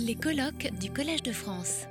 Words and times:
Les 0.00 0.14
colloques 0.14 0.70
du 0.80 0.90
Collège 0.90 1.22
de 1.22 1.30
France. 1.32 1.86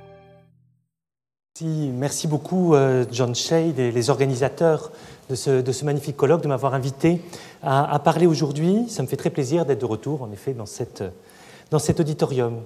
Merci 1.62 2.26
beaucoup 2.26 2.74
euh, 2.74 3.04
John 3.10 3.34
Shade 3.34 3.78
et 3.78 3.90
les 3.92 4.10
organisateurs 4.10 4.92
de 5.30 5.34
ce, 5.34 5.84
magnifique 5.84 6.16
colloque 6.16 6.42
de 6.42 6.48
m'avoir 6.48 6.74
invité 6.74 7.20
à, 7.62 7.98
parler 8.00 8.26
aujourd'hui. 8.26 8.86
Ça 8.88 9.02
me 9.02 9.06
fait 9.06 9.16
très 9.16 9.30
plaisir 9.30 9.64
d'être 9.64 9.80
de 9.80 9.86
retour 9.86 10.22
en 10.22 10.32
effet 10.32 10.52
dans, 10.54 10.66
cet 10.66 12.00
auditorium. 12.00 12.60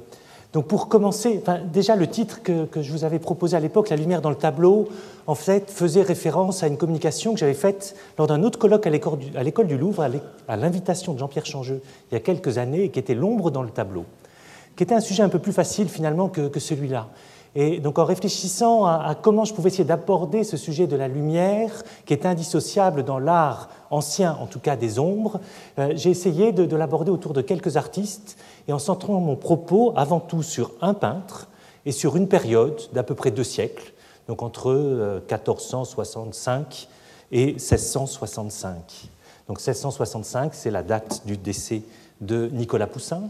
Donc 0.55 0.67
pour 0.67 0.89
commencer, 0.89 1.43
déjà 1.73 1.95
le 1.95 2.09
titre 2.09 2.43
que, 2.43 2.67
je 2.81 2.91
vous 2.91 3.05
avais 3.05 3.19
proposé 3.19 3.57
à 3.57 3.61
l'époque, 3.61 3.91
La 3.91 3.97
lumière 3.97 4.23
dans 4.23 4.31
le 4.31 4.37
tableau, 4.37 4.89
en 5.27 5.35
fait 5.35 5.71
faisait 5.71 6.03
référence 6.03 6.63
à 6.63 6.67
une 6.67 6.79
communication 6.79 7.35
que 7.35 7.39
j'avais 7.39 7.55
faite 7.55 7.95
lors 8.17 8.27
d'un 8.27 8.43
autre 8.43 8.59
colloque 8.59 8.87
à 8.87 8.91
l'école 8.91 9.67
du, 9.67 9.77
Louvre, 9.79 10.09
à 10.49 10.57
l'invitation 10.57 11.13
de 11.13 11.19
Jean-Pierre 11.19 11.47
Changeux, 11.47 11.83
il 12.11 12.15
y 12.15 12.17
a 12.17 12.21
quelques 12.21 12.59
années, 12.59 12.85
et 12.85 12.89
qui 12.91 12.99
était 12.99 13.15
L'ombre 13.15 13.51
dans 13.51 13.63
le 13.63 13.71
tableau, 13.71 14.05
qui 14.79 14.85
était 14.85 14.95
un 14.95 15.01
sujet 15.01 15.25
un 15.25 15.29
peu 15.29 15.41
plus 15.41 15.53
facile 15.53 15.89
finalement 15.89 16.29
que, 16.29 16.61
celui-là. 16.61 17.09
Et 17.57 17.81
donc 17.81 17.99
en 17.99 18.05
réfléchissant 18.05 18.87
à, 18.87 19.17
comment 19.21 19.45
je 19.45 19.53
pouvais 19.53 19.71
essayer 19.71 19.83
d'aborder 19.83 20.45
ce 20.45 20.57
sujet 20.57 20.87
de 20.87 20.95
la 20.95 21.09
lumière, 21.09 21.83
qui 22.07 22.13
est 22.13 22.25
indissociable 22.25 23.03
dans 23.03 23.19
l'art 23.19 23.71
ancien, 23.91 24.39
en 24.41 24.47
tout 24.47 24.61
cas 24.61 24.77
des 24.77 25.01
ombres, 25.01 25.41
euh, 25.81 25.95
j'ai 25.97 26.11
essayé 26.11 26.53
de 26.53 26.77
l'aborder 26.77 27.11
autour 27.11 27.33
de 27.33 27.41
quelques 27.41 27.77
artistes 27.77 28.39
et 28.69 28.73
en 28.73 28.79
centrant 28.79 29.19
mon 29.19 29.35
propos 29.35 29.93
avant 29.97 30.21
tout 30.21 30.45
sur 30.45 30.71
un 30.81 30.95
peintre 30.95 31.49
et 31.85 31.91
sur 31.91 32.15
une 32.15 32.29
période 32.29 32.81
d'à 32.93 33.03
peu 33.03 33.17
près 33.17 33.33
deux 33.33 33.43
siècles, 33.43 33.93
donc 34.29 34.45
entre 34.45 34.73
1465 35.29 36.89
euh, 37.33 37.37
et 37.37 37.47
1665. 37.55 39.09
Donc 39.49 39.59
1665, 39.59 40.55
c'est 40.55 40.71
la 40.71 40.85
date 40.85 41.23
du 41.27 41.37
décès 41.37 41.83
de 42.21 42.49
Nicolas 42.53 42.87
Poussin, 42.87 43.23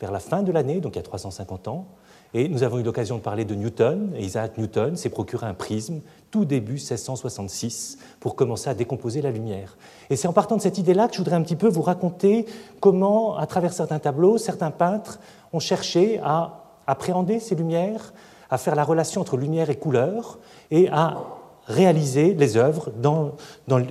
vers 0.00 0.10
la 0.10 0.20
fin 0.20 0.42
de 0.42 0.52
l'année, 0.52 0.80
donc 0.80 0.94
il 0.94 0.96
y 0.96 1.00
a 1.00 1.04
350 1.04 1.68
ans. 1.68 1.86
Et 2.32 2.48
nous 2.48 2.62
avons 2.62 2.78
eu 2.78 2.82
l'occasion 2.84 3.16
de 3.16 3.22
parler 3.22 3.44
de 3.44 3.54
Newton, 3.56 4.12
Isaac 4.16 4.56
Newton 4.56 4.94
s'est 4.94 5.08
procuré 5.10 5.46
un 5.46 5.54
prisme 5.54 6.00
tout 6.30 6.44
début 6.44 6.74
1666 6.74 7.98
pour 8.20 8.36
commencer 8.36 8.70
à 8.70 8.74
décomposer 8.74 9.20
la 9.20 9.32
lumière. 9.32 9.76
Et 10.10 10.16
c'est 10.16 10.28
en 10.28 10.32
partant 10.32 10.56
de 10.56 10.62
cette 10.62 10.78
idée-là 10.78 11.08
que 11.08 11.14
je 11.14 11.18
voudrais 11.18 11.34
un 11.34 11.42
petit 11.42 11.56
peu 11.56 11.68
vous 11.68 11.82
raconter 11.82 12.46
comment, 12.78 13.36
à 13.36 13.46
travers 13.46 13.72
certains 13.72 13.98
tableaux, 13.98 14.38
certains 14.38 14.70
peintres 14.70 15.18
ont 15.52 15.58
cherché 15.58 16.20
à 16.22 16.62
appréhender 16.86 17.40
ces 17.40 17.56
lumières, 17.56 18.12
à 18.48 18.58
faire 18.58 18.76
la 18.76 18.84
relation 18.84 19.20
entre 19.20 19.36
lumière 19.36 19.68
et 19.68 19.76
couleur, 19.76 20.38
et 20.70 20.88
à 20.88 21.16
réaliser 21.66 22.34
les 22.34 22.56
œuvres 22.56 22.90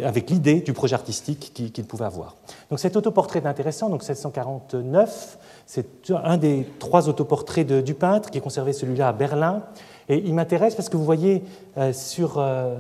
avec 0.04 0.30
l'idée 0.30 0.62
du 0.62 0.74
projet 0.74 0.96
artistique 0.96 1.52
qu'ils 1.54 1.86
pouvaient 1.86 2.06
avoir. 2.06 2.36
Donc 2.70 2.80
cet 2.80 2.96
autoportrait 2.96 3.40
est 3.40 3.48
intéressant, 3.48 3.90
donc 3.90 4.02
1749, 4.02 5.38
c'est 5.66 6.12
un 6.12 6.38
des 6.38 6.68
trois 6.80 7.10
autoportraits 7.10 7.68
du 7.68 7.94
peintre 7.94 8.30
qui 8.32 8.38
est 8.38 8.42
conservé 8.42 8.74
celui-là 8.74 9.10
à 9.10 9.14
Berlin. 9.14 9.64
Et 10.10 10.18
il 10.18 10.34
m'intéresse 10.34 10.76
parce 10.76 10.90
que 10.90 10.98
vous 10.98 11.06
voyez 11.06 11.44
euh, 11.78 11.94
sur 11.94 12.40
euh, 12.40 12.76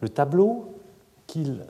le 0.00 0.08
tableau 0.08 0.74
qu'il 1.26 1.64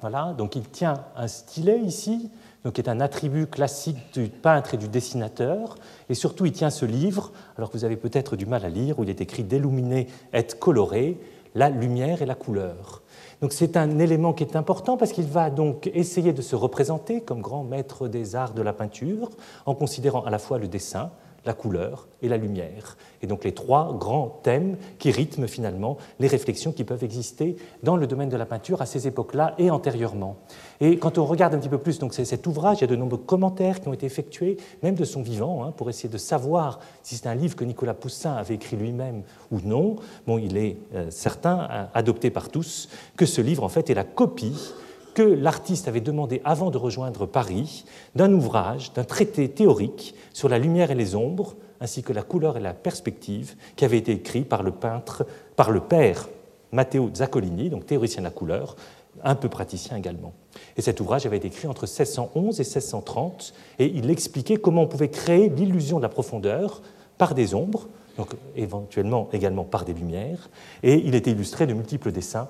voilà, 0.00 0.34
tient 0.72 1.04
un 1.16 1.28
stylet 1.28 1.78
ici, 1.80 2.30
donc 2.64 2.74
qui 2.74 2.80
est 2.80 2.88
un 2.88 3.00
attribut 3.00 3.46
classique 3.46 3.98
du 4.12 4.28
peintre 4.28 4.74
et 4.74 4.76
du 4.76 4.88
dessinateur, 4.88 5.76
et 6.08 6.14
surtout 6.14 6.46
il 6.46 6.52
tient 6.52 6.70
ce 6.70 6.84
livre, 6.84 7.32
alors 7.56 7.70
que 7.70 7.76
vous 7.76 7.84
avez 7.84 7.96
peut-être 7.96 8.36
du 8.36 8.46
mal 8.46 8.64
à 8.64 8.68
lire, 8.68 8.98
où 8.98 9.04
il 9.04 9.10
est 9.10 9.20
écrit 9.20 9.42
d'illuminer 9.42 10.06
et 10.32 10.44
colorer, 10.44 11.18
la 11.54 11.68
lumière 11.68 12.22
et 12.22 12.26
la 12.26 12.34
couleur. 12.34 13.02
Donc 13.40 13.52
c'est 13.52 13.76
un 13.76 13.98
élément 13.98 14.32
qui 14.32 14.44
est 14.44 14.56
important 14.56 14.96
parce 14.96 15.12
qu'il 15.12 15.26
va 15.26 15.50
donc 15.50 15.90
essayer 15.92 16.32
de 16.32 16.42
se 16.42 16.56
représenter 16.56 17.20
comme 17.20 17.40
grand 17.40 17.64
maître 17.64 18.08
des 18.08 18.36
arts 18.36 18.54
de 18.54 18.62
la 18.62 18.72
peinture 18.72 19.30
en 19.66 19.74
considérant 19.74 20.22
à 20.22 20.30
la 20.30 20.38
fois 20.38 20.58
le 20.58 20.68
dessin, 20.68 21.10
la 21.44 21.54
couleur 21.54 22.08
et 22.22 22.28
la 22.28 22.36
lumière. 22.36 22.96
Et 23.22 23.26
donc 23.26 23.44
les 23.44 23.52
trois 23.52 23.96
grands 23.98 24.40
thèmes 24.42 24.76
qui 24.98 25.10
rythment 25.10 25.46
finalement 25.46 25.96
les 26.20 26.28
réflexions 26.28 26.72
qui 26.72 26.84
peuvent 26.84 27.04
exister 27.04 27.56
dans 27.82 27.96
le 27.96 28.06
domaine 28.06 28.28
de 28.28 28.36
la 28.36 28.46
peinture 28.46 28.80
à 28.82 28.86
ces 28.86 29.06
époques-là 29.06 29.54
et 29.58 29.70
antérieurement. 29.70 30.36
Et 30.80 30.98
quand 30.98 31.18
on 31.18 31.24
regarde 31.24 31.54
un 31.54 31.58
petit 31.58 31.68
peu 31.68 31.78
plus 31.78 31.98
donc 31.98 32.14
cet 32.14 32.46
ouvrage, 32.46 32.78
il 32.78 32.80
y 32.82 32.84
a 32.84 32.88
de 32.88 32.96
nombreux 32.96 33.18
commentaires 33.18 33.80
qui 33.80 33.88
ont 33.88 33.92
été 33.92 34.06
effectués, 34.06 34.56
même 34.82 34.94
de 34.94 35.04
son 35.04 35.22
vivant, 35.22 35.64
hein, 35.64 35.72
pour 35.76 35.90
essayer 35.90 36.08
de 36.08 36.18
savoir 36.18 36.80
si 37.02 37.16
c'est 37.16 37.26
un 37.26 37.34
livre 37.34 37.56
que 37.56 37.64
Nicolas 37.64 37.94
Poussin 37.94 38.34
avait 38.34 38.54
écrit 38.54 38.76
lui-même 38.76 39.22
ou 39.50 39.58
non. 39.64 39.96
Bon, 40.26 40.38
il 40.38 40.56
est 40.56 40.76
euh, 40.94 41.10
certain, 41.10 41.88
adopté 41.94 42.30
par 42.30 42.48
tous, 42.48 42.88
que 43.16 43.26
ce 43.26 43.40
livre 43.40 43.64
en 43.64 43.68
fait 43.68 43.90
est 43.90 43.94
la 43.94 44.04
copie 44.04 44.72
que 45.14 45.22
l'artiste 45.22 45.88
avait 45.88 46.00
demandé 46.00 46.40
avant 46.44 46.70
de 46.70 46.78
rejoindre 46.78 47.26
Paris 47.26 47.84
d'un 48.14 48.32
ouvrage, 48.32 48.92
d'un 48.92 49.04
traité 49.04 49.48
théorique 49.48 50.14
sur 50.32 50.48
la 50.48 50.58
lumière 50.58 50.90
et 50.90 50.94
les 50.94 51.14
ombres, 51.14 51.54
ainsi 51.80 52.02
que 52.02 52.12
la 52.12 52.22
couleur 52.22 52.56
et 52.56 52.60
la 52.60 52.74
perspective, 52.74 53.54
qui 53.76 53.84
avait 53.84 53.98
été 53.98 54.12
écrit 54.12 54.42
par 54.42 54.62
le 54.62 54.70
peintre, 54.70 55.26
par 55.56 55.70
le 55.70 55.80
père 55.80 56.28
Matteo 56.70 57.10
Zaccolini, 57.12 57.68
donc 57.70 57.86
théoricien 57.86 58.22
de 58.22 58.26
la 58.26 58.30
couleur, 58.30 58.76
un 59.24 59.34
peu 59.34 59.48
praticien 59.48 59.96
également. 59.96 60.32
Et 60.76 60.82
cet 60.82 61.00
ouvrage 61.00 61.26
avait 61.26 61.36
été 61.36 61.48
écrit 61.48 61.68
entre 61.68 61.82
1611 61.82 62.60
et 62.60 62.64
1630, 62.64 63.54
et 63.78 63.86
il 63.86 64.10
expliquait 64.10 64.56
comment 64.56 64.82
on 64.82 64.86
pouvait 64.86 65.10
créer 65.10 65.48
l'illusion 65.48 65.98
de 65.98 66.02
la 66.02 66.08
profondeur 66.08 66.82
par 67.18 67.34
des 67.34 67.54
ombres, 67.54 67.88
donc 68.16 68.30
éventuellement 68.56 69.28
également 69.32 69.64
par 69.64 69.84
des 69.84 69.92
lumières, 69.92 70.48
et 70.82 70.94
il 70.94 71.14
était 71.14 71.30
illustré 71.30 71.66
de 71.66 71.74
multiples 71.74 72.12
dessins, 72.12 72.48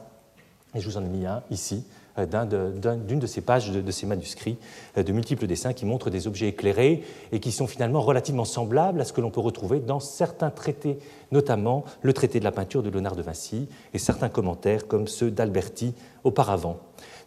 et 0.74 0.80
je 0.80 0.88
vous 0.88 0.96
en 0.96 1.04
ai 1.04 1.08
mis 1.08 1.26
un 1.26 1.42
ici, 1.50 1.84
d'une 2.16 3.18
de 3.18 3.26
ces 3.26 3.40
pages 3.40 3.70
de, 3.70 3.90
ces 3.90 4.06
manuscrits, 4.06 4.58
euh, 4.96 5.02
de 5.02 5.12
multiples 5.12 5.46
dessins 5.46 5.72
qui 5.72 5.86
montrent 5.86 6.10
des 6.10 6.26
objets 6.26 6.48
éclairés 6.48 7.02
et 7.32 7.40
qui 7.40 7.52
sont 7.52 7.66
finalement 7.66 8.00
relativement 8.00 8.44
semblables 8.44 9.00
à 9.00 9.04
ce 9.04 9.12
que 9.12 9.20
l'on 9.20 9.30
peut 9.30 9.40
retrouver 9.40 9.80
dans 9.80 10.00
certains 10.00 10.50
traités, 10.50 10.98
notamment 11.30 11.84
le 12.02 12.12
traité 12.12 12.38
de 12.38 12.44
la 12.44 12.52
peinture 12.52 12.82
de 12.82 12.90
Léonard 12.90 13.16
de 13.16 13.22
Vinci 13.22 13.68
et 13.94 13.98
certains 13.98 14.28
commentaires 14.28 14.86
comme 14.86 15.08
ceux 15.08 15.30
d'Alberti 15.30 15.94
auparavant. 16.24 16.78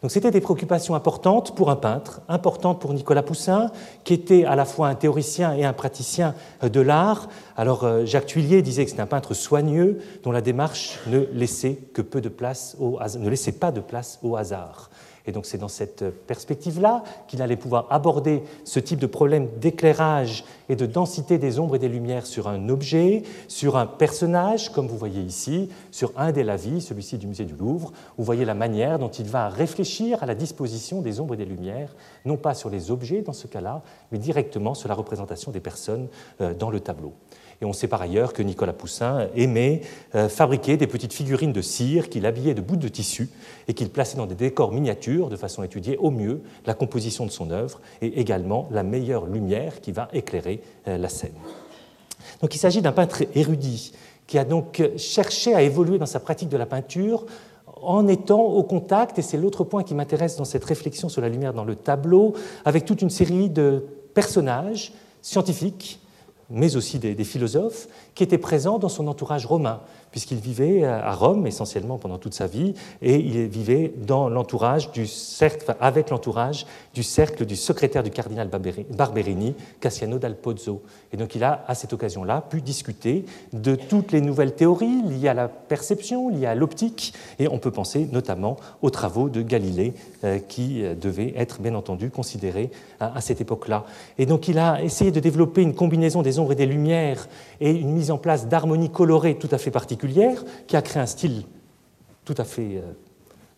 Donc 0.01 0.11
c'était 0.11 0.31
des 0.31 0.41
préoccupations 0.41 0.95
importantes 0.95 1.55
pour 1.55 1.69
un 1.69 1.75
peintre, 1.75 2.21
importantes 2.27 2.79
pour 2.79 2.93
Nicolas 2.93 3.23
Poussin, 3.23 3.71
qui 4.03 4.13
était 4.13 4.45
à 4.45 4.55
la 4.55 4.65
fois 4.65 4.87
un 4.87 4.95
théoricien 4.95 5.53
et 5.53 5.65
un 5.65 5.73
praticien 5.73 6.35
euh, 6.63 6.69
de 6.69 6.81
l'art. 6.81 7.29
Alors 7.57 8.05
Jacques 8.05 8.25
Tuillier 8.25 8.61
disait 8.61 8.83
que 8.83 8.89
c'était 8.91 9.01
un 9.01 9.07
peintre 9.07 9.33
soigneux 9.33 9.99
dont 10.23 10.31
la 10.31 10.41
démarche 10.41 10.99
ne 11.07 11.19
laissait 11.31 11.79
que 11.93 12.01
peu 12.01 12.19
de 12.19 12.29
place 12.29 12.75
au 12.79 12.99
ne 13.17 13.29
laissait 13.29 13.53
pas 13.53 13.71
de 13.71 13.79
place 13.79 14.19
au 14.23 14.35
hasard. 14.35 14.89
Et 15.27 15.31
donc 15.31 15.45
c'est 15.45 15.57
dans 15.57 15.67
cette 15.67 16.03
perspective-là 16.27 17.03
qu'il 17.27 17.41
allait 17.41 17.55
pouvoir 17.55 17.87
aborder 17.89 18.43
ce 18.63 18.79
type 18.79 18.99
de 18.99 19.07
problème 19.07 19.47
d'éclairage 19.59 20.43
et 20.69 20.75
de 20.75 20.85
densité 20.85 21.37
des 21.37 21.59
ombres 21.59 21.75
et 21.75 21.79
des 21.79 21.89
lumières 21.89 22.25
sur 22.25 22.47
un 22.47 22.69
objet, 22.69 23.23
sur 23.47 23.77
un 23.77 23.85
personnage, 23.85 24.71
comme 24.71 24.87
vous 24.87 24.97
voyez 24.97 25.21
ici, 25.21 25.69
sur 25.91 26.11
un 26.17 26.31
des 26.31 26.43
lavis, 26.43 26.81
celui-ci 26.81 27.17
du 27.17 27.27
musée 27.27 27.45
du 27.45 27.55
Louvre. 27.55 27.91
Vous 28.17 28.23
voyez 28.23 28.45
la 28.45 28.53
manière 28.53 28.99
dont 28.99 29.09
il 29.09 29.25
va 29.25 29.49
réfléchir 29.49 30.23
à 30.23 30.25
la 30.25 30.35
disposition 30.35 31.01
des 31.01 31.19
ombres 31.19 31.33
et 31.33 31.37
des 31.37 31.45
lumières, 31.45 31.95
non 32.25 32.37
pas 32.37 32.53
sur 32.53 32.69
les 32.69 32.91
objets 32.91 33.21
dans 33.21 33.33
ce 33.33 33.47
cas-là, 33.47 33.81
mais 34.11 34.17
directement 34.17 34.73
sur 34.73 34.89
la 34.89 34.95
représentation 34.95 35.51
des 35.51 35.59
personnes 35.59 36.07
euh, 36.41 36.53
dans 36.53 36.69
le 36.69 36.79
tableau. 36.79 37.13
Et 37.61 37.65
on 37.65 37.73
sait 37.73 37.87
par 37.87 38.01
ailleurs 38.01 38.33
que 38.33 38.43
Nicolas 38.43 38.73
Poussin 38.73 39.27
aimait 39.35 39.81
euh, 40.13 40.27
fabriquer 40.27 40.77
des 40.77 40.87
petites 40.87 41.13
figurines 41.13 41.53
de 41.53 41.61
cire 41.61 42.09
qu'il 42.09 42.25
habillait 42.25 42.53
de 42.53 42.61
bouts 42.61 42.75
de 42.75 42.87
tissu 42.87 43.29
et 43.67 43.73
qu'il 43.73 43.89
plaçait 43.89 44.17
dans 44.17 44.25
des 44.25 44.35
décors 44.35 44.71
miniatures 44.71 45.29
de 45.29 45.35
façon 45.35 45.61
à 45.61 45.65
étudier 45.65 45.97
au 45.97 46.11
mieux 46.11 46.41
la 46.65 46.73
composition 46.73 47.25
de 47.25 47.31
son 47.31 47.51
œuvre 47.51 47.79
et 48.01 48.19
également 48.19 48.67
la 48.71 48.83
meilleure 48.83 49.25
lumière 49.25 49.79
qui 49.81 49.91
va 49.91 50.09
éclairer 50.13 50.54
euh, 50.87 50.97
la 50.97 51.09
scène. 51.09 51.33
Donc 52.41 52.53
il 52.55 52.57
s'agit 52.57 52.81
d'un 52.81 52.91
peintre 52.91 53.23
érudit 53.33 53.93
qui 54.27 54.37
a 54.37 54.45
donc 54.45 54.81
cherché 54.97 55.53
à 55.53 55.61
évoluer 55.61 55.97
dans 55.97 56.05
sa 56.05 56.19
pratique 56.19 56.49
de 56.49 56.57
la 56.57 56.65
peinture 56.65 57.25
en 57.81 58.07
étant 58.07 58.41
au 58.41 58.63
contact, 58.63 59.19
et 59.19 59.21
c'est 59.21 59.37
l'autre 59.37 59.63
point 59.63 59.83
qui 59.83 59.93
m'intéresse 59.93 60.37
dans 60.37 60.45
cette 60.45 60.65
réflexion 60.65 61.09
sur 61.09 61.21
la 61.21 61.29
lumière 61.29 61.53
dans 61.53 61.65
le 61.65 61.75
tableau, 61.75 62.33
avec 62.63 62.85
toute 62.85 63.01
une 63.01 63.09
série 63.09 63.49
de 63.49 63.85
personnages 64.13 64.93
scientifiques, 65.21 65.99
mais 66.49 66.75
aussi 66.75 66.99
des, 66.99 67.23
philosophes, 67.23 67.87
qui 68.15 68.23
étaient 68.23 68.37
présents 68.37 68.79
dans 68.79 68.89
son 68.89 69.07
entourage 69.07 69.45
romain 69.45 69.81
puisqu'il 70.15 70.37
vivait 70.37 70.85
à 70.85 71.13
Rome 71.13 71.45
essentiellement 71.45 71.97
pendant 71.97 72.17
toute 72.17 72.33
sa 72.33 72.47
vie, 72.47 72.73
et 73.01 73.17
il 73.17 73.47
vivait 73.47 73.91
dans 73.97 74.29
l'entourage 74.29 74.93
du 74.93 75.07
cercle, 75.07 75.75
avec 75.81 76.09
l'entourage 76.09 76.65
du 76.93 77.03
cercle 77.03 77.45
du 77.45 77.57
secrétaire 77.57 78.01
du 78.01 78.11
cardinal 78.11 78.49
Barberini, 78.91 79.55
Cassiano 79.81 80.17
dal 80.17 80.37
Pozzo. 80.37 80.83
Et 81.11 81.17
donc 81.17 81.35
il 81.35 81.43
a, 81.43 81.65
à 81.67 81.75
cette 81.75 81.91
occasion-là, 81.91 82.45
pu 82.49 82.61
discuter 82.61 83.25
de 83.51 83.75
toutes 83.75 84.13
les 84.13 84.21
nouvelles 84.21 84.55
théories 84.55 85.01
liées 85.01 85.27
à 85.27 85.33
la 85.33 85.49
perception, 85.49 86.29
liées 86.29 86.45
à 86.45 86.55
l'optique, 86.55 87.13
et 87.37 87.49
on 87.49 87.57
peut 87.57 87.71
penser 87.71 88.07
notamment 88.09 88.55
aux 88.81 88.91
travaux 88.91 89.27
de 89.27 89.41
Galilée, 89.41 89.95
euh, 90.23 90.39
qui 90.39 90.81
euh, 90.81 90.95
devaient 90.95 91.33
être 91.35 91.59
bien 91.59 91.75
entendu 91.75 92.09
considérés 92.09 92.71
à 93.01 93.19
cette 93.19 93.41
époque-là. 93.41 93.83
Et 94.17 94.25
donc 94.25 94.47
il 94.47 94.59
a 94.59 94.81
essayé 94.81 95.11
de 95.11 95.19
développer 95.19 95.61
une 95.61 95.75
combinaison 95.75 96.21
des 96.21 96.39
ombres 96.39 96.53
et 96.53 96.55
des 96.55 96.65
lumières 96.65 97.27
et 97.59 97.71
une 97.71 97.91
mise 97.91 98.04
en 98.11 98.17
place 98.17 98.47
d'harmonies 98.47 98.91
colorées 98.91 99.37
tout 99.37 99.49
à 99.51 99.57
fait 99.57 99.71
particulières 99.71 100.43
qui 100.67 100.75
a 100.75 100.81
créé 100.81 101.01
un 101.01 101.05
style 101.05 101.43
tout 102.25 102.35
à 102.37 102.43
fait 102.43 102.77
euh, 102.77 102.93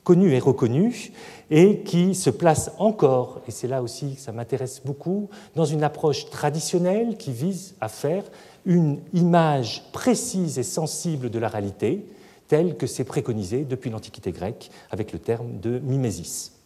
connu 0.04 0.34
et 0.34 0.40
reconnu, 0.40 1.12
et 1.50 1.80
qui 1.80 2.16
se 2.16 2.30
place 2.30 2.72
encore, 2.78 3.42
et 3.48 3.52
c'est 3.52 3.68
là 3.68 3.82
aussi 3.82 4.16
que 4.16 4.22
ça 4.22 4.32
m'intéresse 4.32 4.82
beaucoup, 4.86 5.30
dans 5.56 5.66
une 5.66 5.84
approche 5.84 6.30
traditionnelle 6.30 7.18
qui 7.18 7.32
vise 7.34 7.76
à 7.82 7.90
faire 7.90 8.24
une 8.66 9.00
image 9.14 9.84
précise 9.92 10.60
et 10.60 10.64
sensible 10.64 11.30
de 11.30 11.40
la 11.40 11.50
réalité, 11.50 12.06
telle 12.48 12.78
que 12.78 12.88
c'est 12.88 13.04
préconisé 13.04 13.66
depuis 13.66 13.90
l'Antiquité 13.90 14.32
grecque 14.32 14.70
avec 14.92 15.12
le 15.12 15.20
terme 15.20 15.60
de 15.60 15.80
mimésis. 15.80 16.57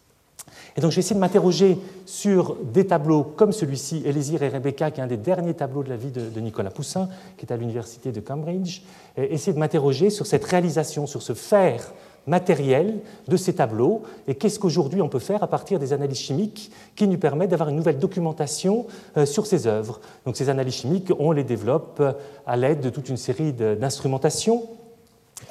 Et 0.78 0.82
donc 0.82 0.92
je 0.92 1.02
de 1.02 1.20
m'interroger 1.20 1.78
sur 2.06 2.56
des 2.64 2.88
tableaux 2.88 3.24
comme 3.24 3.52
celui-ci, 3.52 4.04
Élésir 4.06 4.42
et 4.44 4.50
Rebecca, 4.50 4.92
qui 4.92 5.02
est 5.02 5.04
un 5.04 5.08
des 5.08 5.18
derniers 5.18 5.54
tableaux 5.54 5.84
de 5.84 5.90
la 5.90 5.98
vie 5.98 6.12
de, 6.12 6.40
Nicolas 6.40 6.70
Poussin, 6.70 7.10
qui 7.38 7.46
est 7.46 7.52
à 7.52 7.58
l'université 7.58 8.12
de 8.12 8.20
Cambridge, 8.22 8.82
et 9.18 9.34
essayer 9.34 9.54
de 9.54 9.60
m'interroger 9.60 10.10
sur 10.10 10.26
cette 10.26 10.46
réalisation, 10.46 11.08
sur 11.08 11.22
ce 11.22 11.34
faire 11.34 11.94
matériel 12.28 13.00
de 13.28 13.36
ces 13.36 13.54
tableaux 13.54 14.04
et 14.28 14.36
qu'est-ce 14.36 14.60
qu'aujourd'hui 14.60 15.02
on 15.02 15.10
peut 15.10 15.18
faire 15.18 15.42
à 15.42 15.48
partir 15.48 15.80
des 15.80 15.92
analyses 15.92 16.20
chimiques 16.20 16.72
qui 16.96 17.08
nous 17.08 17.18
permettent 17.18 17.50
d'avoir 17.50 17.70
une 17.70 17.76
nouvelle 17.76 17.98
documentation 17.98 18.86
euh, 19.18 19.26
sur 19.26 19.48
ces 19.48 19.66
œuvres. 19.66 20.00
Donc 20.26 20.38
ces 20.38 20.50
analyses 20.50 20.76
chimiques, 20.76 21.12
on 21.18 21.32
les 21.32 21.44
développe 21.44 22.02
à 22.46 22.58
l'aide 22.58 22.82
de 22.82 22.92
toute 22.92 23.10
une 23.10 23.18
série 23.18 23.54
d'instrumentations 23.54 24.70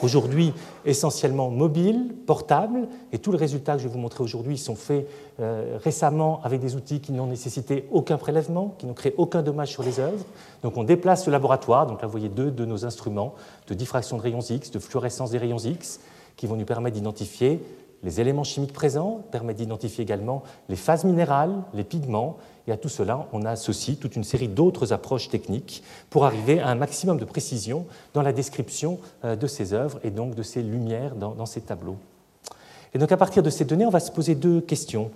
aujourd'hui 0.03 0.53
essentiellement 0.85 1.51
mobiles, 1.51 2.15
portables, 2.27 2.89
et 3.13 3.19
tous 3.19 3.33
les 3.33 3.39
résultats 3.39 3.75
que 3.75 3.83
je 3.83 3.89
vais 3.89 3.93
vous 3.93 4.01
montrer 4.01 4.23
aujourd'hui 4.25 4.59
sont 4.59 4.75
faits 4.75 5.07
euh, 5.41 5.79
récemment 5.83 6.41
avec 6.43 6.61
des 6.61 6.77
outils 6.77 7.01
qui 7.01 7.13
n'ont 7.13 7.27
nécessité 7.27 7.87
aucun 7.91 8.19
prélèvement, 8.19 8.75
qui 8.79 8.87
n'ont 8.87 8.95
créé 8.95 9.15
aucun 9.17 9.43
dommage 9.43 9.69
sur 9.69 9.83
les 9.83 10.01
œuvres. 10.01 10.25
Donc 10.63 10.77
on 10.77 10.85
déplace 10.85 11.27
le 11.27 11.33
laboratoire, 11.33 11.87
donc 11.87 12.01
là 12.03 12.07
vous 12.07 12.13
voyez 12.13 12.29
deux 12.29 12.51
de 12.51 12.65
nos 12.65 12.85
instruments 12.85 13.35
de 13.69 13.75
diffraction 13.75 14.17
de 14.17 14.23
rayons 14.23 14.41
X, 14.41 14.71
de 14.71 14.79
fluorescence 14.79 15.31
des 15.31 15.39
rayons 15.39 15.59
X, 15.59 16.01
qui 16.37 16.47
vont 16.47 16.57
nous 16.57 16.65
permettre 16.65 16.97
d'identifier 16.97 17.61
les 18.03 18.21
éléments 18.21 18.45
chimiques 18.45 18.73
présents, 18.73 19.21
permettent 19.31 19.59
d'identifier 19.59 20.03
également 20.03 20.43
les 20.69 20.77
phases 20.77 21.05
minérales, 21.05 21.55
les 21.75 21.85
pigments, 21.85 22.39
et 22.71 22.73
à 22.73 22.77
tout 22.77 22.89
cela, 22.89 23.27
on 23.33 23.45
associe 23.45 23.99
toute 23.99 24.15
une 24.15 24.23
série 24.23 24.47
d'autres 24.47 24.93
approches 24.93 25.29
techniques 25.29 25.83
pour 26.09 26.25
arriver 26.25 26.61
à 26.61 26.69
un 26.69 26.77
maximum 26.77 27.19
de 27.19 27.25
précision 27.25 27.85
dans 28.15 28.23
la 28.23 28.33
description 28.33 29.01
euh, 29.25 29.35
de 29.35 29.49
ces 29.49 29.75
œuvres 29.75 29.99
et 30.05 30.11
donc 30.11 30.37
de 30.37 30.45
ces 30.45 30.63
lumières 30.63 31.17
dans, 31.17 31.47
ces 31.47 31.63
tableaux. 31.63 31.97
Et 32.95 32.99
donc 32.99 33.11
à 33.11 33.17
partir 33.17 33.43
de 33.43 33.51
ces 33.51 33.65
données, 33.65 33.87
on 33.87 33.91
va 33.91 33.99
se 33.99 34.13
poser 34.13 34.37
deux 34.37 34.61
questions. 34.61 35.11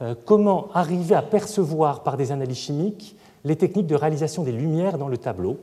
Euh, 0.00 0.14
comment 0.24 0.68
arriver 0.72 1.14
à 1.14 1.20
percevoir 1.20 2.02
par 2.02 2.16
des 2.16 2.32
analyses 2.32 2.56
chimiques 2.56 3.16
les 3.44 3.56
techniques 3.56 3.86
de 3.86 3.96
réalisation 3.96 4.42
des 4.42 4.52
lumières 4.52 4.96
dans 4.96 5.08
le 5.08 5.18
tableau, 5.18 5.58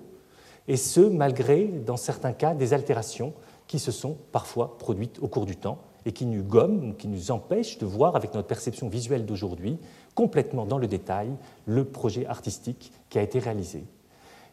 et 0.67 0.77
ce, 0.77 1.01
malgré, 1.01 1.65
dans 1.65 1.97
certains 1.97 2.33
cas, 2.33 2.53
des 2.53 2.75
altérations 2.75 3.33
qui 3.65 3.79
se 3.79 3.91
sont 3.91 4.15
parfois 4.31 4.77
produites 4.77 5.17
au 5.23 5.27
cours 5.27 5.47
du 5.47 5.55
temps 5.55 5.79
et 6.05 6.11
qui 6.11 6.25
nous 6.25 6.43
gomment, 6.43 6.95
qui 6.95 7.07
nous 7.07 7.31
empêchent 7.31 7.77
de 7.77 7.85
voir 7.85 8.15
avec 8.15 8.33
notre 8.33 8.47
perception 8.47 8.89
visuelle 8.89 9.25
d'aujourd'hui 9.25 9.77
complètement 10.15 10.65
dans 10.65 10.77
le 10.77 10.87
détail 10.87 11.29
le 11.65 11.85
projet 11.85 12.25
artistique 12.25 12.91
qui 13.09 13.19
a 13.19 13.21
été 13.21 13.39
réalisé. 13.39 13.83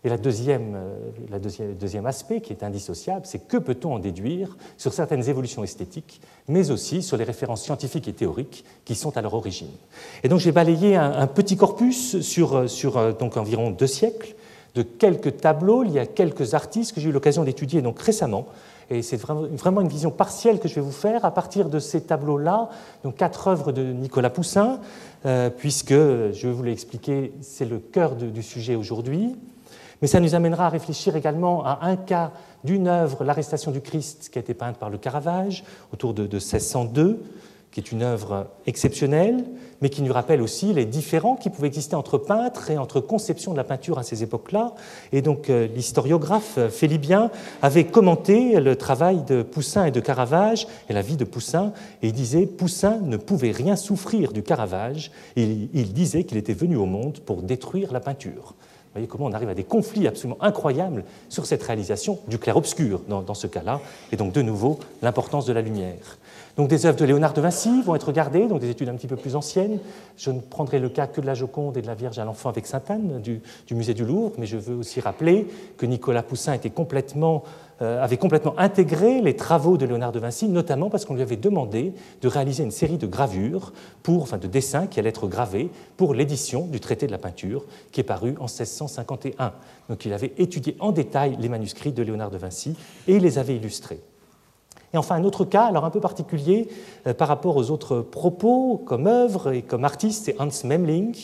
Et 0.05 0.09
la 0.09 0.17
deuxième, 0.17 0.75
euh, 0.77 0.97
la 1.29 1.41
deuxième, 1.41 2.07
aspect 2.07 2.41
qui 2.41 2.53
est 2.53 2.63
indissociable, 2.63 3.27
c'est 3.27 3.49
que 3.49 3.57
peut-on 3.57 3.95
en 3.95 3.99
déduire 3.99 4.57
sur 4.77 4.93
certaines 4.93 5.29
évolutions 5.29 5.65
esthétiques, 5.65 6.21
mais 6.47 6.71
aussi 6.71 7.03
sur 7.03 7.17
les 7.17 7.25
références 7.25 7.63
scientifiques 7.63 8.07
et 8.07 8.13
théoriques 8.13 8.65
qui 8.85 8.95
sont 8.95 9.17
à 9.17 9.23
leur 9.23 9.35
origine. 9.35 9.73
Et 10.23 10.29
donc 10.29 10.39
j'ai 10.39 10.53
balayé 10.53 10.95
un, 10.95 11.27
petit 11.27 11.57
corpus 11.57 12.21
sur, 12.21 12.71
sur 12.71 12.97
euh, 12.97 13.13
donc 13.13 13.37
environ 13.37 13.71
deux 13.71 13.89
siècles 13.89 14.37
de 14.77 14.83
quelques 14.83 15.39
tableaux, 15.39 15.83
y 15.83 15.99
a 15.99 16.07
quelques 16.07 16.55
artistes 16.55 16.95
que 16.95 17.01
j'ai 17.01 17.09
eu 17.09 17.13
l'occasion 17.13 17.43
d'étudier 17.43 17.83
donc 17.83 17.99
récemment, 18.01 18.47
et 18.91 19.03
c'est 19.03 19.17
vraiment 19.17 19.81
une 19.81 19.89
vision 19.89 20.11
partielle 20.11 20.61
que 20.61 20.69
je 20.69 20.75
vais 20.75 20.81
vous 20.81 20.93
faire 20.93 21.25
à 21.25 21.31
partir 21.31 21.69
de 21.69 21.79
ces 21.79 22.03
tableaux-là, 22.03 22.71
donc 23.05 23.17
quatre 23.17 23.49
œuvres 23.49 23.73
de 23.73 23.83
Nicolas 23.83 24.31
Poussin, 24.31 24.81
euh, 25.27 25.51
puisque, 25.51 25.93
je 25.93 26.47
vais 26.47 26.53
vous 26.53 26.63
l'expliquer, 26.63 27.33
c'est 27.41 27.67
le 27.67 27.79
cœur 27.79 28.15
du 28.17 28.43
sujet 28.43 28.77
aujourd'hui. 28.77 29.37
Mais 30.01 30.09
ça 30.09 30.21
nous 30.21 30.35
amènera 30.35 30.67
à 30.67 30.69
réfléchir 30.69 31.17
également 31.17 31.65
à 31.65 31.81
un 31.83 31.97
cas 31.97 32.31
d'une 32.65 32.87
œuvre, 32.87 33.25
L'arrestation 33.25 33.73
du 33.73 33.81
Christ, 33.81 34.31
qui 34.33 34.39
a 34.39 34.41
été 34.41 34.55
peinte 34.55 34.77
par 34.77 34.91
le 34.91 34.99
Caravage 34.99 35.65
autour 35.93 36.15
de 36.15 36.23
1602 36.23 37.21
qui 37.71 37.81
est 37.81 37.93
une 37.93 38.03
œuvre 38.03 38.49
exceptionnelle, 38.67 39.45
mais 39.81 39.91
qui 39.91 40.03
nous 40.03 40.13
rappelle 40.13 40.43
aussi 40.43 40.73
les 40.73 40.85
différends 40.85 41.37
qui 41.37 41.51
pouvaient 41.51 41.69
exister 41.69 41.97
entre 41.97 42.19
peintres 42.19 42.71
et 42.71 42.79
entre 42.79 43.01
conception 43.01 43.53
de 43.53 43.57
la 43.57 43.65
peinture 43.65 43.99
à 43.99 44.03
ces 44.03 44.23
époques-là. 44.23 44.75
Et 45.13 45.23
donc 45.23 45.51
euh, 45.51 45.67
l'historiographe 45.75 46.59
Félibien 46.71 47.31
avait 47.63 47.85
commenté 47.85 48.61
le 48.61 48.77
travail 48.77 49.23
de 49.25 49.43
Poussin 49.43 49.87
et 49.87 49.91
de 49.91 50.01
Caravage 50.01 50.67
et 50.89 50.93
la 50.93 51.03
vie 51.03 51.17
de 51.17 51.25
Poussin, 51.25 51.73
et 52.03 52.09
il 52.09 52.13
disait 52.13 52.47
Poussin 52.47 52.99
ne 53.03 53.17
pouvait 53.17 53.51
rien 53.51 53.77
souffrir 53.77 54.33
du 54.33 54.43
Caravage, 54.43 55.11
et 55.37 55.45
il 55.73 55.93
disait 55.93 56.25
qu'il 56.25 56.39
était 56.39 56.53
venu 56.53 56.77
au 56.77 56.87
monde 56.87 57.19
pour 57.21 57.43
détruire 57.43 57.93
la 57.93 58.01
peinture. 58.01 58.55
Voyez 58.99 59.07
comment 59.07 59.27
on 59.27 59.33
arrive 59.33 59.49
à 59.49 59.55
des 59.55 59.63
conflits 59.63 60.09
absolument 60.09 60.39
incroyables 60.41 61.05
sur 61.29 61.47
cette 61.47 61.63
réalisation 61.63 62.19
du 62.27 62.37
clair-obscur 62.39 63.01
dans, 63.09 63.23
dans 63.23 63.35
ce 63.35 63.47
cas-là, 63.47 63.81
et 64.11 64.17
donc 64.17 64.33
de 64.33 64.43
nouveau 64.43 64.81
l'importance 65.03 65.47
de 65.47 65.53
la 65.53 65.61
lumière. 65.61 66.19
Donc 66.57 66.67
des 66.67 66.87
œuvres 66.87 66.99
de 66.99 67.05
Léonard 67.05 67.35
de 67.35 67.41
Vinci 67.41 67.83
vont 67.83 67.95
être 67.95 68.09
regardées, 68.09 68.49
donc 68.49 68.59
des 68.61 68.71
études 68.71 68.89
un 68.89 68.97
petit 68.97 69.07
peu 69.07 69.15
plus 69.15 69.37
anciennes. 69.37 69.79
Je 70.17 70.33
ne 70.33 70.41
prendrai 70.41 70.81
le 70.81 70.89
cas 70.89 71.07
que 71.07 71.21
de 71.21 71.27
la 71.27 71.35
Joconde 71.35 71.77
et 71.77 71.83
de 71.83 71.87
la 71.87 71.95
Vierge 71.95 72.19
à 72.19 72.25
l'enfant 72.25 72.49
avec 72.49 72.67
Sainte-Anne 72.67 73.21
du, 73.23 73.41
musée 73.71 73.95
du 73.95 74.05
Louvre, 74.05 74.33
mais 74.39 74.47
je 74.47 74.57
veux 74.57 74.75
aussi 74.75 74.99
rappeler 74.99 75.47
que 75.77 75.87
Nicolas 75.87 76.25
Poussin 76.25 76.55
était 76.55 76.71
complètement, 76.71 77.45
avait 77.81 78.17
complètement 78.17 78.59
intégré 78.59 79.21
les 79.21 79.37
travaux 79.37 79.77
de 79.77 79.87
Léonard 79.87 80.13
de 80.13 80.19
Vinci, 80.19 80.49
notamment 80.49 80.91
parce 80.91 81.05
qu'on 81.05 81.15
lui 81.15 81.23
avait 81.23 81.37
demandé 81.37 81.93
de 82.21 82.29
réaliser 82.29 82.65
une 82.65 82.71
série 82.71 82.99
de 82.99 83.07
gravures, 83.07 83.73
pour, 84.03 84.23
enfin 84.23 84.39
de 84.39 84.49
dessins 84.49 84.87
qui 84.87 84.99
allaient 84.99 85.11
être 85.11 85.29
gravés 85.29 85.71
pour 85.97 86.15
l'édition 86.15 86.67
du 86.67 86.81
traité 86.81 87.07
de 87.07 87.13
la 87.13 87.19
peinture 87.19 87.65
qui 87.93 88.01
est 88.01 88.05
paru 88.05 88.35
en 88.41 88.47
1651. 88.47 89.53
Donc 89.89 90.05
il 90.05 90.13
avait 90.13 90.33
étudié 90.39 90.77
en 90.81 90.93
détail 90.93 91.37
les 91.39 91.49
manuscrits 91.49 91.93
de 91.93 92.03
Léonard 92.03 92.31
de 92.31 92.39
Vinci 92.39 92.77
et 93.07 93.21
les 93.21 93.39
avait 93.39 93.57
illustrés. 93.57 94.01
Et 94.95 94.97
enfin, 94.97 95.17
un 95.17 95.25
autre 95.25 95.45
cas, 95.45 95.67
alors 95.67 95.85
un 95.85 95.91
peu 95.91 96.01
particulier 96.01 96.69
euh, 97.07 97.15
par 97.15 97.29
rapport 97.29 97.57
aux 97.57 97.71
autres 97.71 98.01
propos 98.01 98.83
comme 98.87 99.07
œuvre 99.07 99.53
et 99.53 99.63
comme 99.63 99.85
artiste, 99.85 100.25
c'est 100.25 100.41
Hans 100.41 100.49
Memling, 100.65 101.15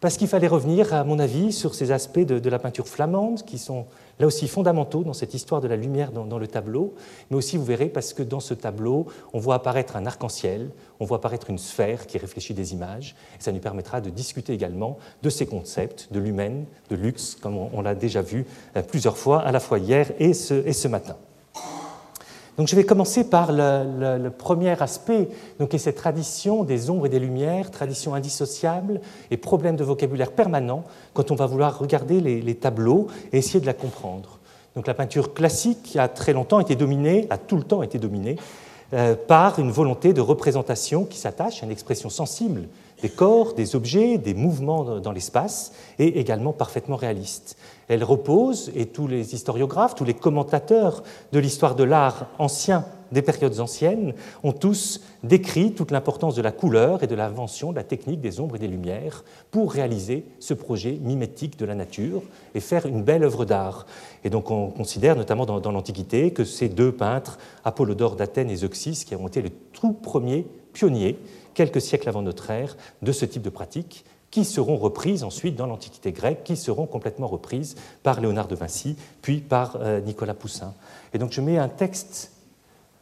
parce 0.00 0.16
qu'il 0.16 0.26
fallait 0.26 0.48
revenir, 0.48 0.92
à 0.92 1.04
mon 1.04 1.18
avis, 1.20 1.52
sur 1.52 1.74
ces 1.74 1.92
aspects 1.92 2.18
de, 2.18 2.50
la 2.50 2.58
peinture 2.58 2.88
flamande 2.88 3.42
qui 3.44 3.56
sont 3.56 3.86
là 4.22 4.28
aussi 4.28 4.46
fondamentaux 4.46 5.02
dans 5.02 5.12
cette 5.12 5.34
histoire 5.34 5.60
de 5.60 5.66
la 5.66 5.74
lumière 5.74 6.12
dans, 6.12 6.38
le 6.38 6.46
tableau, 6.46 6.94
mais 7.28 7.36
aussi, 7.36 7.56
vous 7.56 7.64
verrez, 7.64 7.88
parce 7.88 8.12
que 8.12 8.22
dans 8.22 8.38
ce 8.38 8.54
tableau, 8.54 9.06
on 9.32 9.40
voit 9.40 9.56
apparaître 9.56 9.96
un 9.96 10.06
arc-en-ciel, 10.06 10.70
on 11.00 11.04
voit 11.04 11.16
apparaître 11.16 11.50
une 11.50 11.58
sphère 11.58 12.06
qui 12.06 12.18
réfléchit 12.18 12.54
des 12.54 12.72
images, 12.72 13.16
et 13.36 13.42
ça 13.42 13.50
nous 13.50 13.58
permettra 13.58 14.00
de 14.00 14.10
discuter 14.10 14.52
également 14.52 14.96
de 15.24 15.28
ces 15.28 15.44
concepts, 15.44 16.06
de 16.12 16.20
l'humaine, 16.20 16.66
de 16.88 16.94
luxe, 16.94 17.34
comme 17.34 17.56
on, 17.56 17.82
l'a 17.82 17.96
déjà 17.96 18.22
vu 18.22 18.46
euh, 18.76 18.82
plusieurs 18.82 19.18
fois, 19.18 19.42
à 19.42 19.50
la 19.50 19.58
fois 19.58 19.80
hier 19.80 20.12
et 20.20 20.34
ce 20.34 20.86
matin. 20.86 21.16
Donc 22.58 22.68
je 22.68 22.76
vais 22.76 22.84
commencer 22.84 23.24
par 23.24 23.50
le, 23.50 24.28
premier 24.28 24.80
aspect, 24.82 25.28
donc, 25.58 25.72
est 25.72 25.78
cette 25.78 25.96
tradition 25.96 26.64
des 26.64 26.90
ombres 26.90 27.06
et 27.06 27.08
des 27.08 27.18
lumières, 27.18 27.70
tradition 27.70 28.14
indissociable 28.14 29.00
et 29.30 29.38
problème 29.38 29.76
de 29.76 29.84
vocabulaire 29.84 30.32
permanent 30.32 30.84
quand 31.14 31.30
on 31.30 31.34
va 31.34 31.46
vouloir 31.46 31.78
regarder 31.78 32.20
les, 32.20 32.54
tableaux 32.54 33.06
et 33.32 33.38
essayer 33.38 33.60
de 33.60 33.66
la 33.66 33.72
comprendre. 33.72 34.38
Donc 34.76 34.86
la 34.86 34.94
peinture 34.94 35.32
classique 35.32 35.96
a 35.96 36.08
très 36.08 36.32
longtemps 36.32 36.60
été 36.60 36.76
dominée, 36.76 37.26
a 37.30 37.38
tout 37.38 37.56
le 37.56 37.62
temps 37.62 37.82
été 37.82 37.98
dominée, 37.98 38.36
par 39.26 39.58
une 39.58 39.70
volonté 39.70 40.12
de 40.12 40.20
représentation 40.20 41.04
qui 41.04 41.18
s'attache 41.18 41.62
à 41.62 41.66
une 41.66 41.72
expression 41.72 42.10
sensible 42.10 42.68
des 43.02 43.08
corps, 43.08 43.54
des 43.54 43.74
objets, 43.74 44.16
des 44.16 44.32
mouvements 44.32 45.00
dans 45.00 45.12
l'espace, 45.12 45.72
et 45.98 46.20
également 46.20 46.52
parfaitement 46.52 46.96
réaliste. 46.96 47.56
Elle 47.88 48.04
repose, 48.04 48.70
et 48.74 48.86
tous 48.86 49.08
les 49.08 49.34
historiographes, 49.34 49.96
tous 49.96 50.04
les 50.04 50.14
commentateurs 50.14 51.02
de 51.32 51.38
l'histoire 51.40 51.74
de 51.74 51.84
l'art 51.84 52.26
ancien 52.38 52.84
des 53.12 53.22
périodes 53.22 53.60
anciennes 53.60 54.14
ont 54.42 54.52
tous 54.52 55.00
décrit 55.22 55.72
toute 55.72 55.90
l'importance 55.90 56.34
de 56.34 56.42
la 56.42 56.52
couleur 56.52 57.02
et 57.02 57.06
de 57.06 57.14
l'invention 57.14 57.70
de 57.70 57.76
la 57.76 57.84
technique 57.84 58.20
des 58.20 58.40
ombres 58.40 58.56
et 58.56 58.58
des 58.58 58.68
lumières 58.68 59.24
pour 59.50 59.72
réaliser 59.72 60.24
ce 60.40 60.54
projet 60.54 60.98
mimétique 61.00 61.58
de 61.58 61.64
la 61.64 61.74
nature 61.74 62.22
et 62.54 62.60
faire 62.60 62.86
une 62.86 63.02
belle 63.02 63.24
œuvre 63.24 63.44
d'art. 63.44 63.86
Et 64.24 64.30
donc 64.30 64.50
on 64.50 64.70
considère 64.70 65.16
notamment 65.16 65.46
dans, 65.46 65.72
l'Antiquité 65.72 66.32
que 66.32 66.44
ces 66.44 66.68
deux 66.68 66.92
peintres, 66.92 67.38
Apollodore 67.64 68.16
d'Athènes 68.16 68.50
et 68.50 68.56
Zeuxis, 68.56 69.04
qui 69.06 69.14
ont 69.14 69.28
été 69.28 69.42
les 69.42 69.50
tout 69.50 69.92
premiers 69.92 70.46
pionniers 70.72 71.18
quelques 71.54 71.80
siècles 71.80 72.08
avant 72.08 72.22
notre 72.22 72.50
ère, 72.50 72.76
de 73.02 73.12
ce 73.12 73.24
type 73.24 73.42
de 73.42 73.50
pratiques 73.50 74.04
qui 74.30 74.46
seront 74.46 74.78
reprises 74.78 75.24
ensuite 75.24 75.56
dans 75.56 75.66
l'Antiquité 75.66 76.10
grecque, 76.10 76.42
qui 76.42 76.56
seront 76.56 76.86
complètement 76.86 77.26
reprises 77.26 77.76
par 78.02 78.20
Léonard 78.20 78.48
de 78.48 78.54
Vinci, 78.54 78.96
puis 79.20 79.38
par 79.38 79.76
euh, 79.76 80.00
Nicolas 80.00 80.32
Poussin. 80.32 80.72
Et 81.12 81.18
donc 81.18 81.32
je 81.32 81.42
mets 81.42 81.58
un 81.58 81.68
texte 81.68 82.32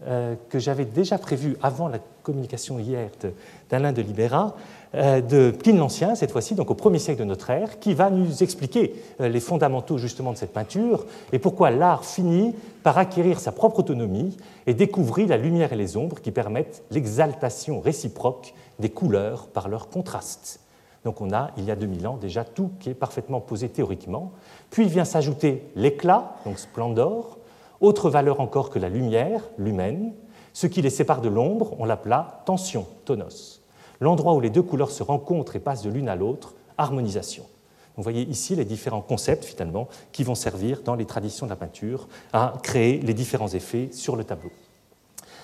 que 0.02 0.58
j'avais 0.58 0.86
déjà 0.86 1.18
prévu 1.18 1.56
avant 1.62 1.88
la 1.88 1.98
communication 2.22 2.78
hier 2.78 3.10
d'Alain 3.68 3.92
de 3.92 4.02
Libera, 4.02 4.56
euh, 4.94 5.20
de 5.20 5.52
Pline 5.52 5.78
l'Ancien, 5.78 6.16
cette 6.16 6.32
fois-ci, 6.32 6.56
donc 6.56 6.70
au 6.70 6.74
premier 6.74 6.98
siècle 6.98 7.20
de 7.20 7.24
notre 7.24 7.50
ère, 7.50 7.78
qui 7.78 7.94
va 7.94 8.10
nous 8.10 8.42
expliquer 8.42 8.94
euh, 9.20 9.28
les 9.28 9.38
fondamentaux 9.38 9.98
justement 9.98 10.32
de 10.32 10.36
cette 10.36 10.52
peinture 10.52 11.06
et 11.32 11.38
pourquoi 11.38 11.70
l'art 11.70 12.04
finit 12.04 12.54
par 12.82 12.98
acquérir 12.98 13.38
sa 13.38 13.52
propre 13.52 13.80
autonomie 13.80 14.36
et 14.66 14.74
découvrir 14.74 15.28
la 15.28 15.36
lumière 15.36 15.72
et 15.72 15.76
les 15.76 15.96
ombres 15.96 16.20
qui 16.20 16.32
permettent 16.32 16.82
l'exaltation 16.90 17.80
réciproque 17.80 18.52
des 18.80 18.90
couleurs 18.90 19.46
par 19.46 19.68
leur 19.68 19.88
contraste. 19.88 20.60
Donc 21.04 21.20
on 21.20 21.32
a, 21.32 21.52
il 21.56 21.64
y 21.64 21.70
a 21.70 21.76
2000 21.76 22.06
ans, 22.08 22.16
déjà 22.16 22.44
tout 22.44 22.72
qui 22.80 22.90
est 22.90 22.94
parfaitement 22.94 23.40
posé 23.40 23.68
théoriquement. 23.68 24.32
Puis 24.70 24.86
vient 24.86 25.04
s'ajouter 25.04 25.70
l'éclat, 25.76 26.34
donc 26.44 26.58
splendor, 26.58 27.38
autre 27.80 28.10
valeur 28.10 28.40
encore 28.40 28.70
que 28.70 28.78
la 28.78 28.88
lumière, 28.88 29.42
l'humaine. 29.58 30.12
Ce 30.52 30.66
qui 30.66 30.82
les 30.82 30.90
sépare 30.90 31.20
de 31.20 31.28
l'ombre, 31.28 31.74
on 31.78 31.84
l'appela 31.84 32.42
tension, 32.44 32.86
tonos. 33.04 33.62
L'endroit 34.00 34.34
où 34.34 34.40
les 34.40 34.50
deux 34.50 34.62
couleurs 34.62 34.90
se 34.90 35.02
rencontrent 35.02 35.56
et 35.56 35.60
passent 35.60 35.82
de 35.82 35.90
l'une 35.90 36.08
à 36.08 36.16
l'autre, 36.16 36.54
harmonisation. 36.78 37.44
Vous 37.96 38.02
voyez 38.02 38.22
ici 38.22 38.54
les 38.56 38.64
différents 38.64 39.02
concepts 39.02 39.44
finalement 39.44 39.88
qui 40.12 40.24
vont 40.24 40.34
servir 40.34 40.82
dans 40.82 40.94
les 40.94 41.04
traditions 41.04 41.46
de 41.46 41.50
la 41.50 41.56
peinture 41.56 42.08
à 42.32 42.54
créer 42.62 42.98
les 43.00 43.14
différents 43.14 43.48
effets 43.48 43.90
sur 43.92 44.16
le 44.16 44.24
tableau. 44.24 44.50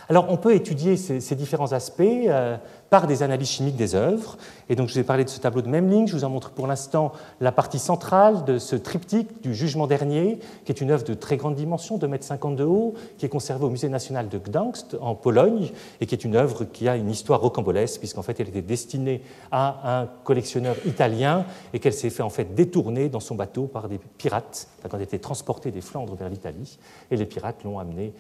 Alors 0.09 0.27
on 0.29 0.37
peut 0.37 0.55
étudier 0.55 0.97
ces, 0.97 1.35
différents 1.35 1.73
aspects 1.73 2.01
euh, 2.01 2.57
par 2.91 3.09
des 3.09 3.25
analyses 3.25 3.49
chimiques 3.49 3.77
des 3.77 3.97
œuvres. 3.97 4.37
Et 4.69 4.77
donc 4.77 4.89
je 4.89 4.95
vous 4.95 5.01
ai 5.01 5.05
parlé 5.05 5.25
de 5.25 5.29
ce 5.29 5.41
tableau 5.41 5.63
de 5.63 5.69
Memling, 5.69 6.07
je 6.07 6.13
vous 6.13 6.23
en 6.23 6.31
montre 6.31 6.51
pour 6.51 6.69
l'instant 6.69 7.13
la 7.41 7.51
partie 7.51 7.81
centrale 7.81 8.45
de 8.45 8.59
ce 8.59 8.77
triptyque 8.77 9.43
du 9.43 9.53
Jugement 9.53 9.89
dernier, 9.89 10.39
qui 10.65 10.71
est 10.71 10.81
une 10.81 10.93
œuvre 10.93 11.05
de 11.05 11.15
très 11.15 11.37
grande 11.37 11.57
dimension, 11.57 11.99
2,50 11.99 12.51
m 12.51 12.57
de 12.57 12.65
haut, 12.65 12.95
qui 13.19 13.27
est 13.27 13.29
conservée 13.29 13.65
au 13.65 13.71
Musée 13.71 13.89
national 13.89 14.29
de 14.29 14.39
Gdansk 14.39 14.95
en 15.01 15.17
Pologne, 15.17 15.71
et 16.01 16.07
qui 16.07 16.15
est 16.15 16.25
une 16.25 16.37
œuvre 16.37 16.65
qui 16.65 16.89
a 16.89 16.95
une 16.95 17.11
histoire 17.11 17.41
rocambolesque, 17.41 17.99
puisqu'en 17.99 18.23
fait 18.23 18.39
elle 18.39 18.49
était 18.49 18.63
destinée 18.63 19.23
à 19.51 20.03
un 20.03 20.07
collectionneur 20.23 20.77
italien 20.87 21.45
et 21.73 21.81
qu'elle 21.81 21.93
s'est 21.93 22.11
fait 22.11 22.23
en 22.23 22.31
fait 22.31 22.55
détourner 22.55 23.09
dans 23.09 23.21
son 23.21 23.35
bateau 23.35 23.65
par 23.65 23.89
des 23.89 23.99
pirates, 23.99 24.69
quand 24.83 24.97
elle 24.97 25.03
était 25.03 25.19
transportée 25.19 25.73
des 25.73 25.81
Flandres 25.81 26.15
vers 26.15 26.29
l'Italie, 26.29 26.79
et 27.11 27.17
les 27.17 27.27
pirates 27.27 27.65
l'ont 27.65 27.81
amenée 27.81 28.13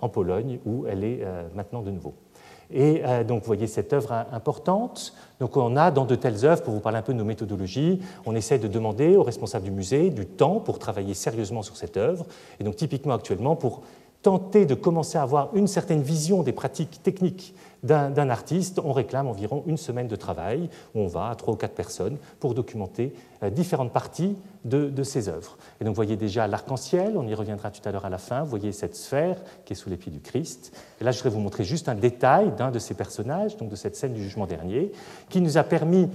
en 0.00 0.08
Pologne, 0.08 0.58
où 0.64 0.86
elle 0.86 1.04
est 1.04 1.20
euh, 1.22 1.44
maintenant 1.54 1.82
de 1.82 1.90
nouveau. 1.90 2.14
Et 2.72 3.02
euh, 3.04 3.22
donc, 3.22 3.40
vous 3.40 3.46
voyez 3.46 3.66
cette 3.66 3.92
œuvre 3.92 4.12
importante. 4.32 5.14
Donc, 5.40 5.56
on 5.56 5.76
a 5.76 5.90
dans 5.90 6.06
de 6.06 6.14
telles 6.14 6.44
œuvres, 6.44 6.62
pour 6.62 6.72
vous 6.72 6.80
parler 6.80 6.98
un 6.98 7.02
peu 7.02 7.12
de 7.12 7.18
nos 7.18 7.24
méthodologies, 7.24 8.00
on 8.24 8.34
essaie 8.34 8.58
de 8.58 8.68
demander 8.68 9.16
aux 9.16 9.22
responsables 9.22 9.64
du 9.64 9.70
musée 9.70 10.10
du 10.10 10.26
temps 10.26 10.58
pour 10.60 10.78
travailler 10.78 11.14
sérieusement 11.14 11.62
sur 11.62 11.76
cette 11.76 11.96
œuvre. 11.96 12.26
Et 12.58 12.64
donc, 12.64 12.76
typiquement 12.76 13.14
actuellement, 13.14 13.56
pour 13.56 13.82
tenter 14.22 14.66
de 14.66 14.74
commencer 14.74 15.18
à 15.18 15.22
avoir 15.22 15.50
une 15.54 15.66
certaine 15.66 16.00
vision 16.00 16.42
des 16.42 16.52
pratiques 16.52 17.02
techniques 17.02 17.54
d'un 17.82 18.30
artiste, 18.30 18.80
on 18.84 18.92
réclame 18.92 19.26
environ 19.26 19.64
une 19.66 19.76
semaine 19.76 20.06
de 20.06 20.14
travail 20.14 20.70
où 20.94 21.00
on 21.00 21.06
va 21.08 21.30
à 21.30 21.34
trois 21.34 21.54
ou 21.54 21.56
quatre 21.56 21.74
personnes 21.74 22.16
pour 22.38 22.54
documenter 22.54 23.12
euh, 23.42 23.50
différentes 23.50 23.92
parties 23.92 24.36
de, 24.64 25.02
ces 25.02 25.28
œuvres. 25.28 25.58
Et 25.80 25.84
donc 25.84 25.92
vous 25.92 25.96
voyez 25.96 26.14
déjà 26.14 26.46
l'arc-en-ciel, 26.46 27.14
on 27.16 27.26
y 27.26 27.34
reviendra 27.34 27.72
tout 27.72 27.80
à 27.84 27.90
l'heure 27.90 28.04
à 28.04 28.10
la 28.10 28.18
fin, 28.18 28.42
vous 28.42 28.50
voyez 28.50 28.70
cette 28.70 28.94
sphère 28.94 29.36
qui 29.64 29.72
est 29.72 29.76
sous 29.76 29.90
les 29.90 29.96
pieds 29.96 30.12
du 30.12 30.20
Christ. 30.20 30.72
Et 31.00 31.04
là, 31.04 31.10
je 31.10 31.18
voudrais 31.18 31.30
vous 31.30 31.40
montrer 31.40 31.64
juste 31.64 31.88
un 31.88 31.96
détail 31.96 32.52
d'un 32.52 32.70
de 32.70 32.78
ces 32.78 32.94
personnages, 32.94 33.56
donc 33.56 33.68
de 33.68 33.74
cette 33.74 33.96
scène 33.96 34.12
du 34.12 34.22
jugement 34.22 34.46
dernier, 34.46 34.92
qui 35.28 35.40
nous 35.40 35.58
a 35.58 35.64
permis, 35.64 36.08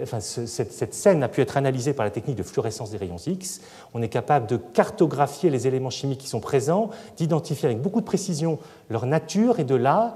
enfin, 0.00 0.20
cette 0.20 0.94
scène 0.94 1.24
a 1.24 1.28
pu 1.28 1.40
être 1.40 1.56
analysée 1.56 1.92
par 1.92 2.04
la 2.04 2.12
technique 2.12 2.36
de 2.36 2.44
fluorescence 2.44 2.92
des 2.92 2.98
rayons 2.98 3.16
X. 3.16 3.60
On 3.94 4.02
est 4.02 4.08
capable 4.08 4.46
de 4.46 4.56
cartographier 4.56 5.50
les 5.50 5.66
éléments 5.66 5.90
chimiques 5.90 6.20
qui 6.20 6.28
sont 6.28 6.40
présents, 6.40 6.90
d'identifier 7.16 7.66
avec 7.66 7.82
beaucoup 7.82 8.00
de 8.00 8.06
précision 8.06 8.60
leur 8.90 9.06
nature 9.06 9.58
et 9.58 9.64
de 9.64 9.74
là 9.74 10.14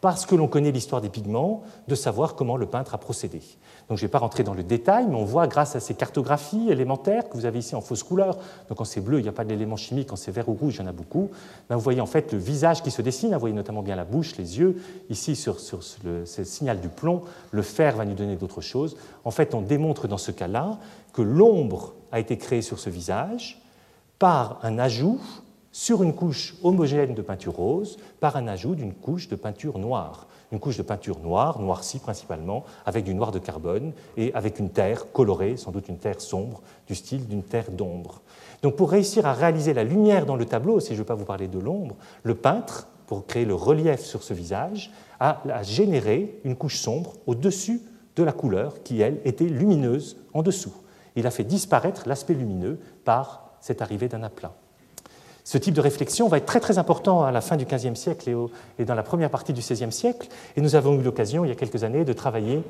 parce 0.00 0.26
que 0.26 0.34
l'on 0.34 0.46
connaît 0.46 0.70
l'histoire 0.70 1.00
des 1.00 1.08
pigments, 1.08 1.62
de 1.88 1.94
savoir 1.94 2.34
comment 2.34 2.56
le 2.56 2.66
peintre 2.66 2.94
a 2.94 2.98
procédé. 2.98 3.42
Donc 3.88 3.98
je 3.98 4.04
ne 4.04 4.08
vais 4.08 4.10
pas 4.10 4.18
rentrer 4.18 4.44
dans 4.44 4.54
le 4.54 4.62
détail, 4.62 5.06
mais 5.08 5.16
on 5.16 5.24
voit 5.24 5.46
grâce 5.46 5.74
à 5.74 5.80
ces 5.80 5.94
cartographies 5.94 6.70
élémentaires 6.70 7.28
que 7.28 7.36
vous 7.36 7.46
avez 7.46 7.58
ici 7.58 7.74
en 7.74 7.80
fausse 7.80 8.02
couleur, 8.02 8.36
donc 8.68 8.78
quand 8.78 8.84
c'est 8.84 9.00
bleu, 9.00 9.18
il 9.18 9.22
n'y 9.22 9.28
a 9.28 9.32
pas 9.32 9.44
d'éléments 9.44 9.76
chimiques, 9.76 10.08
quand 10.08 10.16
c'est 10.16 10.30
vert 10.30 10.48
ou 10.48 10.54
rouge, 10.54 10.76
il 10.76 10.80
y 10.80 10.84
en 10.84 10.86
a 10.86 10.92
beaucoup, 10.92 11.30
ben, 11.68 11.76
vous 11.76 11.82
voyez 11.82 12.00
en 12.00 12.06
fait 12.06 12.32
le 12.32 12.38
visage 12.38 12.82
qui 12.82 12.90
se 12.90 13.02
dessine, 13.02 13.32
vous 13.32 13.40
voyez 13.40 13.54
notamment 13.54 13.82
bien 13.82 13.96
la 13.96 14.04
bouche, 14.04 14.36
les 14.36 14.58
yeux, 14.58 14.80
ici 15.10 15.34
sur, 15.34 15.58
sur 15.58 15.80
le, 16.04 16.24
signal 16.26 16.80
du 16.80 16.88
plomb, 16.88 17.22
le 17.50 17.62
fer 17.62 17.96
va 17.96 18.04
nous 18.04 18.14
donner 18.14 18.36
d'autres 18.36 18.60
choses. 18.60 18.96
En 19.24 19.30
fait, 19.30 19.54
on 19.54 19.62
démontre 19.62 20.06
dans 20.06 20.18
ce 20.18 20.30
cas-là 20.30 20.78
que 21.12 21.22
l'ombre 21.22 21.94
a 22.12 22.20
été 22.20 22.36
créée 22.36 22.62
sur 22.62 22.78
ce 22.78 22.90
visage 22.90 23.60
par 24.18 24.58
un 24.62 24.78
ajout 24.78 25.20
sur 25.78 26.02
une 26.02 26.12
couche 26.12 26.56
homogène 26.64 27.14
de 27.14 27.22
peinture 27.22 27.54
rose 27.54 27.98
par 28.18 28.34
un 28.34 28.48
ajout 28.48 28.74
d'une 28.74 28.92
couche 28.92 29.28
de 29.28 29.36
peinture 29.36 29.78
noire. 29.78 30.26
Une 30.50 30.58
couche 30.58 30.76
de 30.76 30.82
peinture 30.82 31.20
noire, 31.20 31.60
noircie 31.60 32.00
principalement, 32.00 32.64
avec 32.84 33.04
du 33.04 33.14
noir 33.14 33.30
de 33.30 33.38
carbone 33.38 33.92
et 34.16 34.34
avec 34.34 34.58
une 34.58 34.70
terre 34.70 35.12
colorée, 35.12 35.56
sans 35.56 35.70
doute 35.70 35.88
une 35.88 35.98
terre 35.98 36.20
sombre, 36.20 36.62
du 36.88 36.96
style 36.96 37.28
d'une 37.28 37.44
terre 37.44 37.70
d'ombre. 37.70 38.22
Donc 38.60 38.74
pour 38.74 38.90
réussir 38.90 39.24
à 39.24 39.32
réaliser 39.32 39.72
la 39.72 39.84
lumière 39.84 40.26
dans 40.26 40.34
le 40.34 40.46
tableau, 40.46 40.80
si 40.80 40.88
je 40.88 40.92
ne 40.94 40.98
veux 40.98 41.04
pas 41.04 41.14
vous 41.14 41.24
parler 41.24 41.46
de 41.46 41.60
l'ombre, 41.60 41.94
le 42.24 42.34
peintre, 42.34 42.88
pour 43.06 43.24
créer 43.24 43.44
le 43.44 43.54
relief 43.54 44.00
sur 44.00 44.24
ce 44.24 44.34
visage, 44.34 44.90
a, 45.20 45.62
généré 45.62 46.40
une 46.42 46.56
couche 46.56 46.80
sombre 46.80 47.12
au-dessus 47.28 47.82
de 48.16 48.24
la 48.24 48.32
couleur 48.32 48.82
qui, 48.82 49.00
elle, 49.00 49.20
était 49.24 49.44
lumineuse 49.44 50.16
en 50.34 50.42
dessous. 50.42 50.74
Il 51.14 51.24
a 51.28 51.30
fait 51.30 51.44
disparaître 51.44 52.08
l'aspect 52.08 52.34
lumineux 52.34 52.80
par 53.04 53.52
cette 53.60 53.80
arrivée 53.80 54.08
d'un 54.08 54.24
aplat. 54.24 54.56
Ce 55.48 55.56
type 55.56 55.72
de 55.72 55.80
réflexion 55.80 56.28
va 56.28 56.36
être 56.36 56.44
très 56.44 56.60
très 56.60 56.76
important 56.76 57.22
à 57.22 57.32
la 57.32 57.40
fin 57.40 57.56
du 57.56 57.64
XVe 57.64 57.94
siècle 57.94 58.30
et, 58.78 58.84
dans 58.84 58.94
la 58.94 59.02
première 59.02 59.30
partie 59.30 59.54
du 59.54 59.62
XVIe 59.62 59.90
siècle. 59.90 60.28
Et 60.58 60.60
nous 60.60 60.74
avons 60.74 61.00
eu 61.00 61.02
l'occasion, 61.02 61.42
il 61.42 61.48
y 61.48 61.50
a 61.50 61.54
quelques 61.54 61.84
années, 61.84 62.04
de 62.04 62.12
travailler 62.12 62.62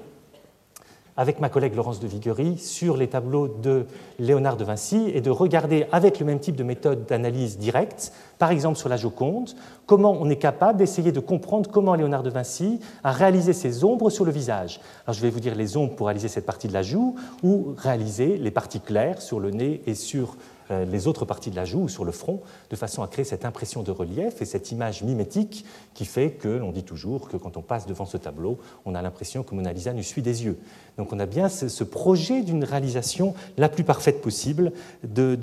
avec 1.16 1.40
ma 1.40 1.48
collègue 1.48 1.74
Laurence 1.74 1.98
de 1.98 2.06
Viguerie 2.06 2.56
sur 2.56 2.96
les 2.96 3.08
tableaux 3.08 3.48
de 3.48 3.86
Léonard 4.20 4.56
de 4.56 4.62
Vinci 4.62 5.10
et 5.12 5.20
de 5.20 5.28
regarder 5.28 5.86
avec 5.90 6.20
le 6.20 6.26
même 6.26 6.38
type 6.38 6.54
de 6.54 6.62
méthode 6.62 7.04
d'analyse 7.06 7.58
directe, 7.58 8.12
par 8.38 8.52
exemple 8.52 8.78
sur 8.78 8.88
la 8.88 8.96
Joconde, 8.96 9.50
comment 9.86 10.12
on 10.12 10.30
est 10.30 10.36
capable 10.36 10.78
d'essayer 10.78 11.10
de 11.10 11.18
comprendre 11.18 11.68
comment 11.72 11.96
Léonard 11.96 12.22
de 12.22 12.30
Vinci 12.30 12.78
a 13.02 13.10
réalisé 13.10 13.54
ses 13.54 13.82
ombres 13.82 14.08
sur 14.08 14.24
le 14.24 14.30
visage. 14.30 14.80
Alors 15.04 15.14
je 15.14 15.20
vais 15.20 15.30
vous 15.30 15.40
dire 15.40 15.56
les 15.56 15.76
ombres 15.76 15.96
pour 15.96 16.06
réaliser 16.06 16.28
cette 16.28 16.46
partie 16.46 16.68
de 16.68 16.74
la 16.74 16.82
joue 16.82 17.16
ou 17.42 17.74
réaliser 17.76 18.36
les 18.36 18.52
parties 18.52 18.78
claires 18.78 19.20
sur 19.20 19.40
le 19.40 19.50
nez 19.50 19.82
et 19.88 19.96
sur 19.96 20.36
les 20.70 21.06
autres 21.06 21.24
parties 21.24 21.50
de 21.50 21.56
la 21.56 21.64
joue 21.64 21.82
ou 21.82 21.88
sur 21.88 22.04
le 22.04 22.12
front, 22.12 22.40
de 22.70 22.76
façon 22.76 23.02
à 23.02 23.08
créer 23.08 23.24
cette 23.24 23.44
impression 23.44 23.82
de 23.82 23.90
relief 23.90 24.42
et 24.42 24.44
cette 24.44 24.70
image 24.70 25.02
mimétique 25.02 25.64
qui 25.94 26.04
fait 26.04 26.32
que 26.32 26.48
l'on 26.48 26.72
dit 26.72 26.82
toujours 26.82 27.28
que 27.28 27.36
quand 27.36 27.56
on 27.56 27.62
passe 27.62 27.86
devant 27.86 28.06
ce 28.06 28.16
tableau, 28.16 28.58
on 28.84 28.94
a 28.94 29.02
l'impression 29.02 29.42
que 29.42 29.54
Mona 29.54 29.72
Lisa 29.72 29.92
nous 29.92 30.02
suit 30.02 30.22
des 30.22 30.44
yeux. 30.44 30.58
Donc 30.96 31.12
on 31.12 31.18
a 31.18 31.26
bien 31.26 31.48
ce, 31.48 31.84
projet 31.84 32.42
d'une 32.42 32.64
réalisation 32.64 33.34
la 33.56 33.68
plus 33.68 33.84
parfaite 33.84 34.20
possible 34.20 34.72
de, 35.04 35.38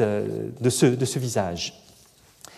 euh, 0.00 0.50
ce, 0.70 1.04
ce 1.04 1.18
visage. 1.18 1.84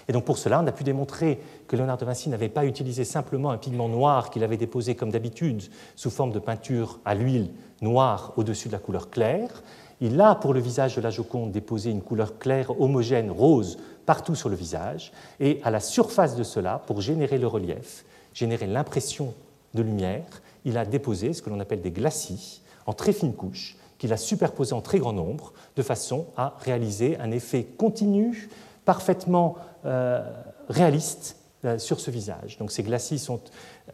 Et 0.09 0.13
donc 0.13 0.25
pour 0.25 0.39
cela, 0.39 0.61
on 0.61 0.67
a 0.67 0.73
pu 0.73 0.85
démontrer 0.85 1.41
que 1.69 1.77
Léonard 1.77 1.97
de 1.97 2.05
Vinci 2.05 2.29
n'avait 2.29 2.49
pas 2.49 2.67
utilisé 2.67 3.05
simplement 3.05 3.51
un 3.51 3.59
pigment 3.59 3.89
noir 3.89 4.31
qu'il 4.31 4.45
avait 4.45 4.57
déposé 4.57 4.95
comme 4.95 5.11
d'habitude 5.11 5.63
sous 5.97 6.11
forme 6.11 6.33
de 6.33 6.39
peinture 6.39 7.01
à 7.05 7.15
l'huile 7.15 7.51
noire 7.81 8.33
au-dessus 8.37 8.69
de 8.69 8.73
la 8.73 8.79
couleur 8.79 9.11
claire, 9.11 9.63
il 10.03 10.21
a 10.21 10.35
pour 10.35 10.53
le 10.53 10.59
visage 10.59 10.97
de 10.97 11.01
la 11.01 11.11
Joconde 11.11 11.53
déposé 11.53 11.91
une 11.91 12.03
couleur 12.03 12.37
claire, 12.39 12.81
homogène, 12.81 13.31
rose, 13.31 13.79
partout 14.05 14.35
sur 14.35 14.49
le 14.49 14.57
visage, 14.57 15.13
et 15.39 15.61
à 15.63 15.71
la 15.71 15.79
surface 15.79 16.35
de 16.35 16.43
cela, 16.43 16.83
pour 16.89 17.01
générer 17.01 17.39
le 17.39 17.47
relief, 17.47 18.05
générer 18.35 18.67
l'impression 18.67 19.33
de 19.75 19.83
lumière, 19.83 20.43
il 20.65 20.77
a 20.77 20.85
déposé 20.85 21.33
ce 21.33 21.41
que 21.41 21.51
l'on 21.51 21.61
appelle 21.61 21.83
des 21.83 21.93
glacis 21.93 22.63
en 22.87 22.93
très 22.95 23.13
fines 23.13 23.35
couches, 23.35 23.77
qu'il 23.97 24.13
a 24.13 24.17
superposées 24.17 24.75
en 24.75 24.81
très 24.81 24.99
grand 24.99 25.13
nombre, 25.13 25.53
de 25.77 25.83
façon 25.83 26.27
à 26.37 26.57
réaliser 26.59 27.17
un 27.21 27.31
effet 27.31 27.63
continu, 27.63 28.49
parfaitement 28.85 29.55
euh, 29.87 30.29
réaliste 30.69 31.37
euh, 31.65 31.79
sur 31.79 32.01
ce 32.01 32.11
visage. 32.11 32.59
Donc 32.59 32.73
ces 32.73 32.83
glacis 32.83 33.21
sont 33.21 33.41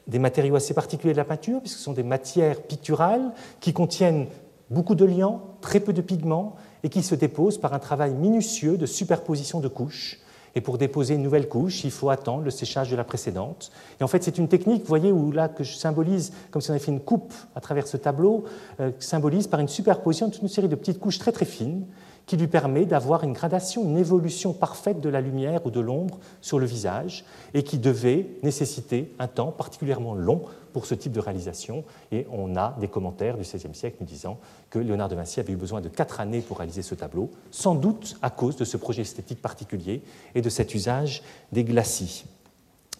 des 0.06 0.18
matériaux 0.18 0.56
assez 0.56 0.72
particuliers 0.72 1.12
de 1.12 1.18
la 1.18 1.26
peinture, 1.26 1.60
puisque 1.60 1.76
ce 1.76 1.84
sont 1.84 1.92
des 1.92 2.02
matières 2.02 2.62
picturales 2.62 3.30
qui 3.60 3.74
contiennent 3.74 4.28
beaucoup 4.70 4.94
de 4.94 5.04
liants, 5.04 5.42
très 5.60 5.80
peu 5.80 5.92
de 5.92 6.02
pigments, 6.02 6.56
et 6.82 6.88
qui 6.88 7.02
se 7.02 7.14
déposent 7.14 7.58
par 7.58 7.74
un 7.74 7.78
travail 7.78 8.14
minutieux 8.14 8.76
de 8.76 8.86
superposition 8.86 9.60
de 9.60 9.68
couches. 9.68 10.20
Et 10.54 10.60
pour 10.60 10.78
déposer 10.78 11.14
une 11.14 11.22
nouvelle 11.22 11.48
couche, 11.48 11.84
il 11.84 11.90
faut 11.90 12.10
attendre 12.10 12.42
le 12.42 12.50
séchage 12.50 12.90
de 12.90 12.96
la 12.96 13.04
précédente. 13.04 13.70
Et 14.00 14.04
en 14.04 14.08
fait, 14.08 14.24
c'est 14.24 14.38
une 14.38 14.48
technique, 14.48 14.82
vous 14.82 14.88
voyez, 14.88 15.12
où 15.12 15.30
là 15.30 15.48
que 15.48 15.62
je 15.62 15.74
symbolise, 15.74 16.32
comme 16.50 16.62
si 16.62 16.70
on 16.70 16.74
avait 16.74 16.82
fait 16.82 16.90
une 16.90 17.00
coupe 17.00 17.34
à 17.54 17.60
travers 17.60 17.86
ce 17.86 17.96
tableau, 17.96 18.44
euh, 18.80 18.90
symbolise 18.98 19.46
par 19.46 19.60
une 19.60 19.68
superposition 19.68 20.30
toute 20.30 20.42
une 20.42 20.48
série 20.48 20.68
de 20.68 20.74
petites 20.74 20.98
couches 20.98 21.18
très 21.18 21.32
très 21.32 21.44
fines 21.44 21.84
qui 22.28 22.36
lui 22.36 22.46
permet 22.46 22.84
d'avoir 22.84 23.24
une 23.24 23.32
gradation, 23.32 23.82
une 23.82 23.96
évolution 23.96 24.52
parfaite 24.52 25.00
de 25.00 25.08
la 25.08 25.22
lumière 25.22 25.64
ou 25.64 25.70
de 25.70 25.80
l'ombre 25.80 26.18
sur 26.42 26.58
le 26.58 26.66
visage 26.66 27.24
et 27.54 27.62
qui 27.62 27.78
devait 27.78 28.26
nécessiter 28.42 29.14
un 29.18 29.26
temps 29.26 29.50
particulièrement 29.50 30.14
long 30.14 30.42
pour 30.74 30.84
ce 30.84 30.94
type 30.94 31.12
de 31.12 31.20
réalisation. 31.20 31.84
Et 32.12 32.26
on 32.30 32.54
a 32.54 32.76
des 32.80 32.86
commentaires 32.86 33.38
du 33.38 33.44
XVIe 33.44 33.74
siècle 33.74 33.96
nous 34.00 34.06
disant 34.06 34.38
que 34.68 34.78
Léonard 34.78 35.08
de 35.08 35.16
Vinci 35.16 35.40
avait 35.40 35.54
eu 35.54 35.56
besoin 35.56 35.80
de 35.80 35.88
quatre 35.88 36.20
années 36.20 36.42
pour 36.42 36.58
réaliser 36.58 36.82
ce 36.82 36.94
tableau, 36.94 37.30
sans 37.50 37.74
doute 37.74 38.16
à 38.20 38.28
cause 38.28 38.56
de 38.56 38.66
ce 38.66 38.76
projet 38.76 39.02
esthétique 39.02 39.40
particulier 39.40 40.02
et 40.34 40.42
de 40.42 40.50
cet 40.50 40.74
usage 40.74 41.22
des 41.50 41.64
glacis. 41.64 42.26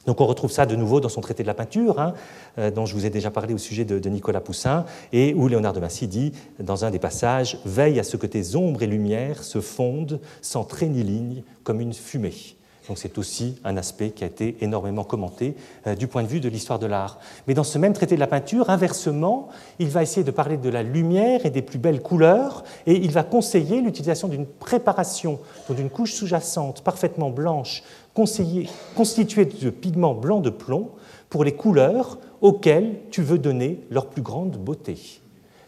Donc 0.09 0.23
on 0.23 0.27
retrouve 0.27 0.50
ça 0.50 0.65
de 0.65 0.75
nouveau 0.75 1.00
dans 1.00 1.11
son 1.11 1.21
traité 1.21 1.43
de 1.43 1.47
la 1.47 1.53
peinture, 1.53 2.00
hein, 2.00 2.15
euh, 2.57 2.71
dont 2.71 2.87
je 2.87 2.95
vous 2.95 3.05
ai 3.05 3.11
déjà 3.11 3.31
parlé 3.31 3.53
au 3.53 3.59
sujet 3.59 3.85
de, 3.85 4.09
Nicolas 4.09 4.41
Poussin, 4.41 4.87
et 5.12 5.35
où 5.35 5.49
Léonard 5.49 5.75
de 5.75 5.81
Vinci 5.81 6.09
dit, 6.09 6.33
dans 6.59 6.87
un 6.87 6.91
des 6.91 6.99
passages, 6.99 7.59
Veille 7.67 8.00
à 8.00 8.03
ce 8.03 8.17
que 8.17 8.27
tes 8.27 8.57
ombres 8.57 8.83
et 8.83 8.87
lumières 8.87 9.45
se 9.45 9.61
fondent 9.61 10.19
sans 10.41 10.67
ni 10.81 11.03
ligne, 11.03 11.43
comme 11.62 11.83
une 11.83 11.93
fumée. 11.93 12.58
Donc 12.88 12.97
c'est 12.97 13.18
aussi 13.18 13.57
un 13.64 13.76
aspect 13.76 14.11
qui 14.11 14.25
a 14.25 14.26
été 14.26 14.57
énormément 14.62 15.04
commenté 15.04 15.54
euh, 15.87 15.95
du 15.95 16.07
point 16.07 16.23
de 16.23 16.28
vue 16.28 16.40
de 16.40 16.49
l'histoire 16.49 16.78
de 16.78 16.87
l'art. 16.87 17.18
Mais 17.47 17.54
dans 17.54 17.64
ce 17.64 17.78
même 17.78 17.92
traité 17.92 18.14
de 18.14 18.21
la 18.21 18.26
peinture, 18.26 18.71
inversement, 18.71 19.49
il 19.78 19.88
va 19.88 20.02
essayer 20.02 20.25
de 20.25 20.30
parler 20.30 20.57
de 20.57 20.71
la 20.71 20.83
lumière 20.83 21.45
et 21.45 21.50
des 21.50 21.61
plus 21.61 21.78
belles 21.78 22.00
couleurs, 22.00 22.64
et 22.87 22.95
il 22.95 23.11
va 23.11 23.25
conseiller 23.25 23.83
l'utilisation 23.83 24.26
d'une 24.26 24.47
préparation, 24.47 25.38
d'une 25.68 25.90
couche 25.90 26.14
sous-jacente 26.14 26.83
parfaitement 26.83 27.30
blanche, 27.30 27.83
constituée 28.14 29.45
de 29.45 29.71
pigments 29.71 30.14
blancs 30.14 30.42
de 30.42 30.50
plomb, 30.50 30.90
pour 31.28 31.45
les 31.45 31.52
couleurs 31.52 32.18
auxquelles 32.40 33.00
tu 33.11 33.23
veux 33.23 33.38
donner 33.38 33.80
leur 33.90 34.07
plus 34.07 34.23
grande 34.23 34.57
beauté. 34.57 35.21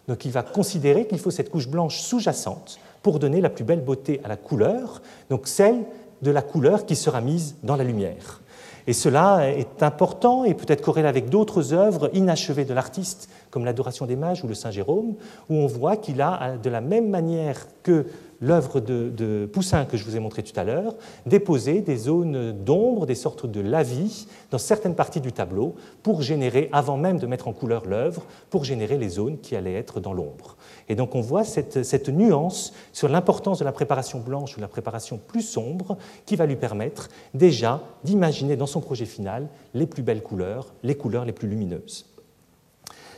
Donc 0.09 0.25
il 0.25 0.33
va 0.33 0.43
considérer 0.43 1.07
qu'il 1.07 1.19
faut 1.19 1.31
cette 1.31 1.51
couche 1.51 1.69
blanche 1.69 2.01
sous-jacente 2.01 2.81
pour 3.03 3.19
donner 3.19 3.41
la 3.41 3.51
plus 3.51 3.65
belle 3.65 3.83
beauté 3.83 4.21
à 4.25 4.29
la 4.29 4.37
couleur, 4.37 5.03
donc 5.31 5.49
celle 5.49 5.85
de 6.23 6.31
la 6.31 6.43
couleur 6.43 6.87
qui 6.87 6.97
sera 6.97 7.21
mise 7.21 7.57
dans 7.63 7.77
la 7.77 7.85
lumière. 7.85 8.41
Et 8.87 8.93
cela 8.93 9.49
est 9.49 9.83
important 9.83 10.45
et 10.45 10.55
peut 10.55 10.67
être 10.69 10.83
corrélé 10.83 11.07
avec 11.07 11.29
d'autres 11.29 11.73
œuvres 11.73 12.11
inachevées 12.15 12.65
de 12.65 12.75
l'artiste, 12.75 13.29
comme 13.51 13.65
l'Adoration 13.65 14.07
des 14.07 14.17
Mages 14.17 14.43
ou 14.43 14.49
le 14.49 14.55
Saint 14.55 14.71
Jérôme, 14.71 15.15
où 15.49 15.55
on 15.55 15.67
voit 15.67 15.97
qu'il 15.97 16.21
a, 16.21 16.57
de 16.57 16.71
la 16.71 16.81
même 16.81 17.09
manière 17.09 17.67
que 17.83 18.07
l'œuvre 18.41 18.81
de, 18.81 19.49
Poussin 19.53 19.85
que 19.85 19.97
je 19.97 20.05
vous 20.05 20.17
ai 20.17 20.19
montré 20.19 20.43
tout 20.43 20.59
à 20.59 20.65
l'heure, 20.65 20.95
déposer 21.27 21.83
des 21.83 21.97
zones 21.97 22.53
d'ombre, 22.53 23.07
des 23.07 23.15
sortes 23.15 23.47
de 23.47 23.61
lavis 23.61 24.27
dans 24.51 24.59
certaines 24.59 24.95
parties 24.95 25.21
du 25.21 25.33
tableau 25.33 25.75
pour 26.03 26.23
générer, 26.23 26.71
avant 26.73 26.97
même 26.97 27.19
de 27.19 27.27
mettre 27.27 27.49
en 27.49 27.53
couleur 27.53 27.85
l'œuvre, 27.87 28.23
pour 28.49 28.65
générer 28.65 28.97
les 28.97 29.11
zones 29.11 29.39
qui 29.39 29.57
allaient 29.57 29.75
être 29.75 30.01
dans 30.01 30.15
l'ombre. 30.15 30.57
Et 30.91 30.97
donc 30.97 31.15
on 31.15 31.21
voit 31.21 31.45
cette, 31.45 31.85
cette 31.85 32.09
nuance 32.09 32.75
sur 32.93 33.09
l'importance 33.09 33.61
de 33.61 33.65
la 33.65 33.71
préparation 33.71 34.19
blanche 34.19 34.57
ou 34.57 34.61
la 34.61 34.67
préparation 34.67 35.21
plus 35.25 35.43
sombre 35.43 35.97
qui 36.27 36.35
va 36.35 36.47
lui 36.47 36.57
permettre 36.57 37.09
déjà 37.33 37.81
d'imaginer 38.03 38.57
dans 38.57 38.67
son 38.67 38.81
projet 38.81 39.07
final 39.07 39.47
les 39.73 39.87
plus 39.87 40.03
belles 40.03 40.23
couleurs, 40.23 40.67
les 40.83 40.97
couleurs 40.97 41.25
les 41.25 41.33
plus 41.33 41.47
lumineuses. 41.47 42.07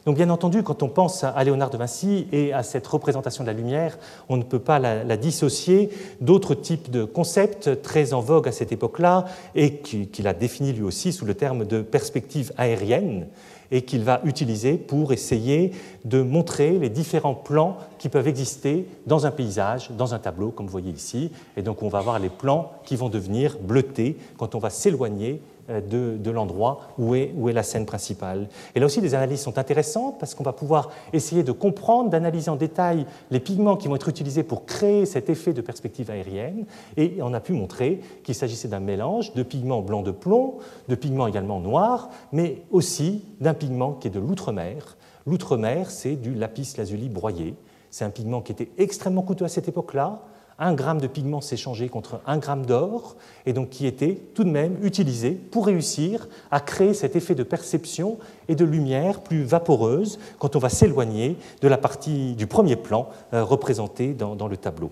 Donc 0.04 0.16
bien 0.16 0.30
entendu, 0.30 0.62
quand 0.62 0.82
on 0.82 0.88
pense 0.88 1.24
à 1.24 1.42
Léonard 1.44 1.70
de 1.70 1.78
Vinci 1.78 2.26
et 2.32 2.52
à 2.52 2.62
cette 2.62 2.86
représentation 2.86 3.44
de 3.44 3.46
la 3.46 3.54
lumière, 3.54 3.98
on 4.28 4.36
ne 4.36 4.42
peut 4.42 4.58
pas 4.58 4.78
la, 4.78 5.16
dissocier 5.16 5.90
d'autres 6.20 6.54
types 6.54 6.90
de 6.90 7.04
concepts 7.04 7.80
très 7.82 8.12
en 8.12 8.20
vogue 8.20 8.48
à 8.48 8.52
cette 8.52 8.72
époque-là 8.72 9.26
et 9.54 9.76
qu'il 9.76 10.26
a 10.26 10.34
défini 10.34 10.72
lui 10.72 10.82
aussi 10.82 11.12
sous 11.12 11.24
le 11.24 11.34
terme 11.34 11.64
de 11.64 11.80
perspective 11.82 12.52
aérienne 12.58 13.28
et 13.72 13.82
qu'il 13.82 14.04
va 14.04 14.20
utiliser 14.24 14.74
pour 14.74 15.12
essayer 15.12 15.72
de 16.04 16.22
montrer 16.22 16.78
les 16.78 16.90
différents 16.90 17.34
plans 17.34 17.78
qui 17.98 18.08
peuvent 18.08 18.28
exister 18.28 18.86
dans 19.06 19.26
un 19.26 19.30
paysage, 19.30 19.90
dans 19.90 20.14
un 20.14 20.18
tableau, 20.18 20.50
comme 20.50 20.66
vous 20.66 20.72
voyez 20.72 20.92
ici. 20.92 21.32
Et 21.56 21.62
donc 21.62 21.82
on 21.82 21.88
va 21.88 21.98
avoir 21.98 22.18
les 22.18 22.28
plans 22.28 22.70
qui 22.84 22.94
vont 22.94 23.08
devenir 23.08 23.58
bleutés 23.58 24.16
quand 24.36 24.54
on 24.54 24.58
va 24.58 24.70
s'éloigner 24.70 25.40
euh, 25.70 25.80
de, 25.80 26.30
l'endroit 26.30 26.80
où 26.98 27.14
est, 27.14 27.32
où 27.36 27.48
est 27.48 27.52
la 27.52 27.62
scène 27.62 27.86
principale. 27.86 28.48
Et 28.74 28.80
là 28.80 28.86
aussi, 28.86 29.00
les 29.00 29.14
analyses 29.14 29.42
sont 29.42 29.58
intéressantes 29.58 30.18
parce 30.18 30.34
qu'on 30.34 30.42
va 30.42 30.52
pouvoir 30.52 30.90
essayer 31.12 31.42
de 31.42 31.52
comprendre, 31.52 32.10
d'analyser 32.10 32.50
en 32.50 32.56
détail 32.56 33.06
les 33.30 33.38
pigments 33.38 33.76
qui 33.76 33.86
vont 33.86 33.96
être 33.96 34.08
utilisés 34.08 34.42
pour 34.42 34.66
créer 34.66 35.06
cet 35.06 35.30
effet 35.30 35.52
de 35.52 35.60
perspective 35.60 36.10
aérienne. 36.10 36.64
Et 36.96 37.18
on 37.20 37.32
a 37.32 37.40
pu 37.40 37.52
montrer 37.52 38.00
qu'il 38.24 38.34
s'agissait 38.34 38.68
d'un 38.68 38.80
mélange 38.80 39.34
de 39.34 39.42
pigments 39.42 39.82
blancs 39.82 40.04
de 40.04 40.10
plomb, 40.10 40.58
de 40.88 40.94
pigments 40.94 41.26
également 41.26 41.60
noirs, 41.60 42.10
mais 42.32 42.62
aussi 42.70 43.24
d'un 43.40 43.54
pigment 43.54 43.92
qui 43.92 44.08
est 44.08 44.12
de 44.12 44.20
l'outre-mer. 44.20 44.96
L'outre-mer, 45.26 45.90
c'est 45.90 46.16
du 46.16 46.34
lapis 46.34 46.74
lazuli 46.76 47.08
broyé. 47.08 47.54
C'est 47.90 48.04
un 48.04 48.10
pigment 48.10 48.40
qui 48.40 48.52
était 48.52 48.70
extrêmement 48.78 49.22
coûteux 49.22 49.44
à 49.44 49.48
cette 49.48 49.68
époque-là, 49.68 50.22
un 50.62 50.74
gramme 50.74 51.00
de 51.00 51.06
pigment 51.06 51.40
s'échangeait 51.40 51.88
contre 51.88 52.20
un 52.26 52.38
gramme 52.38 52.64
d'or, 52.64 53.16
et 53.46 53.52
donc 53.52 53.70
qui 53.70 53.86
était 53.86 54.14
tout 54.34 54.44
de 54.44 54.50
même 54.50 54.76
utilisé 54.82 55.32
pour 55.32 55.66
réussir 55.66 56.28
à 56.50 56.60
créer 56.60 56.94
cet 56.94 57.16
effet 57.16 57.34
de 57.34 57.42
perception 57.42 58.18
et 58.48 58.54
de 58.54 58.64
lumière 58.64 59.20
plus 59.20 59.42
vaporeuse 59.42 60.18
quand 60.38 60.54
on 60.54 60.60
va 60.60 60.68
s'éloigner 60.68 61.36
de 61.60 61.68
la 61.68 61.78
partie 61.78 62.34
du 62.34 62.46
premier 62.46 62.76
plan 62.76 63.08
euh, 63.34 63.42
représenté 63.44 64.14
dans, 64.14 64.36
dans 64.36 64.48
le 64.48 64.56
tableau. 64.56 64.90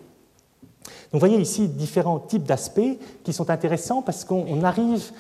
Donc 1.13 1.21
vous 1.21 1.27
voyez 1.27 1.41
ici 1.41 1.69
différents 1.69 2.21
types 2.21 2.45
d'aspects 2.45 2.99
qui 3.25 3.33
sont 3.33 3.51
intéressants 3.51 4.03
parce 4.03 4.25
qu'on 4.25 4.63
arrive 4.63 5.11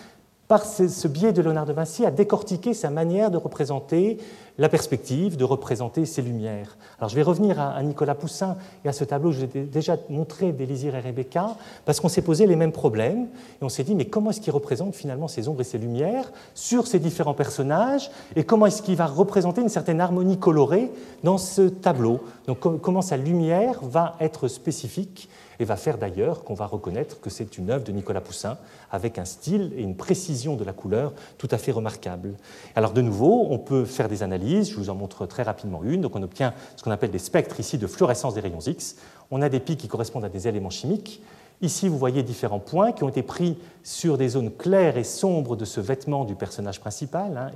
par 0.50 0.64
ce 0.64 1.06
biais 1.06 1.32
de 1.32 1.42
Léonard 1.42 1.64
de 1.64 1.72
Vinci 1.72 2.04
à 2.04 2.10
décortiquer 2.10 2.74
sa 2.74 2.90
manière 2.90 3.30
de 3.30 3.36
représenter 3.36 4.18
la 4.58 4.68
perspective, 4.68 5.36
de 5.36 5.44
représenter 5.44 6.04
ses 6.06 6.22
lumières. 6.22 6.76
Alors 6.98 7.08
je 7.08 7.14
vais 7.14 7.22
revenir 7.22 7.60
à, 7.60 7.80
Nicolas 7.84 8.16
Poussin 8.16 8.56
et 8.84 8.88
à 8.88 8.92
ce 8.92 9.04
tableau 9.04 9.30
que 9.30 9.36
je 9.36 9.46
vous 9.46 9.56
ai 9.56 9.60
déjà 9.60 9.96
montré 10.08 10.50
d'Élisir 10.50 10.96
et 10.96 11.00
Rebecca, 11.00 11.56
parce 11.84 12.00
qu'on 12.00 12.08
s'est 12.08 12.20
posé 12.20 12.48
les 12.48 12.56
mêmes 12.56 12.72
problèmes, 12.72 13.28
et 13.62 13.64
on 13.64 13.68
s'est 13.68 13.84
dit, 13.84 13.94
mais 13.94 14.06
comment 14.06 14.30
est-ce 14.30 14.40
qu'il 14.40 14.52
représente 14.52 14.96
finalement 14.96 15.28
ces 15.28 15.46
ombres 15.46 15.60
et 15.60 15.64
ces 15.64 15.78
lumières 15.78 16.32
sur 16.56 16.88
ces 16.88 16.98
différents 16.98 17.32
personnages, 17.32 18.10
et 18.34 18.42
comment 18.42 18.66
est-ce 18.66 18.82
qu'il 18.82 18.96
va 18.96 19.06
représenter 19.06 19.60
une 19.60 19.68
certaine 19.68 20.00
harmonie 20.00 20.36
colorée 20.36 20.90
dans 21.22 21.38
ce 21.38 21.62
tableau? 21.62 22.18
Donc 22.48 22.58
comment 22.58 23.02
sa 23.02 23.16
lumière 23.16 23.78
va 23.84 24.16
être 24.18 24.48
spécifique 24.48 25.28
et 25.60 25.64
va 25.64 25.76
faire 25.76 25.98
d'ailleurs 25.98 26.42
qu'on 26.42 26.54
va 26.54 26.66
reconnaître 26.66 27.20
que 27.20 27.30
c'est 27.30 27.58
une 27.58 27.70
œuvre 27.70 27.84
de 27.84 27.92
Nicolas 27.92 28.22
Poussin 28.22 28.58
avec 28.90 29.18
un 29.18 29.26
style 29.26 29.72
et 29.76 29.82
une 29.82 29.94
précision 29.94 30.56
de 30.56 30.64
la 30.64 30.72
couleur 30.72 31.12
tout 31.38 31.48
à 31.50 31.58
fait 31.58 31.70
remarquable. 31.70 32.34
Alors 32.74 32.92
de 32.92 33.02
nouveau, 33.02 33.46
on 33.50 33.58
peut 33.58 33.84
faire 33.84 34.08
des 34.08 34.22
analyses, 34.22 34.70
je 34.70 34.76
vous 34.76 34.90
en 34.90 34.94
montre 34.94 35.26
très 35.26 35.42
rapidement 35.42 35.84
une, 35.84 36.00
donc 36.00 36.16
on 36.16 36.22
obtient 36.22 36.54
ce 36.76 36.82
qu'on 36.82 36.90
appelle 36.90 37.10
des 37.10 37.18
spectres 37.18 37.60
ici 37.60 37.76
de 37.76 37.86
fluorescence 37.86 38.34
des 38.34 38.40
rayons 38.40 38.60
X. 38.60 38.96
On 39.30 39.42
a 39.42 39.48
des 39.48 39.60
pics 39.60 39.78
qui 39.78 39.86
correspondent 39.86 40.24
à 40.24 40.30
des 40.30 40.48
éléments 40.48 40.70
chimiques, 40.70 41.22
Ici, 41.62 41.88
vous 41.88 41.98
voyez 41.98 42.22
différents 42.22 42.58
points 42.58 42.92
qui 42.92 43.04
ont 43.04 43.10
été 43.10 43.22
pris 43.22 43.58
sur 43.82 44.16
des 44.16 44.30
zones 44.30 44.50
claires 44.50 44.96
et 44.96 45.04
sombres 45.04 45.56
de 45.56 45.66
ce 45.66 45.78
vêtement 45.78 46.24
du 46.24 46.34
personnage 46.34 46.80
principal, 46.80 47.36
hein, 47.36 47.50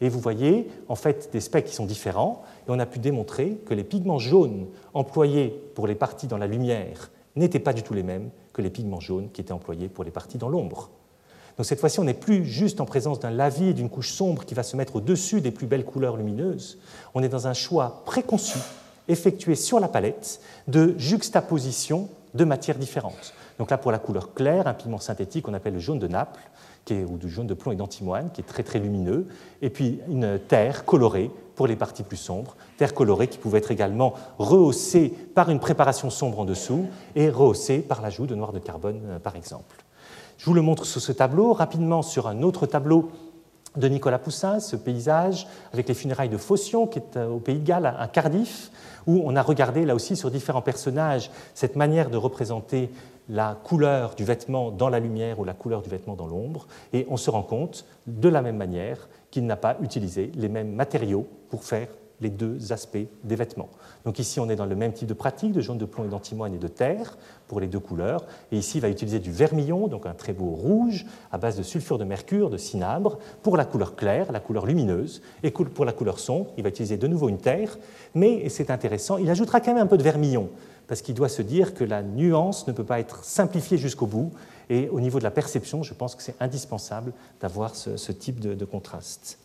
et 0.00 0.08
vous 0.08 0.20
voyez 0.20 0.68
en 0.88 0.94
fait 0.94 1.28
des 1.32 1.40
spectres 1.40 1.70
qui 1.70 1.74
sont 1.74 1.86
différents, 1.86 2.42
et 2.68 2.70
on 2.70 2.78
a 2.78 2.86
pu 2.86 3.00
démontrer 3.00 3.58
que 3.66 3.74
les 3.74 3.82
pigments 3.82 4.20
jaunes 4.20 4.68
employés 4.94 5.48
pour 5.74 5.88
les 5.88 5.96
parties 5.96 6.28
dans 6.28 6.38
la 6.38 6.46
lumière 6.46 7.10
n'étaient 7.34 7.58
pas 7.58 7.72
du 7.72 7.82
tout 7.82 7.94
les 7.94 8.04
mêmes 8.04 8.30
que 8.52 8.62
les 8.62 8.70
pigments 8.70 9.00
jaunes 9.00 9.28
qui 9.32 9.40
étaient 9.40 9.52
employés 9.52 9.88
pour 9.88 10.04
les 10.04 10.12
parties 10.12 10.38
dans 10.38 10.48
l'ombre. 10.48 10.90
Donc 11.56 11.66
cette 11.66 11.80
fois-ci, 11.80 11.98
on 11.98 12.04
n'est 12.04 12.14
plus 12.14 12.44
juste 12.44 12.80
en 12.80 12.86
présence 12.86 13.18
d'un 13.18 13.30
lavis 13.30 13.70
et 13.70 13.74
d'une 13.74 13.90
couche 13.90 14.12
sombre 14.12 14.44
qui 14.44 14.54
va 14.54 14.62
se 14.62 14.76
mettre 14.76 14.96
au-dessus 14.96 15.40
des 15.40 15.50
plus 15.50 15.66
belles 15.66 15.84
couleurs 15.84 16.16
lumineuses, 16.16 16.78
on 17.14 17.24
est 17.24 17.28
dans 17.28 17.48
un 17.48 17.54
choix 17.54 18.02
préconçu, 18.06 18.58
effectué 19.08 19.56
sur 19.56 19.80
la 19.80 19.88
palette, 19.88 20.40
de 20.68 20.94
juxtaposition 20.96 22.08
de 22.34 22.44
matières 22.44 22.78
différentes. 22.78 23.34
Donc 23.58 23.70
là, 23.70 23.78
pour 23.78 23.92
la 23.92 23.98
couleur 23.98 24.34
claire, 24.34 24.66
un 24.66 24.74
pigment 24.74 24.98
synthétique 24.98 25.44
qu'on 25.44 25.54
appelle 25.54 25.74
le 25.74 25.80
jaune 25.80 25.98
de 25.98 26.08
Naples, 26.08 26.40
ou 26.90 27.18
du 27.18 27.28
jaune 27.28 27.46
de 27.46 27.54
plomb 27.54 27.72
et 27.72 27.76
d'antimoine, 27.76 28.30
qui 28.32 28.40
est 28.40 28.44
très 28.44 28.62
très 28.62 28.78
lumineux, 28.78 29.26
et 29.62 29.70
puis 29.70 30.00
une 30.08 30.38
terre 30.38 30.84
colorée 30.84 31.30
pour 31.54 31.66
les 31.66 31.76
parties 31.76 32.02
plus 32.02 32.16
sombres, 32.16 32.56
terre 32.78 32.94
colorée 32.94 33.28
qui 33.28 33.38
pouvait 33.38 33.58
être 33.58 33.70
également 33.70 34.14
rehaussée 34.38 35.10
par 35.34 35.50
une 35.50 35.60
préparation 35.60 36.10
sombre 36.10 36.40
en 36.40 36.44
dessous 36.44 36.86
et 37.14 37.28
rehaussée 37.28 37.80
par 37.80 38.00
l'ajout 38.00 38.26
de 38.26 38.34
noir 38.34 38.52
de 38.52 38.58
carbone, 38.58 39.02
euh, 39.06 39.18
par 39.18 39.36
exemple. 39.36 39.84
Je 40.38 40.46
vous 40.46 40.54
le 40.54 40.62
montre 40.62 40.86
sur 40.86 41.00
ce 41.02 41.12
tableau, 41.12 41.52
rapidement 41.52 42.00
sur 42.00 42.26
un 42.26 42.42
autre 42.42 42.66
tableau 42.66 43.10
de 43.76 43.88
Nicolas 43.88 44.18
Poussin, 44.18 44.60
ce 44.60 44.76
paysage 44.76 45.46
avec 45.72 45.88
les 45.88 45.94
funérailles 45.94 46.28
de 46.28 46.36
Phocion, 46.36 46.86
qui 46.86 46.98
est 46.98 47.16
euh, 47.16 47.28
au 47.28 47.38
Pays 47.38 47.58
de 47.58 47.64
Galles, 47.64 47.94
à 47.98 48.08
Cardiff, 48.08 48.70
où 49.06 49.22
on 49.24 49.36
a 49.36 49.42
regardé 49.42 49.84
là 49.84 49.94
aussi 49.94 50.16
sur 50.16 50.30
différents 50.30 50.62
personnages 50.62 51.30
cette 51.54 51.76
manière 51.76 52.10
de 52.10 52.16
représenter 52.16 52.90
la 53.28 53.56
couleur 53.62 54.14
du 54.16 54.24
vêtement 54.24 54.70
dans 54.70 54.88
la 54.88 54.98
lumière 54.98 55.38
ou 55.38 55.44
la 55.44 55.54
couleur 55.54 55.82
du 55.82 55.88
vêtement 55.88 56.16
dans 56.16 56.26
l'ombre, 56.26 56.66
et 56.92 57.06
on 57.08 57.16
se 57.16 57.30
rend 57.30 57.42
compte 57.42 57.84
de 58.06 58.28
la 58.28 58.42
même 58.42 58.56
manière 58.56 59.08
qu'il 59.30 59.46
n'a 59.46 59.56
pas 59.56 59.76
utilisé 59.82 60.32
les 60.34 60.48
mêmes 60.48 60.72
matériaux 60.72 61.26
pour 61.48 61.62
faire 61.62 61.88
les 62.20 62.30
deux 62.30 62.72
aspects 62.72 62.98
des 63.24 63.36
vêtements. 63.36 63.70
Donc 64.04 64.18
ici, 64.18 64.40
on 64.40 64.48
est 64.48 64.56
dans 64.56 64.66
le 64.66 64.76
même 64.76 64.92
type 64.92 65.08
de 65.08 65.14
pratique, 65.14 65.52
de 65.52 65.60
jaune 65.60 65.78
de 65.78 65.84
plomb 65.84 66.04
et 66.04 66.08
d'antimoine 66.08 66.54
et 66.54 66.58
de 66.58 66.68
terre 66.68 67.16
pour 67.48 67.60
les 67.60 67.66
deux 67.66 67.80
couleurs. 67.80 68.24
Et 68.52 68.58
ici, 68.58 68.78
il 68.78 68.80
va 68.80 68.88
utiliser 68.88 69.18
du 69.18 69.32
vermillon, 69.32 69.88
donc 69.88 70.06
un 70.06 70.14
très 70.14 70.32
beau 70.32 70.50
rouge 70.50 71.06
à 71.32 71.38
base 71.38 71.56
de 71.56 71.62
sulfure 71.62 71.98
de 71.98 72.04
mercure, 72.04 72.50
de 72.50 72.56
cinabre, 72.56 73.18
pour 73.42 73.56
la 73.56 73.64
couleur 73.64 73.96
claire, 73.96 74.32
la 74.32 74.40
couleur 74.40 74.66
lumineuse. 74.66 75.22
Et 75.42 75.50
pour 75.50 75.84
la 75.84 75.92
couleur 75.92 76.18
sombre, 76.18 76.50
il 76.56 76.62
va 76.62 76.68
utiliser 76.68 76.96
de 76.96 77.06
nouveau 77.06 77.28
une 77.28 77.38
terre, 77.38 77.78
mais, 78.14 78.34
et 78.34 78.48
c'est 78.48 78.70
intéressant, 78.70 79.16
il 79.16 79.28
ajoutera 79.30 79.60
quand 79.60 79.74
même 79.74 79.82
un 79.82 79.88
peu 79.88 79.98
de 79.98 80.02
vermillon, 80.02 80.50
parce 80.86 81.02
qu'il 81.02 81.14
doit 81.14 81.28
se 81.28 81.42
dire 81.42 81.74
que 81.74 81.84
la 81.84 82.02
nuance 82.02 82.66
ne 82.66 82.72
peut 82.72 82.84
pas 82.84 83.00
être 83.00 83.24
simplifiée 83.24 83.78
jusqu'au 83.78 84.06
bout. 84.06 84.32
Et 84.68 84.88
au 84.88 85.00
niveau 85.00 85.18
de 85.18 85.24
la 85.24 85.30
perception, 85.32 85.82
je 85.82 85.94
pense 85.94 86.14
que 86.14 86.22
c'est 86.22 86.36
indispensable 86.40 87.12
d'avoir 87.40 87.74
ce, 87.74 88.12
type 88.12 88.38
de 88.38 88.64
contraste. 88.64 89.38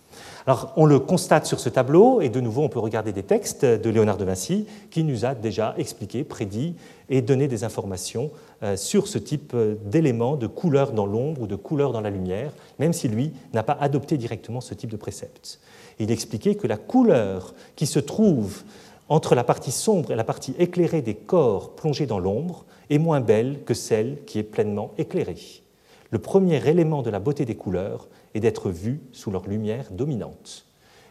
Alors, 0.45 0.73
on 0.75 0.85
le 0.85 0.99
constate 0.99 1.45
sur 1.45 1.59
ce 1.59 1.69
tableau, 1.69 2.21
et 2.21 2.29
de 2.29 2.39
nouveau, 2.39 2.61
on 2.61 2.69
peut 2.69 2.79
regarder 2.79 3.11
des 3.11 3.23
textes 3.23 3.65
de 3.65 3.89
Léonard 3.89 4.17
de 4.17 4.25
Vinci 4.25 4.67
qui 4.91 5.03
nous 5.03 5.25
a 5.25 5.33
déjà 5.33 5.73
expliqué, 5.77 6.23
prédit 6.23 6.75
et 7.09 7.21
donné 7.21 7.47
des 7.47 7.63
informations 7.63 8.31
euh, 8.63 8.77
sur 8.77 9.07
ce 9.07 9.17
type 9.17 9.53
euh, 9.53 9.75
d'éléments 9.85 10.35
de 10.35 10.47
couleur 10.47 10.91
dans 10.91 11.05
l'ombre 11.05 11.41
ou 11.41 11.47
de 11.47 11.55
couleur 11.55 11.91
dans 11.91 12.01
la 12.01 12.09
lumière, 12.09 12.51
même 12.79 12.93
si 12.93 13.07
lui 13.07 13.31
n'a 13.53 13.63
pas 13.63 13.77
adopté 13.79 14.17
directement 14.17 14.61
ce 14.61 14.73
type 14.73 14.91
de 14.91 14.97
précepte. 14.97 15.59
Il 15.99 16.11
expliquait 16.11 16.55
que 16.55 16.67
la 16.67 16.77
couleur 16.77 17.53
qui 17.75 17.87
se 17.87 17.99
trouve 17.99 18.63
entre 19.09 19.35
la 19.35 19.43
partie 19.43 19.71
sombre 19.71 20.11
et 20.11 20.15
la 20.15 20.23
partie 20.23 20.55
éclairée 20.57 21.01
des 21.01 21.15
corps 21.15 21.71
plongés 21.75 22.05
dans 22.05 22.19
l'ombre 22.19 22.65
est 22.89 22.97
moins 22.97 23.21
belle 23.21 23.63
que 23.65 23.73
celle 23.73 24.23
qui 24.25 24.39
est 24.39 24.43
pleinement 24.43 24.91
éclairée. 24.97 25.63
Le 26.11 26.19
premier 26.19 26.65
élément 26.67 27.01
de 27.01 27.09
la 27.09 27.19
beauté 27.19 27.45
des 27.45 27.55
couleurs 27.55 28.07
est 28.35 28.39
d'être 28.39 28.69
vu 28.69 29.01
sous 29.11 29.31
leur 29.31 29.47
lumière 29.47 29.87
dominante. 29.91 30.65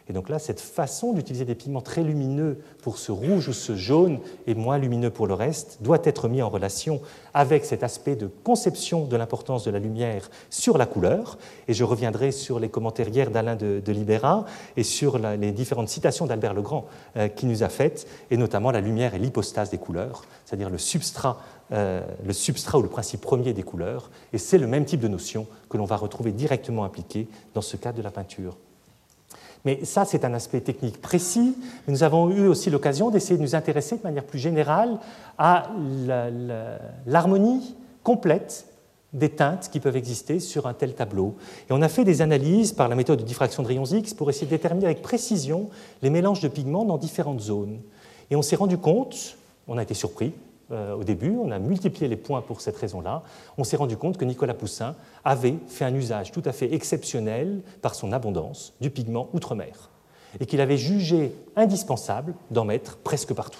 Et 0.07 0.13
donc 0.13 0.29
là, 0.29 0.37
cette 0.37 0.59
façon 0.59 1.13
d'utiliser 1.13 1.45
des 1.45 1.55
pigments 1.55 1.81
très 1.81 2.03
lumineux 2.03 2.59
pour 2.83 2.99
ce 2.99 3.11
rouge 3.11 3.47
ou 3.47 3.53
ce 3.53 3.75
jaune 3.75 4.19
et 4.45 4.53
moins 4.53 4.77
lumineux 4.77 5.09
pour 5.09 5.25
le 5.25 5.33
reste 5.33 5.79
doit 5.81 5.97
être 6.03 6.29
mis 6.29 6.43
en 6.43 6.49
relation 6.49 7.01
avec 7.33 7.65
cet 7.65 7.81
aspect 7.81 8.15
de 8.15 8.29
conception 8.43 9.05
de 9.05 9.17
l'importance 9.17 9.63
de 9.63 9.71
la 9.71 9.79
lumière 9.79 10.29
sur 10.51 10.77
la 10.77 10.85
couleur. 10.85 11.39
Et 11.67 11.73
je 11.73 11.83
reviendrai 11.83 12.31
sur 12.31 12.59
les 12.59 12.69
commentaires 12.69 13.07
hier 13.07 13.31
d'Alain 13.31 13.55
de, 13.55 13.81
Libera 13.91 14.45
et 14.77 14.83
sur 14.83 15.17
les 15.17 15.51
différentes 15.51 15.89
citations 15.89 16.27
d'Albert 16.27 16.53
Legrand 16.53 16.85
euh, 17.17 17.27
qui 17.27 17.47
nous 17.47 17.63
a 17.63 17.69
faites, 17.69 18.07
et 18.29 18.37
notamment 18.37 18.69
la 18.69 18.81
lumière 18.81 19.15
et 19.15 19.19
l'hypostase 19.19 19.71
des 19.71 19.77
couleurs, 19.77 20.23
c'est-à-dire 20.45 20.69
le 20.69 20.77
substrat 20.77 21.39
euh, 21.71 22.01
le 22.23 22.33
substrat 22.33 22.77
ou 22.77 22.83
le 22.83 22.89
principe 22.89 23.21
premier 23.21 23.53
des 23.53 23.63
couleurs, 23.63 24.11
et 24.33 24.37
c'est 24.37 24.57
le 24.57 24.67
même 24.67 24.85
type 24.85 24.99
de 24.99 25.07
notion 25.07 25.47
que 25.69 25.77
l'on 25.77 25.85
va 25.85 25.97
retrouver 25.97 26.31
directement 26.31 26.83
appliqué 26.83 27.27
dans 27.53 27.61
ce 27.61 27.77
cas 27.77 27.91
de 27.91 28.01
la 28.01 28.11
peinture. 28.11 28.57
Mais 29.65 29.83
ça, 29.83 30.05
c'est 30.05 30.23
un 30.23 30.33
aspect 30.35 30.61
technique 30.61 31.01
précis. 31.01 31.57
Nous 31.87 32.03
avons 32.03 32.29
eu 32.29 32.47
aussi 32.47 32.69
l'occasion 32.69 33.09
d'essayer 33.09 33.35
de 33.35 33.41
nous 33.41 33.55
intéresser 33.55 33.97
de 33.97 34.03
manière 34.03 34.23
plus 34.23 34.37
générale 34.37 34.99
à 35.39 35.71
l'harmonie 37.07 37.75
complète 38.03 38.67
des 39.11 39.29
teintes 39.29 39.69
qui 39.71 39.79
peuvent 39.79 39.95
exister 39.95 40.39
sur 40.39 40.67
un 40.67 40.73
tel 40.73 40.93
tableau. 40.93 41.35
Et 41.69 41.73
on 41.73 41.81
a 41.81 41.89
fait 41.89 42.03
des 42.03 42.21
analyses 42.21 42.73
par 42.73 42.89
la 42.89 42.95
méthode 42.95 43.19
de 43.19 43.23
diffraction 43.23 43.63
de 43.63 43.67
rayons 43.67 43.85
X 43.85 44.13
pour 44.13 44.29
essayer 44.29 44.45
de 44.45 44.51
déterminer 44.51 44.85
avec 44.85 45.01
précision 45.01 45.69
les 46.03 46.11
mélanges 46.11 46.41
de 46.41 46.47
pigments 46.47 46.85
dans 46.85 46.97
différentes 46.97 47.39
zones. 47.39 47.79
Et 48.29 48.35
on 48.35 48.41
s'est 48.41 48.55
rendu 48.55 48.77
compte, 48.77 49.37
on 49.67 49.77
a 49.77 49.83
été 49.83 49.93
surpris, 49.93 50.33
au 50.71 51.03
début, 51.03 51.37
on 51.37 51.51
a 51.51 51.59
multiplié 51.59 52.07
les 52.07 52.15
points 52.15 52.41
pour 52.41 52.61
cette 52.61 52.77
raison-là, 52.77 53.23
on 53.57 53.63
s'est 53.63 53.77
rendu 53.77 53.97
compte 53.97 54.17
que 54.17 54.25
Nicolas 54.25 54.53
Poussin 54.53 54.95
avait 55.23 55.55
fait 55.67 55.85
un 55.85 55.93
usage 55.93 56.31
tout 56.31 56.43
à 56.45 56.51
fait 56.51 56.73
exceptionnel, 56.73 57.61
par 57.81 57.95
son 57.95 58.11
abondance, 58.11 58.73
du 58.81 58.89
pigment 58.89 59.29
outre-mer, 59.33 59.89
et 60.39 60.45
qu'il 60.45 60.61
avait 60.61 60.77
jugé 60.77 61.33
indispensable 61.55 62.33
d'en 62.51 62.65
mettre 62.65 62.97
presque 62.97 63.33
partout. 63.33 63.59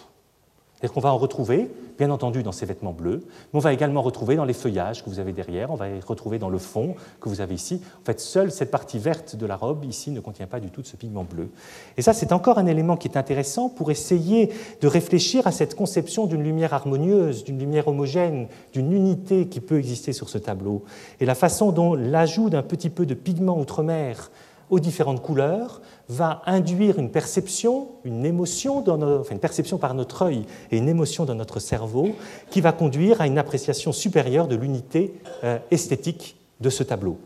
C'est-à-dire 0.75 0.93
qu'on 0.93 0.99
va 0.99 1.13
en 1.13 1.17
retrouver, 1.17 1.71
bien 1.97 2.11
entendu, 2.11 2.43
dans 2.43 2.51
ces 2.51 2.65
vêtements 2.65 2.91
bleus, 2.91 3.21
mais 3.23 3.57
on 3.57 3.59
va 3.59 3.71
également 3.71 4.01
retrouver 4.01 4.35
dans 4.35 4.43
les 4.43 4.53
feuillages 4.53 5.05
que 5.05 5.09
vous 5.09 5.19
avez 5.19 5.31
derrière, 5.31 5.71
on 5.71 5.75
va 5.75 5.88
les 5.88 6.01
retrouver 6.01 6.38
dans 6.38 6.49
le 6.49 6.57
fond 6.57 6.95
que 7.21 7.29
vous 7.29 7.39
avez 7.39 7.55
ici. 7.55 7.81
En 8.01 8.05
fait, 8.05 8.19
seule 8.19 8.51
cette 8.51 8.71
partie 8.71 8.99
verte 8.99 9.38
de 9.38 9.45
la 9.45 9.55
robe 9.55 9.85
ici 9.85 10.11
ne 10.11 10.19
contient 10.19 10.47
pas 10.47 10.59
du 10.59 10.69
tout 10.69 10.81
de 10.81 10.88
ce 10.88 10.97
pigment 10.97 11.23
bleu. 11.23 11.49
Et 11.95 12.01
ça, 12.01 12.11
c'est 12.11 12.33
encore 12.33 12.57
un 12.57 12.65
élément 12.65 12.97
qui 12.97 13.07
est 13.07 13.17
intéressant 13.17 13.69
pour 13.69 13.89
essayer 13.89 14.51
de 14.81 14.88
réfléchir 14.88 15.47
à 15.47 15.53
cette 15.53 15.75
conception 15.75 16.25
d'une 16.25 16.43
lumière 16.43 16.73
harmonieuse, 16.73 17.45
d'une 17.45 17.57
lumière 17.57 17.88
homogène, 17.88 18.47
d'une 18.73 18.91
unité 18.91 19.47
qui 19.47 19.61
peut 19.61 19.79
exister 19.79 20.11
sur 20.11 20.27
ce 20.27 20.38
tableau. 20.38 20.83
Et 21.21 21.25
la 21.25 21.35
façon 21.35 21.71
dont 21.71 21.93
l'ajout 21.93 22.49
d'un 22.49 22.63
petit 22.63 22.89
peu 22.89 23.05
de 23.05 23.13
pigment 23.13 23.57
outre-mer 23.57 24.29
aux 24.69 24.80
différentes 24.80 25.21
couleurs 25.21 25.82
va 26.10 26.41
induire 26.45 26.99
une 26.99 27.10
perception, 27.10 27.89
une 28.04 28.25
émotion, 28.25 28.84
une 29.32 29.39
perception 29.39 29.78
par 29.78 29.93
notre 29.93 30.23
œil 30.23 30.45
et 30.71 30.78
une 30.78 30.89
émotion 30.89 31.25
dans 31.25 31.36
notre 31.36 31.60
cerveau 31.60 32.10
qui 32.49 32.62
va 32.62 32.71
conduire 32.71 33.21
à 33.21 33.28
une 33.28 33.38
appréciation 33.38 33.91
supérieure 33.91 34.47
de 34.47 34.56
l'unité 34.56 35.13
euh, 35.43 35.58
esthétique 35.71 36.38
de 36.62 36.69
ce 36.69 36.84
tableau. 36.84 37.17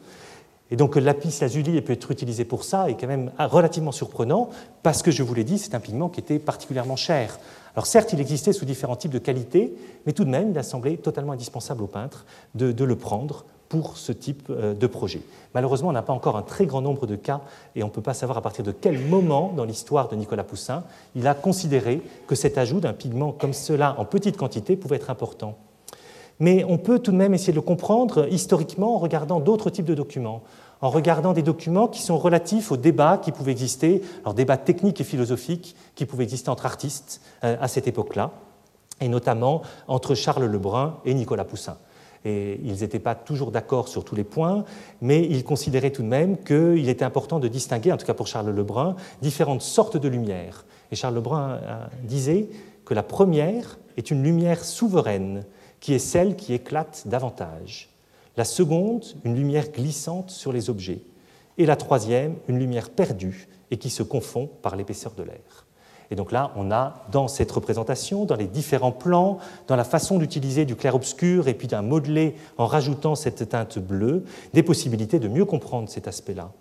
Et 0.72 0.76
donc 0.76 0.96
le 0.96 1.02
lapis 1.02 1.36
lazuli 1.42 1.82
peut 1.82 1.94
être 1.94 2.12
utilisé 2.12 2.46
pour 2.46 2.64
ça 2.64 2.90
est 2.90 2.96
quand 2.96 3.08
même 3.08 3.32
relativement 3.40 3.92
surprenant 3.92 4.50
parce 4.84 5.02
que 5.02 5.10
je 5.10 5.24
vous 5.24 5.34
l'ai 5.34 5.44
dit, 5.44 5.58
c'est 5.58 5.74
un 5.74 5.80
pigment 5.80 6.10
qui 6.10 6.20
était 6.20 6.40
particulièrement 6.40 6.96
cher. 6.96 7.40
Alors 7.76 7.88
certes, 7.88 8.14
il 8.14 8.20
existait 8.20 8.54
sous 8.54 8.66
différents 8.66 8.96
types 8.96 9.12
de 9.12 9.20
qualités, 9.20 9.74
mais 10.06 10.14
tout 10.14 10.26
de 10.26 10.30
même, 10.30 10.52
il 10.52 10.58
a 10.58 10.64
semblé 10.64 10.98
totalement 10.98 11.34
indispensable 11.34 11.84
au 11.84 11.88
peintre 11.88 12.26
de 12.54 12.84
le 12.84 12.96
prendre 12.96 13.46
pour 13.70 13.98
ce 13.98 14.12
type 14.12 14.50
euh, 14.50 14.74
de 14.74 14.88
projet. 14.88 15.22
Malheureusement, 15.54 15.90
on 15.90 15.94
n'a 15.94 16.02
pas 16.02 16.14
encore 16.14 16.36
un 16.36 16.42
très 16.42 16.66
grand 16.66 16.82
nombre 16.82 17.06
de 17.06 17.16
cas 17.16 17.42
et 17.76 17.84
on 17.84 17.88
ne 17.88 17.92
peut 17.92 18.02
pas 18.02 18.16
savoir 18.16 18.38
à 18.38 18.42
partir 18.42 18.66
de 18.66 18.72
quel 18.72 19.00
moment 19.00 19.54
dans 19.56 19.64
l'histoire 19.64 20.10
de 20.10 20.16
Nicolas 20.16 20.44
Poussin 20.44 20.84
il 21.16 21.28
a 21.28 21.36
considéré 21.36 22.02
que 22.28 22.36
cet 22.36 22.58
ajout 22.58 22.80
d'un 22.80 22.94
pigment 22.94 23.32
comme 23.32 23.54
cela 23.54 23.96
en 24.00 24.06
petite 24.06 24.38
quantité 24.38 24.76
pouvait 24.76 24.98
être 24.98 25.12
important. 25.12 25.56
Mais 26.40 26.64
on 26.64 26.78
peut 26.78 27.00
tout 27.00 27.12
de 27.12 27.18
même 27.18 27.34
essayer 27.34 27.54
de 27.54 27.58
le 27.58 27.62
comprendre 27.62 28.28
historiquement 28.32 28.96
en 28.96 28.98
regardant 28.98 29.40
d'autres 29.40 29.70
types 29.70 29.86
de 29.86 29.94
documents, 29.94 30.42
en 30.82 30.90
regardant 30.90 31.34
des 31.34 31.42
documents 31.42 31.88
qui 31.88 32.02
sont 32.02 32.18
relatifs 32.18 32.72
aux 32.72 32.78
débats 32.78 33.18
qui 33.18 33.32
pouvaient 33.32 33.52
exister, 33.52 34.02
débats 34.36 34.58
techniques 34.58 35.02
et 35.02 35.04
philosophiques 35.04 35.76
qui 35.96 36.06
pouvaient 36.06 36.24
exister 36.24 36.50
entre 36.50 36.66
artistes 36.66 37.22
euh, 37.44 37.58
à 37.60 37.68
cette 37.68 37.88
époque-là, 37.88 38.32
et 39.02 39.10
notamment 39.10 39.62
entre 39.88 40.16
Charles 40.16 40.46
Lebrun 40.46 40.98
et 41.04 41.14
Nicolas 41.14 41.44
Poussin 41.44 41.78
et 42.26 42.60
ils 42.64 42.82
n'étaient 42.82 43.00
pas 43.00 43.16
toujours 43.16 43.52
d'accord 43.52 43.88
sur 43.88 44.04
tous 44.04 44.16
les 44.16 44.24
points, 44.24 44.66
mais 45.02 45.24
ils 45.24 45.44
considéraient 45.44 45.92
tout 45.92 46.02
de 46.02 46.08
même 46.08 46.38
qu'il 46.38 46.90
était 46.90 47.06
important 47.06 47.40
de 47.40 47.48
distinguer, 47.48 47.92
en 47.92 47.98
tout 47.98 48.06
cas 48.06 48.14
pour 48.14 48.28
Charles 48.28 48.50
Lebrun, 48.50 48.96
différentes 49.22 49.62
sortes 49.62 49.98
de 49.98 50.08
lumière. 50.08 50.66
Et 50.92 50.96
Charles 50.96 51.16
Lebrun 51.16 51.52
euh, 51.52 51.86
disait 52.04 52.50
que 52.86 52.94
la 52.94 53.04
première 53.04 53.80
est 53.98 54.12
une 54.12 54.24
lumière 54.24 54.64
souveraine, 54.64 55.46
qui 55.80 55.94
est 55.94 56.00
celle 56.00 56.36
qui 56.36 56.54
éclate 56.54 57.04
davantage. 57.08 57.90
La 58.36 58.46
seconde, 58.46 59.06
une 59.24 59.36
lumière 59.36 59.70
glissante 59.72 60.30
sur 60.30 60.52
les 60.52 60.70
objets. 60.70 61.02
Et 61.58 61.66
la 61.66 61.76
troisième, 61.76 62.36
une 62.48 62.60
lumière 62.60 62.90
perdue 62.90 63.48
et 63.72 63.78
qui 63.78 63.90
se 63.90 64.04
confond 64.04 64.50
par 64.62 64.76
l'épaisseur 64.76 65.14
de 65.14 65.24
l'air. 65.24 65.66
Et 66.12 66.16
donc 66.16 66.32
là, 66.32 66.52
on 66.56 66.72
a 66.72 67.06
dans 67.12 67.28
cette 67.28 67.52
représentation, 67.52 68.26
dans 68.26 68.36
les 68.36 68.48
différents 68.48 68.92
plans, 68.92 69.38
dans 69.68 69.76
la 69.76 69.84
façon 69.84 70.18
d'utiliser 70.18 70.66
du 70.66 70.76
clair-obscur 70.76 71.48
et 71.48 71.54
puis 71.54 71.68
d'un 71.68 71.84
modelé 71.84 72.36
en 72.58 72.66
rajoutant 72.66 73.16
cette 73.16 73.50
teinte 73.50 73.78
bleue, 73.78 74.24
des 74.54 74.64
possibilités 74.64 75.20
de 75.20 75.28
mieux 75.28 75.46
comprendre 75.46 75.90
cet 75.90 76.08
aspect-là. 76.08 76.52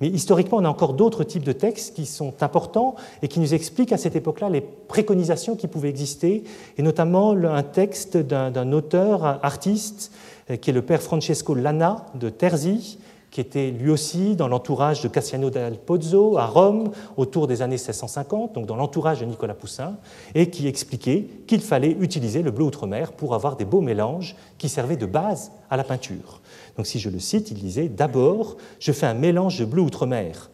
Mais 0.00 0.08
historiquement, 0.08 0.58
on 0.58 0.64
a 0.64 0.68
encore 0.68 0.92
d'autres 0.92 1.24
types 1.24 1.44
de 1.44 1.52
textes 1.52 1.94
qui 1.94 2.04
sont 2.04 2.34
importants 2.42 2.96
et 3.22 3.28
qui 3.28 3.40
nous 3.40 3.54
expliquent 3.54 3.92
à 3.92 3.96
cette 3.96 4.16
époque-là 4.16 4.50
les 4.50 4.60
préconisations 4.60 5.56
qui 5.56 5.68
pouvaient 5.68 5.88
exister, 5.88 6.44
et 6.76 6.82
notamment 6.82 7.30
un 7.30 7.62
texte 7.62 8.16
d'un 8.16 8.72
auteur 8.72 9.24
artiste 9.24 10.12
euh, 10.50 10.56
qui 10.56 10.70
est 10.70 10.74
le 10.74 10.82
père 10.82 11.02
Francesco 11.02 11.54
Lana 11.54 12.06
de 12.14 12.28
Terzi, 12.28 12.98
qui 13.36 13.42
était 13.42 13.70
lui 13.70 13.90
aussi 13.90 14.34
dans 14.34 14.48
l'entourage 14.48 15.02
de 15.02 15.08
Cassiano 15.08 15.50
del 15.50 15.76
Pozzo 15.76 16.38
à 16.38 16.46
Rome 16.46 16.90
autour 17.18 17.46
des 17.46 17.60
années 17.60 17.76
1650, 17.76 18.54
donc 18.54 18.64
dans 18.64 18.76
l'entourage 18.76 19.20
de 19.20 19.26
Nicolas 19.26 19.52
Poussin, 19.52 19.98
et 20.34 20.48
qui 20.48 20.66
expliquait 20.66 21.28
qu'il 21.46 21.60
fallait 21.60 21.94
utiliser 22.00 22.40
le 22.40 22.50
bleu 22.50 22.64
outre-mer 22.64 23.12
pour 23.12 23.34
avoir 23.34 23.56
des 23.56 23.66
beaux 23.66 23.82
mélanges 23.82 24.36
qui 24.56 24.70
servaient 24.70 24.96
de 24.96 25.04
base 25.04 25.52
à 25.68 25.76
la 25.76 25.84
peinture. 25.84 26.40
Donc 26.78 26.86
si 26.86 26.98
je 26.98 27.10
le 27.10 27.18
cite, 27.18 27.50
il 27.50 27.58
disait 27.58 27.90
D'abord, 27.90 28.56
je 28.78 28.90
fais 28.90 29.04
un 29.04 29.12
mélange 29.12 29.58
de 29.58 29.66
bleu 29.66 29.82
outre-mer, 29.82 30.50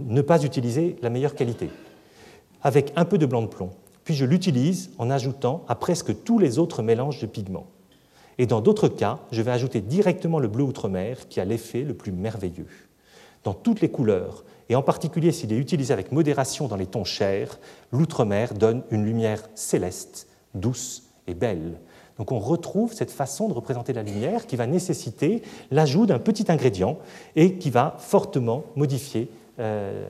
ne 0.00 0.20
pas 0.20 0.42
utiliser 0.42 0.96
la 1.02 1.10
meilleure 1.10 1.36
qualité, 1.36 1.70
avec 2.62 2.92
un 2.96 3.04
peu 3.04 3.18
de 3.18 3.26
blanc 3.26 3.42
de 3.42 3.46
plomb. 3.46 3.70
Puis 4.02 4.14
je 4.14 4.24
l'utilise 4.24 4.90
en 4.98 5.08
ajoutant 5.08 5.64
à 5.68 5.76
presque 5.76 6.24
tous 6.24 6.40
les 6.40 6.58
autres 6.58 6.82
mélanges 6.82 7.20
de 7.20 7.26
pigments. 7.28 7.68
Et 8.38 8.46
dans 8.46 8.60
d'autres 8.60 8.88
cas, 8.88 9.18
je 9.32 9.42
vais 9.42 9.50
ajouter 9.50 9.80
directement 9.80 10.38
le 10.38 10.48
bleu 10.48 10.62
outre-mer 10.62 11.28
qui 11.28 11.40
a 11.40 11.44
l'effet 11.44 11.82
le 11.82 11.94
plus 11.94 12.12
merveilleux. 12.12 12.68
Dans 13.44 13.54
toutes 13.54 13.80
les 13.80 13.90
couleurs, 13.90 14.44
et 14.68 14.76
en 14.76 14.82
particulier 14.82 15.32
s'il 15.32 15.52
est 15.52 15.56
utilisé 15.56 15.92
avec 15.92 16.12
modération 16.12 16.68
dans 16.68 16.76
les 16.76 16.86
tons 16.86 17.04
chers, 17.04 17.58
l'outre-mer 17.90 18.54
donne 18.54 18.82
une 18.90 19.04
lumière 19.04 19.42
céleste, 19.54 20.28
douce 20.54 21.04
et 21.26 21.34
belle. 21.34 21.80
Donc 22.18 22.32
on 22.32 22.38
retrouve 22.38 22.92
cette 22.92 23.10
façon 23.10 23.48
de 23.48 23.54
représenter 23.54 23.92
la 23.92 24.02
lumière 24.02 24.46
qui 24.46 24.56
va 24.56 24.66
nécessiter 24.66 25.42
l'ajout 25.70 26.06
d'un 26.06 26.18
petit 26.18 26.50
ingrédient 26.50 26.98
et 27.36 27.54
qui 27.54 27.70
va 27.70 27.96
fortement 27.98 28.64
modifier 28.76 29.30
euh, 29.60 30.04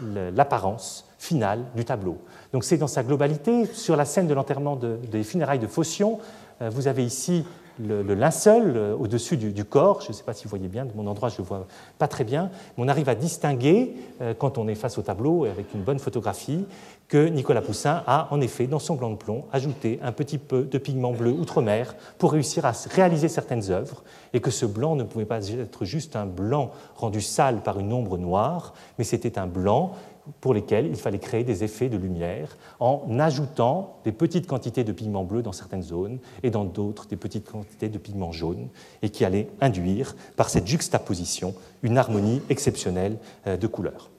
l'apparence 0.00 1.08
finale 1.18 1.64
du 1.76 1.84
tableau. 1.84 2.18
Donc 2.52 2.64
c'est 2.64 2.76
dans 2.76 2.88
sa 2.88 3.04
globalité, 3.04 3.66
sur 3.66 3.96
la 3.96 4.04
scène 4.04 4.26
de 4.26 4.34
l'enterrement 4.34 4.76
des 4.76 5.22
funérailles 5.22 5.60
de 5.60 5.68
Phocion, 5.68 6.18
euh, 6.60 6.68
vous 6.68 6.88
avez 6.88 7.04
ici 7.04 7.44
le, 7.78 8.02
linceul 8.14 8.76
euh, 8.76 8.96
au-dessus 8.96 9.36
du, 9.36 9.64
corps. 9.64 10.00
Je 10.02 10.08
ne 10.08 10.12
sais 10.12 10.24
pas 10.24 10.32
si 10.32 10.44
vous 10.44 10.50
voyez 10.50 10.68
bien, 10.68 10.84
de 10.84 10.92
mon 10.94 11.06
endroit 11.06 11.28
je 11.28 11.34
ne 11.34 11.38
le 11.38 11.44
vois 11.44 11.66
pas 11.98 12.08
très 12.08 12.24
bien, 12.24 12.50
mais 12.76 12.84
on 12.84 12.88
arrive 12.88 13.08
à 13.08 13.14
distinguer, 13.14 13.94
euh, 14.20 14.34
quand 14.34 14.58
on 14.58 14.68
est 14.68 14.74
face 14.74 14.98
au 14.98 15.02
tableau 15.02 15.46
et 15.46 15.50
avec 15.50 15.72
une 15.74 15.82
bonne 15.82 15.98
photographie, 15.98 16.66
que 17.08 17.28
Nicolas 17.28 17.60
Poussin 17.60 18.02
a 18.06 18.28
en 18.30 18.40
effet, 18.40 18.66
dans 18.66 18.78
son 18.78 18.94
blanc 18.94 19.10
de 19.10 19.16
plomb, 19.16 19.44
ajouté 19.52 20.00
un 20.02 20.12
petit 20.12 20.38
peu 20.38 20.62
de 20.62 20.78
pigment 20.78 21.12
bleu 21.12 21.30
outre-mer 21.30 21.94
pour 22.16 22.32
réussir 22.32 22.64
à 22.64 22.72
réaliser 22.90 23.28
certaines 23.28 23.70
œuvres, 23.70 24.02
et 24.32 24.40
que 24.40 24.50
ce 24.50 24.64
blanc 24.64 24.96
ne 24.96 25.04
pouvait 25.04 25.26
pas 25.26 25.46
être 25.48 25.84
juste 25.84 26.16
un 26.16 26.26
blanc 26.26 26.70
rendu 26.96 27.20
sale 27.20 27.62
par 27.62 27.78
une 27.78 27.92
ombre 27.92 28.16
noire, 28.16 28.72
mais 28.96 29.04
c'était 29.04 29.38
un 29.38 29.46
blanc 29.46 29.92
pour 30.40 30.54
lesquels 30.54 30.86
il 30.86 30.96
fallait 30.96 31.18
créer 31.18 31.44
des 31.44 31.64
effets 31.64 31.88
de 31.88 31.96
lumière 31.96 32.56
en 32.78 33.18
ajoutant 33.18 33.98
des 34.04 34.12
petites 34.12 34.46
quantités 34.46 34.84
de 34.84 34.92
pigments 34.92 35.24
bleus 35.24 35.42
dans 35.42 35.52
certaines 35.52 35.82
zones 35.82 36.18
et 36.42 36.50
dans 36.50 36.64
d'autres 36.64 37.06
des 37.06 37.16
petites 37.16 37.50
quantités 37.50 37.88
de 37.88 37.98
pigments 37.98 38.32
jaunes 38.32 38.68
et 39.02 39.10
qui 39.10 39.24
allaient 39.24 39.48
induire 39.60 40.14
par 40.36 40.48
cette 40.48 40.66
juxtaposition 40.66 41.54
une 41.82 41.98
harmonie 41.98 42.40
exceptionnelle 42.50 43.18
euh, 43.46 43.56
de 43.56 43.66
couleurs. 43.66 44.11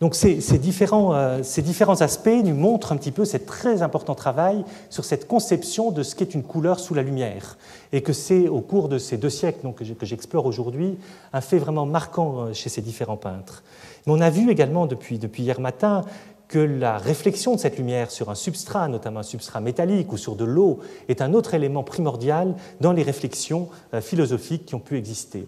Donc 0.00 0.14
ces, 0.14 0.36
différents, 0.58 1.14
euh, 1.14 1.42
ces, 1.42 1.60
différents, 1.60 2.00
aspects 2.00 2.28
nous 2.44 2.54
montrent 2.54 2.92
un 2.92 2.96
petit 2.96 3.10
peu 3.10 3.24
ce 3.24 3.36
très 3.36 3.82
important 3.82 4.14
travail 4.14 4.64
sur 4.90 5.04
cette 5.04 5.26
conception 5.26 5.90
de 5.90 6.04
ce 6.04 6.14
qu'est 6.14 6.34
une 6.34 6.44
couleur 6.44 6.78
sous 6.78 6.94
la 6.94 7.02
lumière. 7.02 7.58
Et 7.92 8.00
que 8.00 8.12
c'est 8.12 8.46
au 8.46 8.60
cours 8.60 8.88
de 8.88 8.98
ces 8.98 9.16
deux 9.16 9.30
siècles 9.30 9.66
que 9.74 10.06
j'explore 10.06 10.46
aujourd'hui 10.46 10.98
un 11.32 11.40
fait 11.40 11.58
vraiment 11.58 11.84
marquant 11.84 12.42
euh, 12.42 12.52
chez 12.52 12.68
ces 12.68 12.80
différents 12.80 13.16
peintres. 13.16 13.64
Mais 14.06 14.12
on 14.12 14.20
a 14.20 14.30
vu 14.30 14.50
également 14.50 14.86
depuis, 14.86 15.18
depuis 15.18 15.42
hier 15.42 15.60
matin 15.60 16.04
que 16.46 16.58
la 16.58 16.96
réflexion 16.96 17.54
de 17.54 17.60
cette 17.60 17.76
lumière 17.76 18.10
sur 18.10 18.30
un 18.30 18.34
substrat, 18.34 18.88
notamment 18.88 19.20
un 19.20 19.24
substrat 19.24 19.60
métallique 19.60 20.12
ou 20.12 20.16
sur 20.16 20.36
de 20.36 20.44
l'eau, 20.44 20.78
est 21.08 21.20
un 21.20 21.34
autre 21.34 21.54
élément 21.54 21.82
primordial 21.82 22.54
dans 22.80 22.92
les 22.92 23.02
réflexions 23.02 23.68
euh, 23.94 24.00
philosophiques 24.00 24.64
qui 24.64 24.76
ont 24.76 24.80
pu 24.80 24.96
exister. 24.96 25.46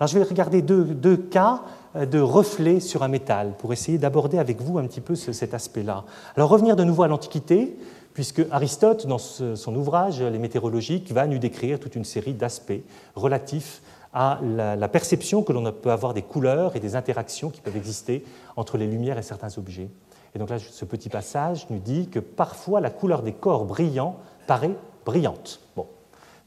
Alors 0.00 0.08
je 0.08 0.18
vais 0.18 0.24
regarder 0.24 0.62
deux, 0.62 1.16
cas 1.16 1.62
euh, 1.96 2.06
de 2.06 2.20
reflets 2.20 2.80
sur 2.80 3.02
un 3.02 3.08
métal 3.08 3.54
pour 3.58 3.72
essayer 3.72 3.98
d'aborder 3.98 4.38
avec 4.38 4.60
vous 4.60 4.78
un 4.78 4.86
petit 4.86 5.00
peu 5.00 5.14
cet 5.14 5.54
aspect-là. 5.54 6.04
Alors 6.36 6.48
revenir 6.48 6.76
de 6.76 6.84
nouveau 6.84 7.02
à 7.02 7.08
l'Antiquité, 7.08 7.76
puisque 8.14 8.42
Aristote, 8.50 9.06
dans 9.06 9.18
son 9.18 9.74
ouvrage 9.74 10.22
Les 10.22 10.38
météorologiques, 10.38 11.12
va 11.12 11.26
nous 11.26 11.38
décrire 11.38 11.78
toute 11.78 11.96
une 11.96 12.04
série 12.04 12.34
d'aspects 12.34 12.82
relatifs 13.14 13.82
à 14.12 14.40
la, 14.42 14.88
perception 14.88 15.42
que 15.42 15.52
l'on 15.52 15.70
peut 15.70 15.90
avoir 15.90 16.14
des 16.14 16.22
couleurs 16.22 16.74
et 16.76 16.80
des 16.80 16.96
interactions 16.96 17.50
qui 17.50 17.60
peuvent 17.60 17.76
exister 17.76 18.24
entre 18.56 18.78
les 18.78 18.86
lumières 18.86 19.18
et 19.18 19.22
certains 19.22 19.56
objets. 19.58 19.88
Et 20.34 20.38
donc 20.38 20.50
là, 20.50 20.58
ce 20.58 20.84
petit 20.84 21.08
passage 21.08 21.66
nous 21.70 21.78
dit 21.78 22.08
que 22.08 22.18
parfois 22.18 22.80
la 22.80 22.90
couleur 22.90 23.22
des 23.22 23.32
corps 23.32 23.64
brillants 23.64 24.16
paraît 24.46 24.74
brillante. 25.04 25.60
Bon. 25.76 25.86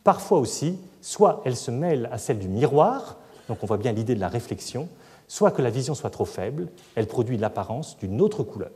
Parfois 0.04 0.40
aussi, 0.40 0.78
soit 1.02 1.42
elle 1.46 1.56
se 1.56 1.72
mêle 1.72 2.10
à 2.12 2.18
celle 2.18 2.40
du 2.40 2.48
miroir, 2.48 3.18
donc 3.52 3.62
on 3.64 3.66
voit 3.66 3.76
bien 3.76 3.92
l'idée 3.92 4.16
de 4.16 4.22
la 4.22 4.30
réflexion, 4.30 4.88
soit 5.28 5.52
que 5.52 5.62
la 5.62 5.70
vision 5.70 5.94
soit 5.94 6.10
trop 6.10 6.24
faible, 6.24 6.70
elle 6.96 7.06
produit 7.06 7.38
l'apparence 7.38 7.98
d'une 7.98 8.22
autre 8.22 8.44
couleur. 8.44 8.72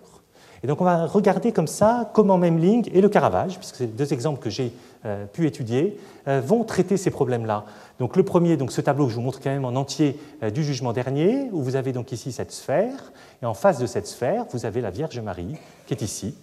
Et 0.64 0.68
donc 0.68 0.82
on 0.82 0.84
va 0.84 1.06
regarder 1.06 1.54
comme 1.54 1.68
ça 1.68 2.12
comment 2.14 2.38
Memling 2.38 2.90
et 2.94 3.00
le 3.00 3.08
Caravage, 3.08 3.58
puisque 3.58 3.76
c'est 3.76 3.96
deux 3.96 4.12
exemples 4.12 4.42
que 4.42 4.50
j'ai 4.50 4.74
euh, 5.06 5.28
pu 5.28 5.48
étudier, 5.48 5.98
euh, 6.28 6.42
vont 6.46 6.66
traiter 6.66 6.98
ces 6.98 7.10
problèmes-là. 7.10 7.64
Donc 8.00 8.18
le 8.18 8.24
premier, 8.24 8.58
donc 8.58 8.74
ce 8.74 8.82
tableau 8.82 9.06
que 9.06 9.12
je 9.12 9.16
vous 9.16 9.22
montre 9.22 9.40
quand 9.40 9.50
même 9.50 9.64
en 9.64 9.76
entier 9.76 10.20
euh, 10.44 10.50
du 10.50 10.62
jugement 10.62 10.92
dernier, 10.92 11.48
où 11.54 11.64
vous 11.64 11.78
avez 11.78 11.94
donc 11.94 12.12
ici 12.12 12.34
cette 12.34 12.52
sphère, 12.52 13.14
et 13.42 13.46
en 13.46 13.54
face 13.54 13.80
de 13.80 13.86
cette 13.86 14.08
sphère, 14.08 14.44
vous 14.52 14.66
avez 14.66 14.82
la 14.82 14.90
Vierge 14.90 15.18
Marie 15.22 15.56
qui 15.88 15.94
est 15.94 16.02
ici, 16.02 16.36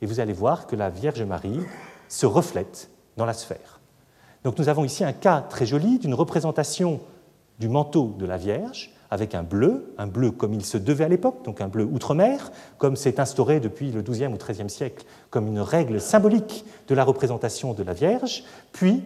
et 0.00 0.06
vous 0.06 0.20
allez 0.20 0.34
voir 0.34 0.68
que 0.68 0.76
la 0.76 0.88
Vierge 0.88 1.22
Marie 1.22 1.58
se 2.08 2.26
reflète 2.26 2.90
dans 3.16 3.26
la 3.26 3.32
sphère. 3.32 3.80
Donc 4.44 4.56
nous 4.58 4.68
avons 4.68 4.84
ici 4.84 5.02
un 5.02 5.12
cas 5.12 5.40
très 5.40 5.66
joli 5.66 5.98
d'une 5.98 6.14
représentation 6.14 7.00
du 7.58 7.68
manteau 7.68 8.14
de 8.18 8.26
la 8.26 8.36
Vierge 8.36 8.92
avec 9.10 9.34
un 9.34 9.42
bleu, 9.42 9.94
un 9.98 10.06
bleu 10.06 10.30
comme 10.30 10.54
il 10.54 10.64
se 10.64 10.78
devait 10.78 11.04
à 11.04 11.08
l'époque, 11.08 11.44
donc 11.44 11.60
un 11.60 11.68
bleu 11.68 11.84
outre-mer, 11.84 12.50
comme 12.78 12.96
c'est 12.96 13.20
instauré 13.20 13.60
depuis 13.60 13.92
le 13.92 14.00
XIIe 14.00 14.28
ou 14.28 14.38
XIIIe 14.38 14.70
siècle 14.70 15.04
comme 15.28 15.46
une 15.46 15.60
règle 15.60 16.00
symbolique 16.00 16.64
de 16.88 16.94
la 16.94 17.04
représentation 17.04 17.74
de 17.74 17.82
la 17.82 17.92
Vierge, 17.92 18.42
puis 18.72 19.04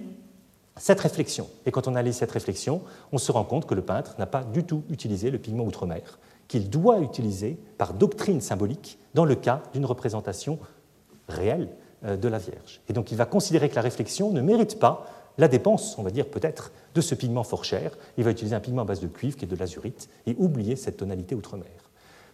cette 0.77 1.01
réflexion. 1.01 1.49
Et 1.65 1.73
quand 1.73 1.89
on 1.89 1.93
analyse 1.93 2.17
cette 2.17 2.31
réflexion, 2.31 2.83
on 3.11 3.19
se 3.19 3.33
rend 3.33 3.43
compte 3.43 3.67
que 3.67 3.75
le 3.75 3.83
peintre 3.83 4.15
n'a 4.19 4.27
pas 4.27 4.45
du 4.45 4.63
tout 4.63 4.85
utilisé 4.91 5.31
le 5.31 5.39
pigment 5.39 5.65
outre-mer, 5.65 6.21
qu'il 6.47 6.71
doit 6.71 7.01
utiliser 7.01 7.59
par 7.77 7.93
doctrine 7.93 8.41
symbolique 8.41 8.99
dans 9.15 9.25
le 9.25 9.35
cas 9.35 9.63
d'une 9.73 9.87
représentation 9.87 10.61
réelle 11.29 11.69
euh, 12.05 12.17
de 12.17 12.29
la 12.29 12.39
Vierge. 12.39 12.81
Et 12.89 12.93
donc 12.93 13.11
il 13.11 13.17
va 13.17 13.27
considérer 13.27 13.69
que 13.69 13.75
la 13.75 13.83
réflexion 13.83 14.31
ne 14.31 14.41
mérite 14.41 14.79
pas 14.79 15.07
la 15.39 15.49
dépense, 15.49 15.97
on 15.99 16.03
va 16.03 16.11
dire 16.11 16.27
peut-être, 16.27 16.73
de 16.95 17.01
ce 17.01 17.15
pigment 17.15 17.45
fort 17.45 17.65
cher. 17.65 17.97
Il 18.17 18.25
va 18.25 18.31
utiliser 18.31 18.57
un 18.57 18.61
pigment 18.61 18.83
à 18.83 18.85
base 18.85 19.01
de 19.01 19.07
cuivre 19.07 19.37
qui 19.37 19.45
est 19.45 19.49
de 19.49 19.57
l'azurite 19.57 20.09
et 20.27 20.35
oublier 20.39 20.77
cette 20.77 20.97
tonalité 20.97 21.35
outre-mer. 21.35 21.67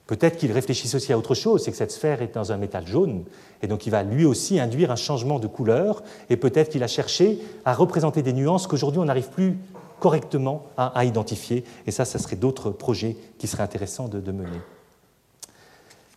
Peut-être 0.06 0.36
qu'il 0.36 0.52
réfléchisse 0.52 0.94
aussi 0.94 1.12
à 1.12 1.18
autre 1.18 1.34
chose, 1.34 1.62
c'est 1.64 1.70
que 1.70 1.76
cette 1.76 1.92
sphère 1.92 2.22
est 2.22 2.34
dans 2.34 2.52
un 2.52 2.56
métal 2.56 2.86
jaune, 2.86 3.24
et 3.62 3.66
donc 3.66 3.86
il 3.86 3.90
va 3.90 4.02
lui 4.02 4.24
aussi 4.24 4.58
induire 4.58 4.90
un 4.90 4.96
changement 4.96 5.38
de 5.38 5.46
couleur, 5.46 6.02
et 6.28 6.36
peut-être 6.36 6.70
qu'il 6.70 6.82
a 6.82 6.88
cherché 6.88 7.38
à 7.64 7.72
représenter 7.72 8.22
des 8.22 8.32
nuances 8.32 8.66
qu'aujourd'hui 8.66 9.00
on 9.00 9.04
n'arrive 9.04 9.30
plus 9.30 9.56
correctement 10.00 10.64
à, 10.76 11.04
identifier, 11.04 11.64
et 11.86 11.92
ça, 11.92 12.04
ça 12.04 12.18
serait 12.18 12.34
d'autres 12.34 12.70
projets 12.70 13.16
qui 13.38 13.46
seraient 13.46 13.62
intéressants 13.62 14.08
de 14.08 14.32
mener. 14.32 14.58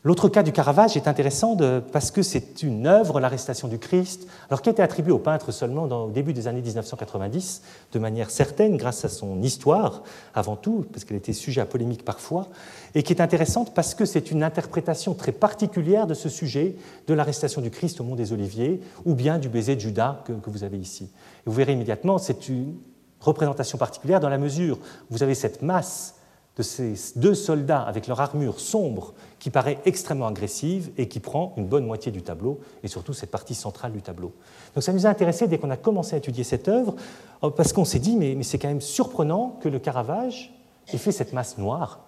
L'autre 0.06 0.30
cas 0.30 0.44
du 0.44 0.52
Caravage 0.52 0.96
est 0.96 1.08
intéressant 1.08 1.58
parce 1.92 2.12
que 2.12 2.22
c'est 2.22 2.62
une 2.62 2.86
œuvre, 2.86 3.20
l'arrestation 3.20 3.68
du 3.68 3.80
Christ, 3.80 4.28
alors 4.52 4.62
qui 4.62 4.70
a 4.70 4.72
été 4.72 4.84
attribuée 4.84 5.12
au 5.12 5.18
peintre 5.18 5.52
seulement 5.52 5.86
au 5.86 6.12
début 6.12 6.32
des 6.32 6.48
années 6.48 6.62
1990, 6.62 7.64
de 7.92 7.98
manière 7.98 8.30
certaine, 8.30 8.78
grâce 8.78 9.04
à 9.04 9.10
son 9.10 9.42
histoire, 9.42 10.04
avant 10.36 10.58
tout, 10.58 10.86
parce 10.94 11.06
qu'elle 11.06 11.18
était 11.18 11.34
sujet 11.34 11.60
à 11.60 11.66
polémique 11.66 12.06
parfois, 12.06 12.50
et 12.94 13.02
qui 13.02 13.14
est 13.14 13.22
intéressante 13.22 13.74
parce 13.74 13.96
que 13.96 14.06
c'est 14.06 14.30
une 14.30 14.44
interprétation 14.44 15.16
très 15.16 15.32
particulière 15.32 16.06
de 16.06 16.14
ce 16.14 16.30
sujet 16.30 16.76
de 17.08 17.14
l'arrestation 17.16 17.62
du 17.62 17.72
Christ 17.72 18.00
au 18.00 18.04
Mont 18.04 18.16
des 18.16 18.32
Oliviers, 18.32 18.82
ou 19.06 19.16
bien 19.16 19.40
du 19.40 19.50
baiser 19.50 19.76
de 19.76 19.82
Judas 19.82 20.22
que, 20.26 20.34
vous 20.46 20.64
avez 20.64 20.78
ici. 20.78 21.10
Vous 21.48 21.54
verrez 21.54 21.74
immédiatement, 21.74 22.20
c'est 22.20 22.48
une 22.48 22.76
représentation 23.22 23.80
particulière 23.80 24.20
dans 24.20 24.30
la 24.30 24.38
mesure 24.38 24.78
où 25.10 25.16
vous 25.16 25.24
avez 25.24 25.34
cette 25.34 25.64
masse 25.64 26.14
de 26.58 26.64
ces 26.64 26.96
deux 27.16 27.36
soldats 27.36 27.82
avec 27.82 28.08
leur 28.08 28.22
armure 28.22 28.60
sombre 28.60 29.14
qui 29.40 29.50
paraît 29.50 29.80
extrêmement 29.86 30.28
agressive 30.28 30.92
et 30.98 31.08
qui 31.08 31.20
prend 31.20 31.54
une 31.58 31.66
bonne 31.66 31.86
moitié 31.86 32.12
du 32.12 32.22
tableau, 32.22 32.60
et 32.84 32.88
surtout 32.88 33.14
cette 33.14 33.32
partie 33.32 33.56
centrale 33.56 33.92
du 33.92 34.02
tableau. 34.02 34.34
Donc 34.74 34.84
ça 34.84 34.94
nous 34.94 35.06
a 35.06 35.10
intéressé 35.10 35.48
dès 35.48 35.58
qu'on 35.58 35.70
a 35.70 35.78
commencé 35.78 36.16
à 36.16 36.18
étudier 36.18 36.44
cette 36.44 36.68
œuvre, 36.68 36.96
euh, 37.44 37.50
parce 37.50 37.74
qu'on 37.74 37.86
s'est 37.86 38.00
dit, 38.00 38.16
mais, 38.16 38.42
c'est 38.44 38.58
quand 38.58 38.70
même 38.70 38.82
surprenant 38.82 39.60
que 39.62 39.70
le 39.70 39.80
Caravage 39.80 40.54
ait 40.94 40.98
fait 40.98 41.12
cette 41.12 41.34
masse 41.34 41.58
noire, 41.58 42.00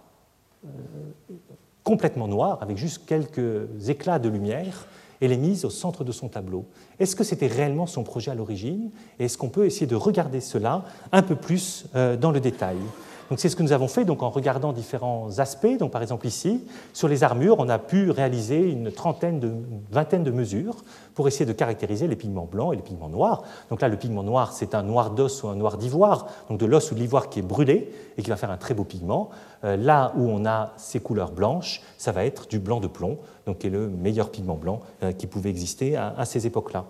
euh, 0.65 0.69
complètement 1.83 2.27
noire, 2.27 2.60
avec 2.62 2.77
juste 2.77 3.05
quelques 3.05 3.89
éclats 3.89 4.19
de 4.19 4.29
lumière, 4.29 4.88
et 5.19 5.27
les 5.27 5.38
mise 5.38 5.65
au 5.65 5.69
centre 5.69 6.03
de 6.03 6.12
son 6.12 6.29
tableau. 6.29 6.65
Est-ce 6.99 7.15
que 7.15 7.23
c'était 7.23 7.47
réellement 7.47 7.88
son 7.88 8.03
projet 8.03 8.31
à 8.31 8.36
l'origine? 8.36 8.91
Et 9.19 9.25
est-ce 9.25 9.38
qu'on 9.38 9.49
peut 9.49 9.65
essayer 9.65 9.88
de 9.88 9.95
regarder 9.95 10.41
cela 10.41 10.86
un 11.12 11.23
peu 11.23 11.36
plus 11.36 11.86
euh, 11.95 12.15
dans 12.15 12.31
le 12.31 12.39
détail? 12.39 12.77
C'est 13.35 13.49
ce 13.49 13.55
que 13.55 13.63
nous 13.63 13.73
avons 13.73 13.89
fait 13.89 14.05
donc, 14.05 14.23
en 14.23 14.29
regardant 14.29 14.71
différents 14.71 15.39
aspects. 15.39 15.77
Donc, 15.79 15.91
par 15.91 16.01
exemple 16.01 16.25
ici, 16.27 16.63
sur 16.93 17.07
les 17.09 17.23
armures, 17.23 17.57
on 17.59 17.67
a 17.67 17.77
pu 17.77 18.09
réaliser 18.09 18.69
une 18.69 18.91
trentaine 18.91 19.39
de, 19.39 19.51
vingtaine 19.91 20.23
de 20.23 20.31
mesures 20.31 20.77
pour 21.13 21.27
essayer 21.27 21.45
de 21.45 21.51
caractériser 21.51 22.07
les 22.07 22.15
pigments 22.15 22.47
blancs 22.49 22.73
et 22.73 22.77
les 22.77 22.81
pigments 22.81 23.09
noirs. 23.09 23.43
Donc 23.69 23.81
là, 23.81 23.89
le 23.89 23.97
pigment 23.97 24.23
noir, 24.23 24.53
c'est 24.53 24.75
un 24.75 24.83
noir 24.83 25.11
d'os 25.11 25.43
ou 25.43 25.49
un 25.49 25.55
noir 25.55 25.77
d'ivoire, 25.77 26.27
donc 26.49 26.59
de 26.59 26.65
l'os 26.65 26.91
ou 26.91 26.95
de 26.95 26.99
l'ivoire 26.99 27.29
qui 27.29 27.39
est 27.39 27.43
brûlé 27.43 27.91
et 28.17 28.23
qui 28.23 28.29
va 28.29 28.37
faire 28.37 28.51
un 28.51 28.57
très 28.57 28.73
beau 28.73 28.85
pigment. 28.85 29.29
Euh, 29.63 29.75
là 29.75 30.13
où 30.15 30.29
on 30.29 30.45
a 30.45 30.73
ces 30.77 30.99
couleurs 31.01 31.31
blanches, 31.31 31.81
ça 31.97 32.13
va 32.13 32.23
être 32.23 32.47
du 32.47 32.59
blanc 32.59 32.79
de 32.79 32.87
plomb, 32.87 33.17
donc 33.45 33.57
qui 33.57 33.67
est 33.67 33.71
le 33.71 33.89
meilleur 33.89 34.29
pigment 34.29 34.55
blanc 34.55 34.79
euh, 35.03 35.11
qui 35.11 35.27
pouvait 35.27 35.49
exister 35.49 35.97
à, 35.97 36.13
à 36.17 36.23
ces 36.23 36.47
époques-là. 36.47 36.85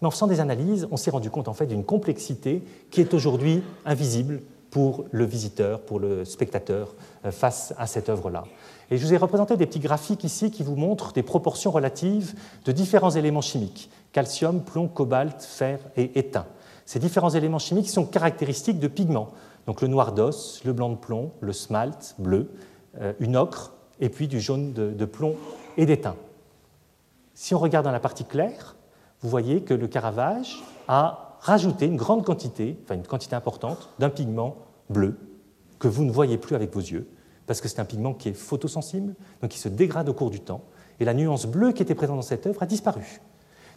Mais 0.00 0.08
en 0.08 0.10
faisant 0.10 0.26
des 0.26 0.40
analyses, 0.40 0.86
on 0.90 0.96
s'est 0.96 1.10
rendu 1.10 1.30
compte 1.30 1.48
en 1.48 1.54
fait 1.54 1.66
d'une 1.66 1.84
complexité 1.84 2.62
qui 2.90 3.00
est 3.00 3.14
aujourd'hui 3.14 3.62
invisible 3.86 4.42
pour 4.72 5.04
le 5.12 5.24
visiteur, 5.26 5.82
pour 5.82 6.00
le 6.00 6.24
spectateur 6.24 6.94
euh, 7.24 7.30
face 7.30 7.74
à 7.76 7.86
cette 7.86 8.08
œuvre-là. 8.08 8.44
Et 8.90 8.96
je 8.96 9.06
vous 9.06 9.12
ai 9.12 9.18
représenté 9.18 9.56
des 9.58 9.66
petits 9.66 9.80
graphiques 9.80 10.24
ici 10.24 10.50
qui 10.50 10.62
vous 10.62 10.76
montrent 10.76 11.12
des 11.12 11.22
proportions 11.22 11.70
relatives 11.70 12.34
de 12.64 12.72
différents 12.72 13.10
éléments 13.10 13.42
chimiques, 13.42 13.90
calcium, 14.12 14.62
plomb, 14.62 14.88
cobalt, 14.88 15.42
fer 15.42 15.78
et 15.96 16.18
étain. 16.18 16.46
Ces 16.86 16.98
différents 16.98 17.30
éléments 17.30 17.58
chimiques 17.58 17.90
sont 17.90 18.06
caractéristiques 18.06 18.80
de 18.80 18.88
pigments, 18.88 19.28
donc 19.66 19.82
le 19.82 19.88
noir 19.88 20.12
d'os, 20.12 20.62
le 20.64 20.72
blanc 20.72 20.88
de 20.88 20.96
plomb, 20.96 21.32
le 21.40 21.52
smalt 21.52 22.14
bleu, 22.18 22.50
euh, 23.00 23.12
une 23.20 23.36
ocre, 23.36 23.74
et 24.00 24.08
puis 24.08 24.26
du 24.26 24.40
jaune 24.40 24.72
de, 24.72 24.90
de 24.90 25.04
plomb 25.04 25.36
et 25.76 25.84
d'étain. 25.84 26.16
Si 27.34 27.54
on 27.54 27.58
regarde 27.58 27.84
dans 27.84 27.92
la 27.92 28.00
partie 28.00 28.24
claire, 28.24 28.74
vous 29.20 29.28
voyez 29.28 29.60
que 29.60 29.74
le 29.74 29.86
Caravage 29.86 30.62
a 30.88 31.31
rajouter 31.42 31.86
une 31.86 31.96
grande 31.96 32.24
quantité, 32.24 32.78
enfin 32.84 32.94
une 32.94 33.02
quantité 33.02 33.34
importante, 33.34 33.90
d'un 33.98 34.10
pigment 34.10 34.56
bleu 34.88 35.18
que 35.78 35.88
vous 35.88 36.04
ne 36.04 36.12
voyez 36.12 36.38
plus 36.38 36.54
avec 36.54 36.72
vos 36.72 36.80
yeux, 36.80 37.08
parce 37.46 37.60
que 37.60 37.68
c'est 37.68 37.80
un 37.80 37.84
pigment 37.84 38.14
qui 38.14 38.28
est 38.28 38.34
photosensible, 38.34 39.14
donc 39.40 39.50
qui 39.50 39.58
se 39.58 39.68
dégrade 39.68 40.08
au 40.08 40.14
cours 40.14 40.30
du 40.30 40.40
temps. 40.40 40.62
Et 41.00 41.04
la 41.04 41.14
nuance 41.14 41.46
bleue 41.46 41.72
qui 41.72 41.82
était 41.82 41.96
présente 41.96 42.16
dans 42.16 42.22
cette 42.22 42.46
œuvre 42.46 42.62
a 42.62 42.66
disparu. 42.66 43.20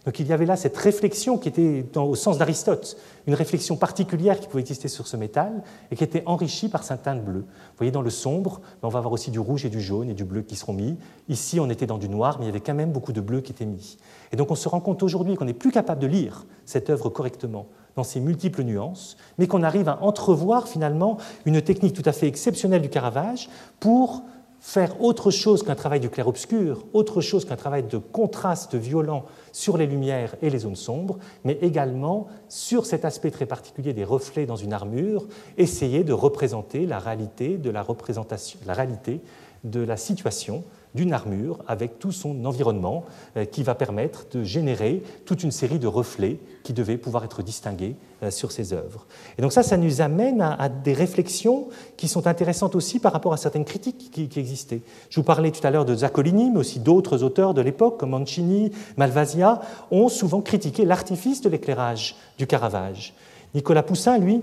Donc 0.06 0.20
il 0.20 0.28
y 0.28 0.32
avait 0.32 0.46
là 0.46 0.54
cette 0.56 0.76
réflexion 0.76 1.36
qui 1.36 1.48
était 1.48 1.84
au 1.96 2.14
sens 2.14 2.38
d'Aristote, 2.38 2.96
une 3.26 3.34
réflexion 3.34 3.76
particulière 3.76 4.38
qui 4.38 4.46
pouvait 4.46 4.60
exister 4.60 4.86
sur 4.86 5.08
ce 5.08 5.16
métal 5.16 5.64
et 5.90 5.96
qui 5.96 6.04
était 6.04 6.22
enrichie 6.26 6.68
par 6.68 6.84
sa 6.84 6.96
teinte 6.96 7.24
bleue. 7.24 7.40
Vous 7.40 7.76
voyez, 7.76 7.90
dans 7.90 8.02
le 8.02 8.10
sombre, 8.10 8.60
ben, 8.80 8.86
on 8.86 8.88
va 8.88 9.00
avoir 9.00 9.12
aussi 9.12 9.32
du 9.32 9.40
rouge 9.40 9.64
et 9.64 9.68
du 9.68 9.80
jaune 9.80 10.08
et 10.08 10.14
du 10.14 10.24
bleu 10.24 10.42
qui 10.42 10.54
seront 10.54 10.74
mis. 10.74 10.96
Ici, 11.28 11.58
on 11.58 11.68
était 11.68 11.86
dans 11.86 11.98
du 11.98 12.08
noir, 12.08 12.36
mais 12.38 12.44
il 12.44 12.48
y 12.48 12.50
avait 12.50 12.60
quand 12.60 12.74
même 12.74 12.92
beaucoup 12.92 13.12
de 13.12 13.20
bleu 13.20 13.40
qui 13.40 13.50
était 13.50 13.66
mis. 13.66 13.98
Et 14.30 14.36
donc 14.36 14.52
on 14.52 14.54
se 14.54 14.68
rend 14.68 14.80
compte 14.80 15.02
aujourd'hui 15.02 15.34
qu'on 15.34 15.44
n'est 15.44 15.52
plus 15.52 15.72
capable 15.72 16.00
de 16.00 16.06
lire 16.06 16.46
cette 16.64 16.88
œuvre 16.88 17.08
correctement 17.08 17.66
dans 17.96 18.04
ses 18.04 18.20
multiples 18.20 18.62
nuances, 18.62 19.16
mais 19.38 19.48
qu'on 19.48 19.64
arrive 19.64 19.88
à 19.88 20.00
entrevoir 20.02 20.68
finalement 20.68 21.16
une 21.46 21.60
technique 21.62 21.94
tout 21.94 22.08
à 22.08 22.12
fait 22.12 22.28
exceptionnelle 22.28 22.82
du 22.82 22.90
Caravage 22.90 23.48
pour 23.80 24.22
faire 24.60 25.00
autre 25.00 25.30
chose 25.30 25.62
qu'un 25.62 25.74
travail 25.74 26.00
du 26.00 26.10
clair-obscur, 26.10 26.84
autre 26.92 27.20
chose 27.20 27.44
qu'un 27.44 27.56
travail 27.56 27.84
de 27.84 27.98
contraste 27.98 28.74
violent 28.74 29.24
sur 29.56 29.78
les 29.78 29.86
lumières 29.86 30.36
et 30.42 30.50
les 30.50 30.58
zones 30.58 30.76
sombres, 30.76 31.16
mais 31.42 31.56
également 31.62 32.26
sur 32.46 32.84
cet 32.84 33.06
aspect 33.06 33.30
très 33.30 33.46
particulier 33.46 33.94
des 33.94 34.04
reflets 34.04 34.44
dans 34.44 34.54
une 34.54 34.74
armure, 34.74 35.24
essayer 35.56 36.04
de 36.04 36.12
représenter 36.12 36.84
la 36.84 36.98
réalité 36.98 37.56
de 37.56 37.70
la 37.70 37.80
représentation, 37.80 38.58
la 38.66 38.74
réalité 38.74 39.22
de 39.64 39.80
la 39.80 39.96
situation 39.96 40.62
d'une 40.96 41.12
armure 41.12 41.58
avec 41.68 42.00
tout 42.00 42.10
son 42.10 42.44
environnement 42.44 43.04
euh, 43.36 43.44
qui 43.44 43.62
va 43.62 43.76
permettre 43.76 44.26
de 44.32 44.42
générer 44.42 45.02
toute 45.24 45.44
une 45.44 45.52
série 45.52 45.78
de 45.78 45.86
reflets 45.86 46.38
qui 46.64 46.72
devaient 46.72 46.96
pouvoir 46.96 47.24
être 47.24 47.42
distingués 47.42 47.94
euh, 48.22 48.30
sur 48.30 48.50
ces 48.50 48.72
œuvres. 48.72 49.06
Et 49.38 49.42
donc 49.42 49.52
ça, 49.52 49.62
ça 49.62 49.76
nous 49.76 50.00
amène 50.00 50.40
à, 50.40 50.68
des 50.68 50.94
réflexions 50.94 51.68
qui 51.96 52.08
sont 52.08 52.26
intéressantes 52.26 52.74
aussi 52.74 52.98
par 52.98 53.12
rapport 53.12 53.32
à 53.32 53.36
certaines 53.36 53.64
critiques 53.64 54.10
qui, 54.10 54.40
existaient. 54.40 54.80
Je 55.10 55.20
vous 55.20 55.24
parlais 55.24 55.50
tout 55.50 55.64
à 55.64 55.70
l'heure 55.70 55.84
de 55.84 55.94
Zaccolini, 55.94 56.50
mais 56.50 56.58
aussi 56.58 56.80
d'autres 56.80 57.22
auteurs 57.22 57.54
de 57.54 57.60
l'époque, 57.60 58.00
comme 58.00 58.10
Mancini, 58.10 58.72
Malvasia, 58.96 59.60
ont 59.90 60.08
souvent 60.08 60.40
critiqué 60.40 60.84
l'artifice 60.84 61.42
de 61.42 61.48
l'éclairage 61.48 62.16
du 62.38 62.46
Caravage. 62.46 63.14
Nicolas 63.54 63.82
Poussin, 63.82 64.18
lui, 64.18 64.42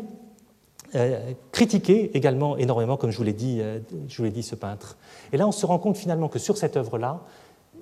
critiqué 1.52 2.16
également 2.16 2.58
énormément, 2.58 2.98
comme 2.98 3.12
je 3.12 3.18
vous 3.18 3.24
l'ai 3.24 3.34
dit, 3.34 3.60
euh, 3.62 3.80
je 4.08 4.18
vous 4.18 4.24
l'ai 4.24 4.32
dit, 4.32 4.44
ce 4.44 4.56
peintre. 4.56 4.98
Et 5.32 5.38
là, 5.38 5.48
on 5.48 5.52
se 5.52 5.66
rend 5.66 5.80
compte 5.80 5.98
finalement 5.98 6.30
que 6.30 6.40
sur 6.40 6.58
cette 6.58 6.78
œuvre-là, 6.78 7.22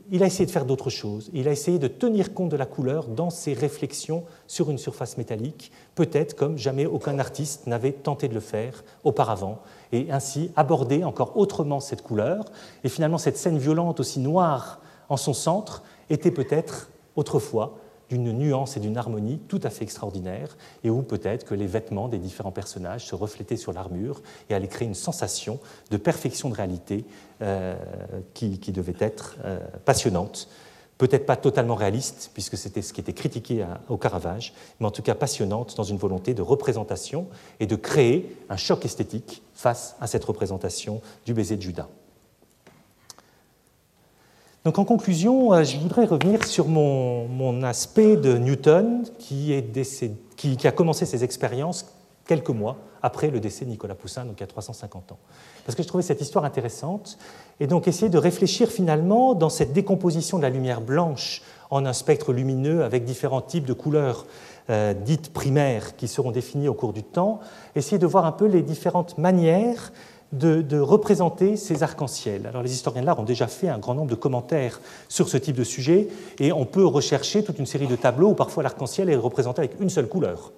il 0.10 0.24
a 0.24 0.26
essayé 0.26 0.45
de 0.45 0.52
faire 0.52 0.65
d'autres 0.65 0.89
choses. 0.89 1.30
Il 1.34 1.47
a 1.47 1.52
essayé 1.52 1.80
de 1.80 1.88
tenir 1.88 2.34
compte 2.34 2.50
de 2.50 2.58
la 2.58 2.65
couleur 2.65 3.08
dans 3.08 3.30
ses 3.30 3.54
réflexions 3.54 4.24
sur 4.47 4.69
une 4.69 4.78
surface 4.78 5.17
métallique, 5.17 5.71
peut-être 5.95 6.36
comme 6.36 6.58
jamais 6.58 6.86
aucun 6.86 7.17
artiste 7.19 7.67
n'avait 7.67 7.93
tenté 7.93 8.28
de 8.28 8.34
le 8.34 8.39
faire 8.41 8.84
auparavant, 9.04 9.60
et 9.91 10.12
ainsi 10.12 10.52
aborder 10.56 11.04
encore 11.04 11.38
autrement 11.38 11.80
cette 11.80 12.02
couleur. 12.02 12.45
Et 12.84 12.89
finalement, 12.89 13.17
cette 13.17 13.38
scène 13.38 13.58
violente, 13.58 14.00
aussi 14.00 14.19
noire 14.19 14.82
en 15.08 15.17
son 15.17 15.34
centre, 15.34 15.84
était 16.10 16.32
peut-être 16.32 16.89
autrefois 17.15 17.78
d'une 18.12 18.34
nuance 18.34 18.76
et 18.76 18.82
d'une 18.82 18.97
harmonie 18.97 19.39
tout 19.47 19.62
à 19.63 19.69
fait 19.69 19.84
extraordinaire, 19.84 20.58
et 20.84 20.89
où 20.89 21.02
peut-être 21.02 21.45
que 21.45 21.56
les 21.56 21.65
vêtements 21.65 22.10
des 22.10 22.17
différents 22.17 22.52
personnages 22.52 23.06
se 23.06 23.15
reflétaient 23.15 23.56
sur 23.56 23.71
l'armure 23.71 24.21
et 24.50 24.54
allaient 24.54 24.67
créer 24.67 24.88
une 24.88 24.95
sensation 24.95 25.60
de 25.91 25.97
perfection 25.97 26.50
de 26.50 26.56
réalité 26.56 27.06
euh, 27.41 27.76
qui, 28.34 28.58
devait 28.74 28.95
être 29.00 29.38
euh, 29.45 29.60
passionnante. 29.86 30.50
Peut-être 30.97 31.26
pas 31.26 31.38
totalement 31.38 31.76
réaliste, 31.76 32.32
puisque 32.34 32.58
c'était 32.58 32.82
ce 32.82 32.91
qui 32.91 33.00
était 33.00 33.13
critiqué 33.13 33.65
au 33.88 33.95
Caravage, 33.97 34.54
mais 34.80 34.86
en 34.86 34.91
tout 34.91 35.02
cas 35.02 35.15
passionnante 35.15 35.76
dans 35.78 35.84
une 35.84 35.97
volonté 35.97 36.34
de 36.34 36.41
représentation 36.41 37.28
et 37.60 37.65
de 37.65 37.76
créer 37.78 38.36
un 38.50 38.58
choc 38.58 38.84
esthétique 38.84 39.41
face 39.54 39.95
à 40.02 40.08
cette 40.08 40.26
représentation 40.26 41.02
du 41.26 41.34
baiser 41.34 41.56
de 41.56 41.62
Judas. 41.62 41.88
Donc 44.63 44.78
en 44.78 44.86
conclusion, 44.86 45.54
euh, 45.54 45.63
je 45.63 45.78
voudrais 45.78 46.06
revenir 46.06 46.45
sur 46.45 46.67
mon, 46.67 47.63
aspect 47.63 48.15
de 48.15 48.38
Newton 48.38 49.04
qui, 49.17 49.54
a 50.63 50.71
commencé 50.71 51.06
ses 51.08 51.24
expériences 51.24 51.88
quelques 52.28 52.50
mois 52.50 52.78
après 53.02 53.32
le 53.32 53.39
décès 53.39 53.65
de 53.65 53.71
Nicolas 53.71 53.95
Poussin, 53.95 54.26
donc 54.26 54.36
il 54.38 54.41
y 54.41 54.43
a 54.43 54.47
350 54.47 55.13
ans. 55.13 55.17
Parce 55.65 55.76
que 55.76 55.82
je 55.82 55.88
trouvais 55.88 56.04
cette 56.04 56.21
histoire 56.21 56.45
intéressante, 56.45 57.17
et 57.60 57.65
donc 57.65 57.88
essayer 57.88 58.10
de 58.10 58.19
réfléchir 58.19 58.69
finalement 58.69 59.34
dans 59.34 59.50
cette 59.50 59.74
décomposition 59.74 60.38
de 60.38 60.43
la 60.43 60.52
lumière 60.52 60.82
blanche 60.82 61.41
en 61.71 61.84
un 61.88 61.93
spectre 61.93 62.32
lumineux 62.32 62.84
avec 62.84 63.04
différents 63.04 63.41
types 63.41 63.65
de 63.65 63.74
couleurs 63.74 64.28
euh, 64.69 64.93
dites 64.93 65.34
primaires 65.34 65.95
qui 65.95 66.08
seront 66.08 66.30
définies 66.30 66.67
au 66.67 66.76
cours 66.76 66.93
du 66.93 67.02
temps, 67.02 67.39
essayer 67.76 67.97
de 67.97 68.06
voir 68.06 68.26
un 68.26 68.32
peu 68.32 68.45
les 68.45 68.62
différentes 68.62 69.17
manières 69.17 69.91
de, 70.32 70.80
représenter 70.80 71.58
ces 71.58 71.84
arcs-en-ciel. 71.84 72.48
Alors 72.48 72.63
les 72.63 72.72
historiens 72.72 73.02
de 73.02 73.06
l'art 73.06 73.20
ont 73.20 73.24
déjà 73.24 73.48
fait 73.48 73.67
un 73.67 73.80
grand 73.80 73.94
nombre 73.94 74.10
de 74.10 74.15
commentaires 74.15 74.80
sur 75.10 75.28
ce 75.28 75.38
type 75.38 75.56
de 75.56 75.63
sujet, 75.63 76.08
et 76.39 76.52
on 76.52 76.65
peut 76.65 76.86
rechercher 76.86 77.44
toute 77.44 77.60
une 77.60 77.65
série 77.65 77.88
de 77.88 77.96
tableaux 77.96 78.30
où 78.30 78.36
parfois 78.36 78.63
l'arc-en-ciel 78.63 79.10
est 79.10 79.15
représenté 79.15 79.60
avec 79.60 79.80
une 79.80 79.89
seule 79.89 80.08
couleur. 80.08 80.52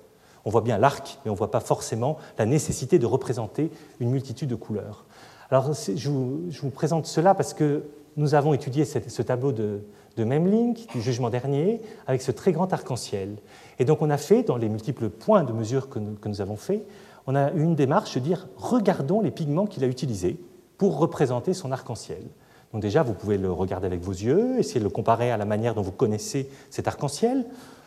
On 0.46 0.50
voit 0.50 0.62
bien 0.62 0.78
l'arc, 0.78 1.20
mais 1.24 1.32
on 1.32 1.34
ne 1.34 1.38
voit 1.38 1.52
pas 1.52 1.62
forcément 1.62 2.18
la 2.38 2.46
nécessité 2.46 3.00
de 3.00 3.06
représenter 3.06 3.72
une 4.00 4.12
multitude 4.12 4.50
de 4.50 4.56
couleurs. 4.56 5.06
Alors 5.50 5.72
je 5.74 6.10
vous, 6.10 6.70
présente 6.74 7.06
cela 7.06 7.34
parce 7.34 7.54
que 7.54 7.84
nous 8.18 8.36
avons 8.36 8.54
étudié 8.54 8.86
ce 8.86 9.22
tableau 9.22 9.52
de, 9.52 9.82
Memling, 10.18 10.78
du 10.94 11.02
jugement 11.02 11.30
dernier, 11.30 11.82
avec 12.06 12.22
ce 12.22 12.32
très 12.32 12.52
grand 12.52 12.72
arc-en-ciel. 12.72 13.38
Et 13.80 13.86
donc 13.86 14.02
on 14.02 14.10
a 14.10 14.18
fait, 14.18 14.44
dans 14.44 14.58
les 14.58 14.70
multiples 14.70 15.10
points 15.10 15.44
de 15.44 15.54
mesure 15.54 15.90
que 15.90 15.98
nous, 15.98 16.14
que 16.14 16.30
nous 16.30 16.42
avons 16.42 16.58
fait, 16.58 16.84
on 17.28 17.36
a 17.36 17.52
eu 17.54 17.64
une 17.64 17.76
démarche 17.76 18.16
de 18.16 18.20
dire 18.20 18.48
regardons 18.58 19.22
les 19.22 19.32
pigments 19.32 19.66
qu'il 19.66 19.84
a 19.84 19.88
utilisés 19.88 20.38
pour 20.78 20.98
représenter 20.98 21.54
son 21.54 21.72
arc-en-ciel. 21.72 22.24
Donc 22.74 22.82
déjà, 22.82 23.04
vous 23.04 23.14
pouvez 23.14 23.38
le 23.38 23.52
regarder 23.52 23.86
avec 23.86 24.02
vos 24.02 24.12
yeux, 24.12 24.60
essayer 24.60 24.80
de 24.80 24.86
le 24.86 24.90
comparer 24.90 25.32
à 25.32 25.38
la 25.38 25.46
manière 25.46 25.76
dont 25.76 25.84
vous 25.84 25.92
connaissez 25.92 26.50
cet 26.70 26.88
arc-en-ciel, 26.88 27.46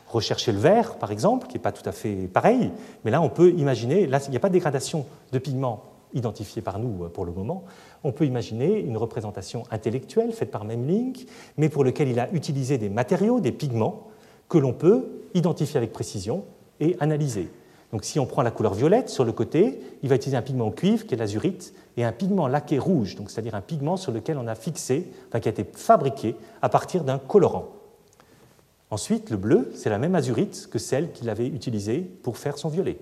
rechercher 0.08 0.52
le 0.52 0.58
vert, 0.58 0.94
par 0.96 1.10
exemple, 1.10 1.48
qui 1.48 1.54
n'est 1.54 1.62
pas 1.62 1.72
tout 1.72 1.86
à 1.88 1.92
fait 1.92 2.28
pareil, 2.28 2.70
mais 3.04 3.10
là, 3.10 3.20
on 3.20 3.28
peut 3.28 3.50
imaginer, 3.50 4.06
là, 4.06 4.20
il 4.26 4.30
n'y 4.30 4.36
a 4.36 4.40
pas 4.40 4.48
de 4.48 4.52
dégradation 4.52 5.04
de 5.32 5.38
pigments 5.38 5.82
identifiés 6.14 6.62
par 6.62 6.78
nous 6.78 7.04
euh, 7.04 7.08
pour 7.08 7.24
le 7.24 7.32
moment, 7.32 7.64
on 8.04 8.12
peut 8.12 8.24
imaginer 8.24 8.78
une 8.78 8.96
représentation 8.96 9.64
intellectuelle 9.72 10.32
faite 10.32 10.52
par 10.52 10.64
Memling, 10.64 11.26
mais 11.56 11.68
pour 11.68 11.82
lequel 11.82 12.08
il 12.08 12.20
a 12.20 12.32
utilisé 12.32 12.78
des 12.78 12.88
matériaux, 12.88 13.40
des 13.40 13.52
pigments, 13.52 14.06
que 14.48 14.58
l'on 14.58 14.72
peut 14.72 15.06
identifier 15.34 15.76
avec 15.76 15.92
précision 15.92 16.44
et 16.78 16.96
analyser. 17.00 17.50
Donc 17.92 18.04
si 18.04 18.18
on 18.18 18.26
prend 18.26 18.42
la 18.42 18.50
couleur 18.50 18.74
violette 18.74 19.08
sur 19.08 19.24
le 19.24 19.32
côté, 19.32 19.80
il 20.02 20.08
va 20.08 20.16
utiliser 20.16 20.36
un 20.36 20.42
pigment 20.42 20.70
cuivre 20.70 21.06
qui 21.06 21.14
est 21.14 21.16
l'azurite 21.16 21.72
et 21.96 22.04
un 22.04 22.12
pigment 22.12 22.48
laqué 22.48 22.78
rouge, 22.78 23.16
c'est-à-dire 23.28 23.54
un 23.54 23.60
pigment 23.60 23.96
sur 23.96 24.12
lequel 24.12 24.38
on 24.38 24.46
a 24.46 24.54
fixé, 24.54 25.10
qui 25.30 25.48
a 25.48 25.50
été 25.50 25.64
fabriqué 25.72 26.36
à 26.62 26.68
partir 26.68 27.04
d'un 27.04 27.18
colorant. 27.18 27.68
Ensuite, 28.90 29.30
le 29.30 29.36
bleu, 29.36 29.72
c'est 29.74 29.90
la 29.90 29.98
même 29.98 30.14
azurite 30.14 30.68
que 30.70 30.78
celle 30.78 31.12
qu'il 31.12 31.28
avait 31.28 31.46
utilisée 31.46 32.00
pour 32.00 32.38
faire 32.38 32.58
son 32.58 32.68
violet. 32.68 32.98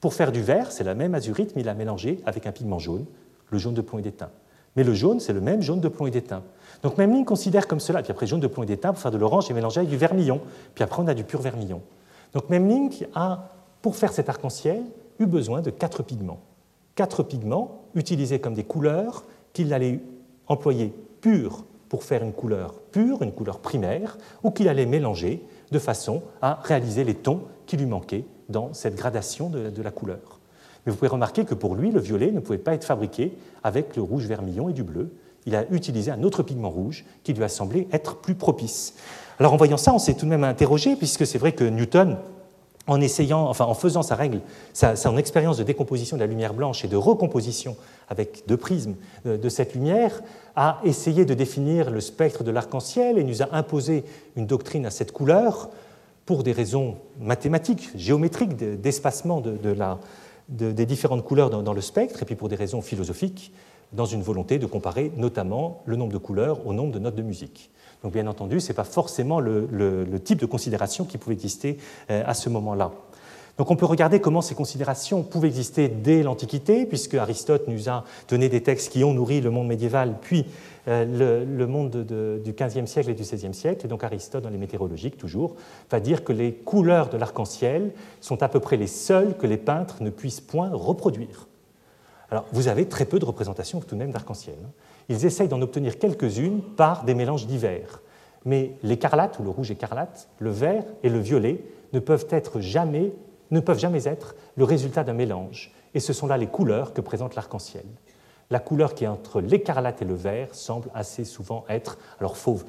Pour 0.00 0.14
faire 0.14 0.32
du 0.32 0.42
vert, 0.42 0.72
c'est 0.72 0.84
la 0.84 0.94
même 0.94 1.14
azurite, 1.14 1.54
mais 1.54 1.62
il 1.62 1.66
l'a 1.66 1.74
mélangé 1.74 2.20
avec 2.24 2.46
un 2.46 2.52
pigment 2.52 2.78
jaune, 2.78 3.04
le 3.50 3.58
jaune 3.58 3.74
de 3.74 3.82
plomb 3.82 3.98
et 3.98 4.02
d'étain. 4.02 4.30
Mais 4.76 4.84
le 4.84 4.94
jaune, 4.94 5.20
c'est 5.20 5.32
le 5.32 5.40
même 5.40 5.60
jaune 5.60 5.80
de 5.80 5.88
plomb 5.88 6.06
et 6.06 6.10
d'étain. 6.10 6.42
Donc 6.82 6.96
Memling 6.96 7.24
considère 7.24 7.66
comme 7.66 7.80
cela, 7.80 8.02
puis 8.02 8.12
après 8.12 8.26
jaune 8.26 8.40
de 8.40 8.46
plomb 8.46 8.62
et 8.62 8.66
d'étain, 8.66 8.92
pour 8.92 9.02
faire 9.02 9.10
de 9.10 9.18
l'orange, 9.18 9.50
et 9.50 9.54
mélanger 9.54 9.80
avec 9.80 9.90
du 9.90 9.96
vermillon, 9.96 10.40
puis 10.74 10.84
après 10.84 11.02
on 11.02 11.08
a 11.08 11.14
du 11.14 11.24
pur 11.24 11.40
vermillon. 11.40 11.82
Donc 12.32 12.48
Memling 12.48 13.06
a 13.14 13.48
pour 13.82 13.96
faire 13.96 14.12
cet 14.12 14.28
arc-en-ciel, 14.28 14.82
eut 15.18 15.26
besoin 15.26 15.60
de 15.60 15.70
quatre 15.70 16.02
pigments. 16.02 16.40
Quatre 16.94 17.22
pigments 17.22 17.82
utilisés 17.94 18.40
comme 18.40 18.54
des 18.54 18.64
couleurs 18.64 19.24
qu'il 19.52 19.72
allait 19.72 20.00
employer 20.46 20.92
pures 21.20 21.64
pour 21.88 22.04
faire 22.04 22.22
une 22.22 22.32
couleur 22.32 22.74
pure, 22.92 23.22
une 23.22 23.32
couleur 23.32 23.58
primaire, 23.58 24.16
ou 24.42 24.50
qu'il 24.50 24.68
allait 24.68 24.86
mélanger 24.86 25.44
de 25.70 25.78
façon 25.78 26.22
à 26.40 26.60
réaliser 26.62 27.04
les 27.04 27.14
tons 27.14 27.42
qui 27.66 27.76
lui 27.76 27.86
manquaient 27.86 28.24
dans 28.48 28.72
cette 28.74 28.96
gradation 28.96 29.48
de, 29.48 29.70
de 29.70 29.82
la 29.82 29.90
couleur. 29.90 30.40
Mais 30.84 30.92
vous 30.92 30.98
pouvez 30.98 31.08
remarquer 31.08 31.44
que 31.44 31.54
pour 31.54 31.74
lui, 31.74 31.90
le 31.90 32.00
violet 32.00 32.30
ne 32.30 32.40
pouvait 32.40 32.58
pas 32.58 32.74
être 32.74 32.84
fabriqué 32.84 33.36
avec 33.62 33.96
le 33.96 34.02
rouge 34.02 34.26
vermillon 34.26 34.68
et 34.68 34.72
du 34.72 34.82
bleu. 34.82 35.12
Il 35.46 35.54
a 35.54 35.64
utilisé 35.70 36.10
un 36.10 36.22
autre 36.22 36.42
pigment 36.42 36.70
rouge 36.70 37.04
qui 37.22 37.32
lui 37.32 37.44
a 37.44 37.48
semblé 37.48 37.88
être 37.92 38.16
plus 38.16 38.34
propice. 38.34 38.94
Alors 39.38 39.52
en 39.52 39.56
voyant 39.56 39.76
ça, 39.76 39.94
on 39.94 39.98
s'est 39.98 40.14
tout 40.14 40.26
de 40.26 40.30
même 40.30 40.44
interrogé, 40.44 40.96
puisque 40.96 41.26
c'est 41.26 41.38
vrai 41.38 41.52
que 41.52 41.64
Newton 41.64 42.18
en 42.90 43.00
essayant, 43.00 43.48
enfin 43.48 43.66
en 43.66 43.74
faisant 43.74 44.02
sa 44.02 44.16
règle, 44.16 44.40
son 44.72 45.16
expérience 45.16 45.56
de 45.56 45.62
décomposition 45.62 46.16
de 46.16 46.20
la 46.20 46.26
lumière 46.26 46.54
blanche 46.54 46.84
et 46.84 46.88
de 46.88 46.96
recomposition 46.96 47.76
avec 48.08 48.42
deux 48.48 48.56
prismes 48.56 48.96
euh, 49.26 49.38
de 49.38 49.48
cette 49.48 49.74
lumière, 49.74 50.20
a 50.56 50.80
essayé 50.84 51.24
de 51.24 51.32
définir 51.32 51.90
le 51.90 52.00
spectre 52.00 52.42
de 52.42 52.50
l'arc-en-ciel 52.50 53.16
et 53.16 53.22
nous 53.22 53.42
a 53.42 53.48
imposé 53.52 54.04
une 54.36 54.46
doctrine 54.46 54.84
à 54.86 54.90
cette 54.90 55.12
couleur 55.12 55.70
pour 56.26 56.42
des 56.42 56.50
raisons 56.50 56.96
mathématiques, 57.20 57.90
géométriques, 57.94 58.56
d'espacement 58.56 59.40
des 60.48 60.86
différentes 60.86 61.24
couleurs 61.24 61.50
dans, 61.50 61.72
le 61.72 61.80
spectre, 61.80 62.22
et 62.22 62.24
puis 62.24 62.34
pour 62.34 62.48
des 62.48 62.56
raisons 62.56 62.82
philosophiques, 62.82 63.52
dans 63.92 64.06
une 64.06 64.22
volonté 64.22 64.58
de 64.58 64.66
comparer 64.66 65.12
notamment 65.16 65.82
le 65.86 65.96
nombre 65.96 66.12
de 66.12 66.18
couleurs 66.18 66.66
au 66.66 66.72
nombre 66.72 66.92
de 66.92 66.98
notes 66.98 67.16
de 67.16 67.22
musique. 67.22 67.70
Donc 68.02 68.12
bien 68.12 68.26
entendu, 68.26 68.60
ce 68.60 68.68
n'est 68.68 68.74
pas 68.74 68.84
forcément 68.84 69.40
le, 69.40 70.06
type 70.24 70.40
de 70.40 70.46
considération 70.46 71.04
qui 71.04 71.18
pouvait 71.18 71.34
exister 71.34 71.78
euh, 72.10 72.22
à 72.26 72.34
ce 72.34 72.48
moment-là. 72.48 72.92
Donc 73.58 73.70
on 73.70 73.76
peut 73.76 73.84
regarder 73.84 74.20
comment 74.20 74.40
ces 74.40 74.54
considérations 74.54 75.22
pouvaient 75.22 75.48
exister 75.48 75.88
dès 75.88 76.22
l'Antiquité, 76.22 76.86
puisque 76.86 77.14
Aristote 77.14 77.68
nous 77.68 77.90
a 77.90 78.04
donné 78.26 78.48
des 78.48 78.62
textes 78.62 78.90
qui 78.90 79.04
ont 79.04 79.12
nourri 79.12 79.42
le 79.42 79.50
monde 79.50 79.66
médiéval, 79.66 80.16
puis 80.22 80.46
euh, 80.88 81.44
le, 81.44 81.66
monde 81.66 81.94
du 82.42 82.52
XVe 82.52 82.86
siècle 82.86 83.10
et 83.10 83.14
du 83.14 83.22
XVIe 83.22 83.52
siècle. 83.52 83.84
Et 83.84 83.88
donc 83.88 84.02
Aristote, 84.02 84.44
dans 84.44 84.48
les 84.48 84.56
météorologiques, 84.56 85.18
toujours, 85.18 85.56
va 85.90 86.00
dire 86.00 86.24
que 86.24 86.32
les 86.32 86.54
couleurs 86.54 87.10
de 87.10 87.18
l'arc-en-ciel 87.18 87.92
sont 88.22 88.42
à 88.42 88.48
peu 88.48 88.60
près 88.60 88.78
les 88.78 88.86
seules 88.86 89.36
que 89.36 89.46
les 89.46 89.58
peintres 89.58 90.02
ne 90.02 90.08
puissent 90.08 90.40
point 90.40 90.70
reproduire. 90.72 91.49
Alors 92.30 92.46
vous 92.52 92.68
avez 92.68 92.88
très 92.88 93.04
peu 93.04 93.18
de 93.18 93.24
représentations 93.24 93.80
tout 93.80 93.94
de 93.94 94.00
même 94.00 94.12
d'arc-en-ciel. 94.12 94.56
Hein. 94.64 94.70
Ils 95.08 95.26
essayent 95.26 95.48
d'en 95.48 95.60
obtenir 95.62 95.98
quelques-unes 95.98 96.62
par 96.76 97.04
des 97.04 97.14
mélanges 97.14 97.46
divers. 97.46 98.00
Mais 98.44 98.76
l'écarlate, 98.82 99.38
ou 99.38 99.42
le 99.42 99.50
rouge 99.50 99.70
écarlate, 99.70 100.28
le 100.38 100.50
vert 100.50 100.84
et 101.02 101.08
le 101.08 101.18
violet 101.18 101.64
ne 101.92 101.98
peuvent 101.98 102.26
être 102.30 102.60
jamais 102.60 103.12
ne 103.50 103.60
peuvent 103.60 103.78
jamais 103.78 104.04
être 104.04 104.36
le 104.56 104.64
résultat 104.64 105.04
d'un 105.04 105.12
mélange. 105.12 105.72
Et 105.94 106.00
ce 106.00 106.12
sont 106.12 106.26
là 106.26 106.36
les 106.36 106.46
couleurs 106.46 106.92
que 106.92 107.00
présente 107.00 107.34
l'arc-en-ciel. 107.34 107.84
La 108.50 108.60
couleur 108.60 108.94
qui 108.94 109.04
est 109.04 109.08
entre 109.08 109.40
l'écarlate 109.40 110.02
et 110.02 110.04
le 110.04 110.14
vert 110.14 110.54
semble 110.54 110.88
assez 110.94 111.24
souvent 111.24 111.64
être, 111.68 111.98
alors 112.18 112.36
fauve. 112.36 112.64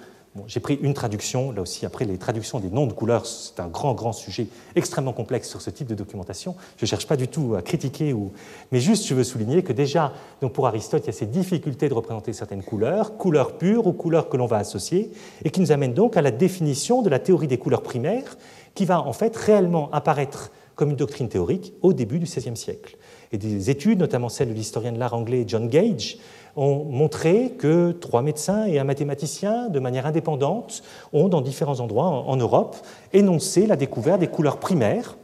J'ai 0.47 0.61
pris 0.61 0.75
une 0.75 0.93
traduction, 0.93 1.51
là 1.51 1.61
aussi, 1.61 1.85
après 1.85 2.05
les 2.05 2.17
traductions 2.17 2.61
des 2.61 2.69
noms 2.69 2.87
de 2.87 2.93
couleurs, 2.93 3.25
c'est 3.25 3.59
un 3.59 3.67
grand, 3.67 3.93
grand 3.93 4.13
sujet 4.13 4.47
extrêmement 4.77 5.11
complexe 5.11 5.49
sur 5.49 5.61
ce 5.61 5.69
type 5.69 5.87
de 5.87 5.95
documentation. 5.95 6.55
Je 6.77 6.85
ne 6.85 6.87
cherche 6.87 7.05
pas 7.05 7.17
du 7.17 7.27
tout 7.27 7.55
à 7.55 7.61
critiquer, 7.61 8.13
ou... 8.13 8.31
mais 8.71 8.79
juste 8.79 9.05
je 9.07 9.13
veux 9.13 9.25
souligner 9.25 9.61
que 9.61 9.73
déjà, 9.73 10.13
donc 10.41 10.53
pour 10.53 10.67
Aristote, 10.67 11.03
il 11.03 11.07
y 11.07 11.09
a 11.09 11.13
ces 11.13 11.25
difficultés 11.25 11.89
de 11.89 11.93
représenter 11.93 12.31
certaines 12.31 12.63
couleurs, 12.63 13.17
couleurs 13.17 13.57
pures 13.57 13.87
ou 13.87 13.91
couleurs 13.91 14.29
que 14.29 14.37
l'on 14.37 14.45
va 14.45 14.57
associer, 14.57 15.11
et 15.43 15.49
qui 15.49 15.59
nous 15.59 15.73
amènent 15.73 15.93
donc 15.93 16.15
à 16.15 16.21
la 16.21 16.31
définition 16.31 17.01
de 17.01 17.09
la 17.09 17.19
théorie 17.19 17.47
des 17.47 17.57
couleurs 17.57 17.83
primaires, 17.83 18.37
qui 18.73 18.85
va 18.85 19.01
en 19.01 19.11
fait 19.11 19.35
réellement 19.35 19.91
apparaître 19.91 20.51
comme 20.75 20.91
une 20.91 20.95
doctrine 20.95 21.27
théorique 21.27 21.73
au 21.81 21.91
début 21.91 22.19
du 22.19 22.25
XVIe 22.25 22.55
siècle. 22.55 22.97
Et 23.33 23.37
des 23.37 23.69
études, 23.69 23.99
notamment 23.99 24.29
celle 24.29 24.49
de 24.49 24.53
l'historien 24.53 24.91
de 24.93 24.97
l'art 24.97 25.13
anglais 25.13 25.43
John 25.45 25.67
Gage, 25.67 26.17
ont 26.55 26.83
montré 26.85 27.53
que 27.57 27.91
trois 27.91 28.21
médecins 28.21 28.65
et 28.65 28.79
un 28.79 28.83
mathématicien, 28.83 29.69
de 29.69 29.79
manière 29.79 30.05
indépendante, 30.05 30.83
ont, 31.13 31.29
dans 31.29 31.41
différents 31.41 31.79
endroits 31.79 32.05
en 32.05 32.35
Europe, 32.35 32.77
énoncé 33.13 33.67
la 33.67 33.75
découverte 33.75 34.19
des 34.19 34.27
couleurs 34.27 34.57
primaires 34.57 35.17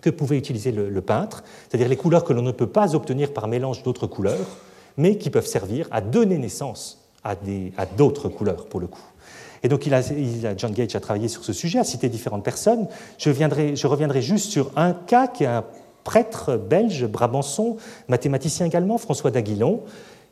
que 0.00 0.10
pouvait 0.10 0.36
utiliser 0.36 0.72
le, 0.72 1.00
peintre, 1.00 1.44
c'est-à-dire 1.68 1.88
les 1.88 1.96
couleurs 1.96 2.24
que 2.24 2.32
l'on 2.32 2.42
ne 2.42 2.52
peut 2.52 2.66
pas 2.66 2.94
obtenir 2.94 3.32
par 3.32 3.48
mélange 3.48 3.82
d'autres 3.82 4.06
couleurs, 4.06 4.58
mais 4.96 5.16
qui 5.16 5.30
peuvent 5.30 5.46
servir 5.46 5.88
à 5.90 6.00
donner 6.00 6.38
naissance 6.38 6.98
à 7.24 7.36
d'autres 7.96 8.28
couleurs, 8.28 8.66
pour 8.66 8.80
le 8.80 8.88
coup. 8.88 9.02
Et 9.62 9.68
donc, 9.68 9.86
il 9.86 9.94
a, 9.94 10.02
John 10.56 10.72
Gage 10.72 10.96
a 10.96 11.00
travaillé 11.00 11.28
sur 11.28 11.44
ce 11.44 11.52
sujet, 11.52 11.78
a 11.78 11.84
cité 11.84 12.08
différentes 12.08 12.44
personnes. 12.44 12.88
Je, 13.16 13.30
je 13.30 13.86
reviendrai 13.86 14.22
juste 14.22 14.50
sur 14.50 14.72
un 14.74 14.92
cas 14.92 15.28
qui 15.28 15.44
est 15.44 15.46
un 15.46 15.64
prêtre 16.02 16.56
belge, 16.56 17.06
Brabançon, 17.06 17.76
mathématicien 18.08 18.66
également, 18.66 18.98
François 18.98 19.30
d'Aguilon, 19.30 19.82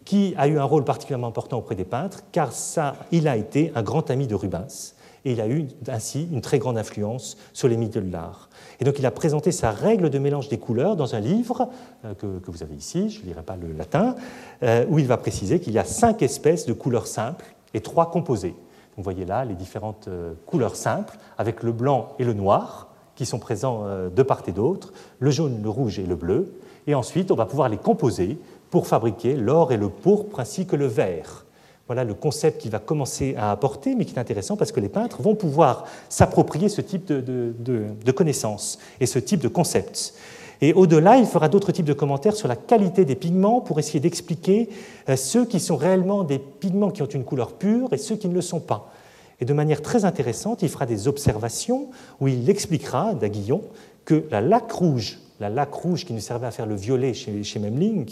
qui 0.04 0.34
a 0.36 0.48
eu 0.48 0.58
un 0.58 0.64
rôle 0.64 0.84
particulièrement 0.84 1.28
important 1.28 1.58
auprès 1.58 1.74
des 1.74 1.84
peintres, 1.84 2.20
car 2.32 2.52
ça, 2.52 2.96
il 3.12 3.28
a 3.28 3.36
été 3.36 3.72
un 3.74 3.82
grand 3.82 4.10
ami 4.10 4.26
de 4.26 4.34
Rubens, 4.34 4.94
et 5.24 5.32
il 5.32 5.40
a 5.40 5.48
eu 5.48 5.68
ainsi 5.88 6.28
une 6.32 6.40
très 6.40 6.58
grande 6.58 6.78
influence 6.78 7.36
sur 7.52 7.68
les 7.68 7.76
milieux 7.76 8.00
de 8.00 8.10
l'art. 8.10 8.48
Et 8.80 8.84
donc 8.84 8.98
il 8.98 9.06
a 9.06 9.10
présenté 9.10 9.52
sa 9.52 9.70
règle 9.70 10.08
de 10.08 10.18
mélange 10.18 10.48
des 10.48 10.58
couleurs 10.58 10.96
dans 10.96 11.14
un 11.14 11.20
livre 11.20 11.68
euh, 12.04 12.14
que, 12.14 12.50
vous 12.50 12.62
avez 12.62 12.74
ici, 12.74 13.10
je 13.10 13.20
ne 13.20 13.26
lirai 13.26 13.42
pas 13.42 13.56
le 13.56 13.72
latin, 13.72 14.14
euh, 14.62 14.86
où 14.88 14.98
il 14.98 15.06
va 15.06 15.18
préciser 15.18 15.60
qu'il 15.60 15.74
y 15.74 15.78
a 15.78 15.84
cinq 15.84 16.22
espèces 16.22 16.66
de 16.66 16.72
couleurs 16.72 17.06
simples 17.06 17.44
et 17.74 17.80
trois 17.80 18.10
composées. 18.10 18.54
Vous 18.96 19.02
voyez 19.02 19.24
là 19.24 19.44
les 19.44 19.54
différentes 19.54 20.08
euh, 20.08 20.32
couleurs 20.46 20.76
simples, 20.76 21.18
avec 21.36 21.62
le 21.62 21.72
blanc 21.72 22.14
et 22.18 22.24
le 22.24 22.32
noir, 22.32 22.88
qui 23.14 23.26
sont 23.26 23.38
présents 23.38 23.84
de 24.08 24.22
part 24.22 24.42
et 24.46 24.52
d'autre, 24.52 24.94
le 25.18 25.30
jaune, 25.30 25.60
le 25.62 25.68
rouge 25.68 25.98
et 25.98 26.06
le 26.06 26.16
bleu. 26.16 26.54
Et 26.86 26.94
ensuite, 26.94 27.30
on 27.30 27.34
va 27.34 27.44
pouvoir 27.44 27.68
les 27.68 27.76
composer 27.76 28.38
pour 28.70 28.86
fabriquer 28.86 29.34
l'or 29.34 29.72
et 29.72 29.76
le 29.76 29.88
pourpre 29.88 30.40
ainsi 30.40 30.66
que 30.66 30.76
le 30.76 30.86
vert. 30.86 31.44
Voilà 31.86 32.04
le 32.04 32.14
concept 32.14 32.60
qu'il 32.60 32.70
va 32.70 32.78
commencer 32.78 33.34
à 33.36 33.50
apporter, 33.50 33.96
mais 33.96 34.04
qui 34.04 34.14
est 34.14 34.18
intéressant 34.18 34.56
parce 34.56 34.70
que 34.70 34.78
les 34.78 34.88
peintres 34.88 35.22
vont 35.22 35.34
pouvoir 35.34 35.86
s'approprier 36.08 36.68
ce 36.68 36.80
type 36.80 37.06
de, 37.06 37.52
de 37.58 38.12
connaissances 38.12 38.78
et 39.00 39.06
ce 39.06 39.18
type 39.18 39.40
de 39.40 39.48
concepts. 39.48 40.14
Et 40.60 40.74
au-delà, 40.74 41.16
il 41.16 41.26
fera 41.26 41.48
d'autres 41.48 41.72
types 41.72 41.86
de 41.86 41.94
commentaires 41.94 42.36
sur 42.36 42.48
la 42.48 42.56
qualité 42.56 43.04
des 43.04 43.14
pigments 43.14 43.60
pour 43.60 43.78
essayer 43.78 44.00
d'expliquer 44.00 44.68
euh, 45.08 45.16
ceux 45.16 45.46
qui 45.46 45.58
sont 45.58 45.76
réellement 45.76 46.22
des 46.22 46.38
pigments 46.38 46.90
qui 46.90 47.02
ont 47.02 47.06
une 47.06 47.24
couleur 47.24 47.54
pure 47.54 47.92
et 47.92 47.98
ceux 47.98 48.16
qui 48.16 48.28
ne 48.28 48.34
le 48.34 48.42
sont 48.42 48.60
pas. 48.60 48.92
Et 49.40 49.46
de 49.46 49.54
manière 49.54 49.80
très 49.80 50.04
intéressante, 50.04 50.60
il 50.62 50.68
fera 50.68 50.84
des 50.84 51.08
observations 51.08 51.88
où 52.20 52.28
il 52.28 52.50
expliquera, 52.50 53.14
d'Aguillon, 53.14 53.62
que 54.04 54.26
la 54.30 54.42
laque 54.42 54.70
rouge, 54.70 55.18
la 55.40 55.48
laque 55.48 55.74
rouge 55.74 56.04
qui 56.04 56.12
nous 56.12 56.20
servait 56.20 56.46
à 56.46 56.50
faire 56.50 56.66
le 56.66 56.76
violet 56.76 57.14
chez, 57.14 57.42
chez 57.42 57.58
Memling, 57.58 58.08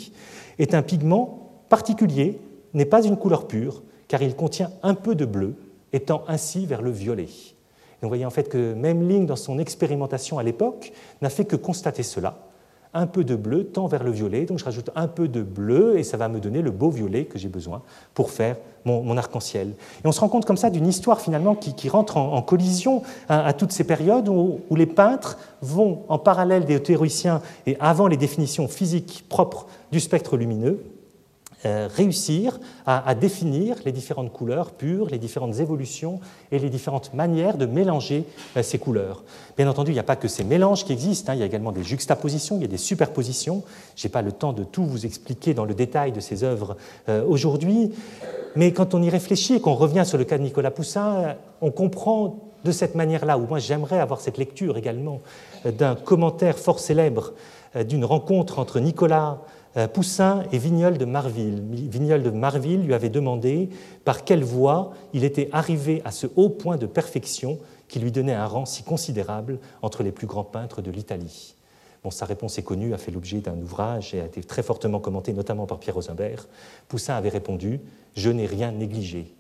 est 0.59 0.75
un 0.75 0.83
pigment 0.83 1.51
particulier, 1.69 2.41
n'est 2.75 2.85
pas 2.85 3.05
une 3.05 3.17
couleur 3.17 3.47
pure, 3.47 3.83
car 4.09 4.23
il 4.23 4.35
contient 4.35 4.71
un 4.83 4.95
peu 4.95 5.15
de 5.15 5.25
bleu, 5.25 5.55
étant 5.93 6.25
ainsi 6.27 6.67
vers 6.67 6.83
le 6.83 6.91
violet 6.91 7.29
vous 8.03 8.09
voyez 8.09 8.25
en 8.25 8.31
fait 8.31 8.49
que 8.49 8.75
Memling, 8.75 9.27
dans 9.27 9.37
son 9.37 9.59
expérimentation 9.59 10.39
à 10.39 10.43
l'époque, 10.43 10.93
n'a 11.21 11.31
fait 11.31 11.45
que 11.45 11.57
constater 11.57 12.03
cela. 12.03 12.48
Un 12.95 13.07
peu 13.07 13.23
de 13.25 13.37
bleu 13.37 13.65
tend 13.65 13.87
vers 13.87 14.03
le 14.03 14.11
violet, 14.11 14.45
donc 14.45 14.59
je 14.59 14.65
rajoute 14.65 14.91
un 14.95 15.09
peu 15.09 15.29
de 15.29 15.43
bleu 15.43 15.99
et 15.99 16.03
ça 16.03 16.17
va 16.17 16.29
me 16.29 16.41
donner 16.41 16.63
le 16.63 16.71
beau 16.71 16.91
violet 16.91 17.27
que 17.27 17.39
j'ai 17.39 17.49
besoin 17.49 17.83
pour 18.15 18.31
faire 18.31 18.57
mon, 18.85 19.17
arc-en-ciel. 19.19 19.75
Et 20.03 20.07
on 20.07 20.13
se 20.13 20.21
rend 20.21 20.29
compte 20.29 20.47
comme 20.47 20.57
ça 20.57 20.71
d'une 20.71 20.87
histoire 20.87 21.21
finalement 21.21 21.55
qui, 21.55 21.89
rentre 21.91 22.17
en, 22.17 22.41
collision 22.41 23.03
à, 23.29 23.53
toutes 23.53 23.73
ces 23.73 23.85
périodes 23.85 24.29
où, 24.29 24.61
où, 24.71 24.77
les 24.77 24.87
peintres 24.87 25.39
vont 25.61 26.05
en 26.09 26.19
parallèle 26.19 26.65
des 26.65 26.83
théoriciens 26.83 27.43
et 27.67 27.77
avant 27.81 28.07
les 28.07 28.17
définitions 28.17 28.69
physiques 28.69 29.27
propres 29.29 29.67
du 29.93 30.01
spectre 30.01 30.39
lumineux, 30.39 30.83
réussir 31.65 32.61
à, 32.87 33.15
définir 33.15 33.77
les 33.85 33.93
différentes 33.93 34.33
couleurs 34.33 34.73
pures, 34.73 35.09
les 35.11 35.19
différentes 35.19 35.59
évolutions 35.59 36.21
et 36.53 36.59
les 36.59 36.71
différentes 36.71 37.13
manières 37.15 37.57
de 37.57 37.67
mélanger 37.67 38.25
euh, 38.57 38.63
ces 38.63 38.79
couleurs. 38.79 39.23
Bien 39.57 39.69
entendu, 39.69 39.91
il 39.91 39.95
n'y 39.95 40.01
a 40.01 40.05
pas 40.05 40.17
que 40.17 40.29
ces 40.29 40.45
mélanges 40.45 40.85
qui 40.85 40.93
existent, 40.93 41.33
hein. 41.33 41.35
il 41.35 41.41
y 41.41 41.43
a 41.43 41.47
également 41.47 41.73
des 41.73 41.83
juxtapositions, 41.83 42.57
il 42.57 42.63
y 42.63 42.65
a 42.65 42.69
des 42.69 42.77
superpositions. 42.77 43.63
Je 43.97 44.07
n'ai 44.07 44.11
pas 44.11 44.23
le 44.23 44.33
temps 44.33 44.53
de 44.53 44.65
tout 44.65 44.85
vous 44.85 45.07
expliquer 45.07 45.55
dans 45.55 45.65
le 45.65 45.75
détail 45.75 46.13
de 46.13 46.21
ces 46.21 46.45
œuvres 46.45 46.77
euh, 47.09 47.25
aujourd'hui, 47.27 47.93
mais 48.57 48.73
quand 48.73 48.95
on 48.95 49.03
y 49.03 49.11
réfléchit 49.11 49.55
et 49.55 49.61
qu'on 49.61 49.75
revient 49.75 50.05
sur 50.07 50.19
le 50.19 50.25
cas 50.25 50.39
de 50.39 50.43
Nicolas 50.43 50.71
Poussin, 50.71 51.37
on 51.61 51.71
comprend 51.71 52.48
de 52.65 52.73
cette 52.73 52.95
manière-là, 52.95 53.39
ou 53.39 53.47
moi 53.47 53.59
j'aimerais 53.59 54.01
avoir 54.01 54.21
cette 54.21 54.39
lecture 54.39 54.77
également 54.77 55.21
d'un 55.65 55.95
commentaire 55.95 56.59
fort 56.59 56.81
célèbre 56.81 57.33
d'une 57.75 58.05
rencontre 58.05 58.59
entre 58.59 58.81
Nicolas 58.81 59.39
euh, 59.77 59.87
Poussin 59.87 60.45
et 60.51 60.59
Vignol 60.59 60.97
de 60.97 61.05
Marville. 61.05 61.63
Vignol 61.71 62.23
de 62.23 62.31
Marville 62.31 62.85
lui 62.85 62.95
avait 62.95 63.11
demandé 63.11 63.69
par 64.05 64.25
quelle 64.25 64.43
voie 64.43 64.93
il 65.13 65.25
était 65.25 65.51
arrivé 65.53 66.01
à 66.05 66.11
ce 66.11 66.27
haut 66.37 66.49
point 66.49 66.77
de 66.77 66.87
perfection 66.87 67.59
qui 67.87 68.01
lui 68.01 68.11
donnait 68.11 68.35
un 68.35 68.47
rang 68.47 68.65
si 68.65 68.83
considérable 68.83 69.59
entre 69.83 70.03
les 70.03 70.11
plus 70.11 70.27
grands 70.27 70.45
peintres 70.45 70.81
de 70.81 70.91
l'Italie. 70.91 71.55
Bon, 72.03 72.11
sa 72.11 72.25
réponse 72.25 72.59
est 72.59 72.63
connue, 72.63 72.95
a 72.95 72.99
fait 72.99 73.11
l'objet 73.11 73.39
d'un 73.39 73.59
ouvrage 73.59 74.15
et 74.15 74.21
a 74.21 74.25
été 74.25 74.43
très 74.43 74.63
fortement 74.63 75.01
commenté, 75.01 75.33
notamment 75.33 75.67
par 75.67 75.79
Pierre 75.79 75.97
Rosenberg. 75.97 76.41
Poussin 76.89 77.15
avait 77.15 77.29
répondu 77.29 77.81
Je 78.15 78.31
n'ai 78.31 78.47
rien 78.47 78.73
négligé. 78.73 79.35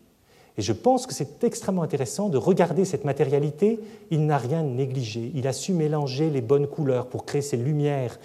Et 0.59 0.63
je 0.63 0.73
pense 0.73 1.07
que 1.07 1.15
c'est 1.15 1.45
extrêmement 1.45 1.83
intéressant 1.83 2.29
de 2.29 2.37
regarder 2.37 2.85
cette 2.85 3.05
matérialité. 3.05 3.81
Il 4.11 4.27
n'a 4.27 4.39
rien 4.39 4.63
négligé. 4.63 5.31
Il 5.35 5.47
a 5.47 5.53
su 5.53 5.73
mélanger 5.73 6.29
les 6.29 6.41
bonnes 6.41 6.67
couleurs 6.67 7.07
pour 7.07 7.25
créer 7.25 7.43
ces 7.43 7.57
lumières 7.57 8.19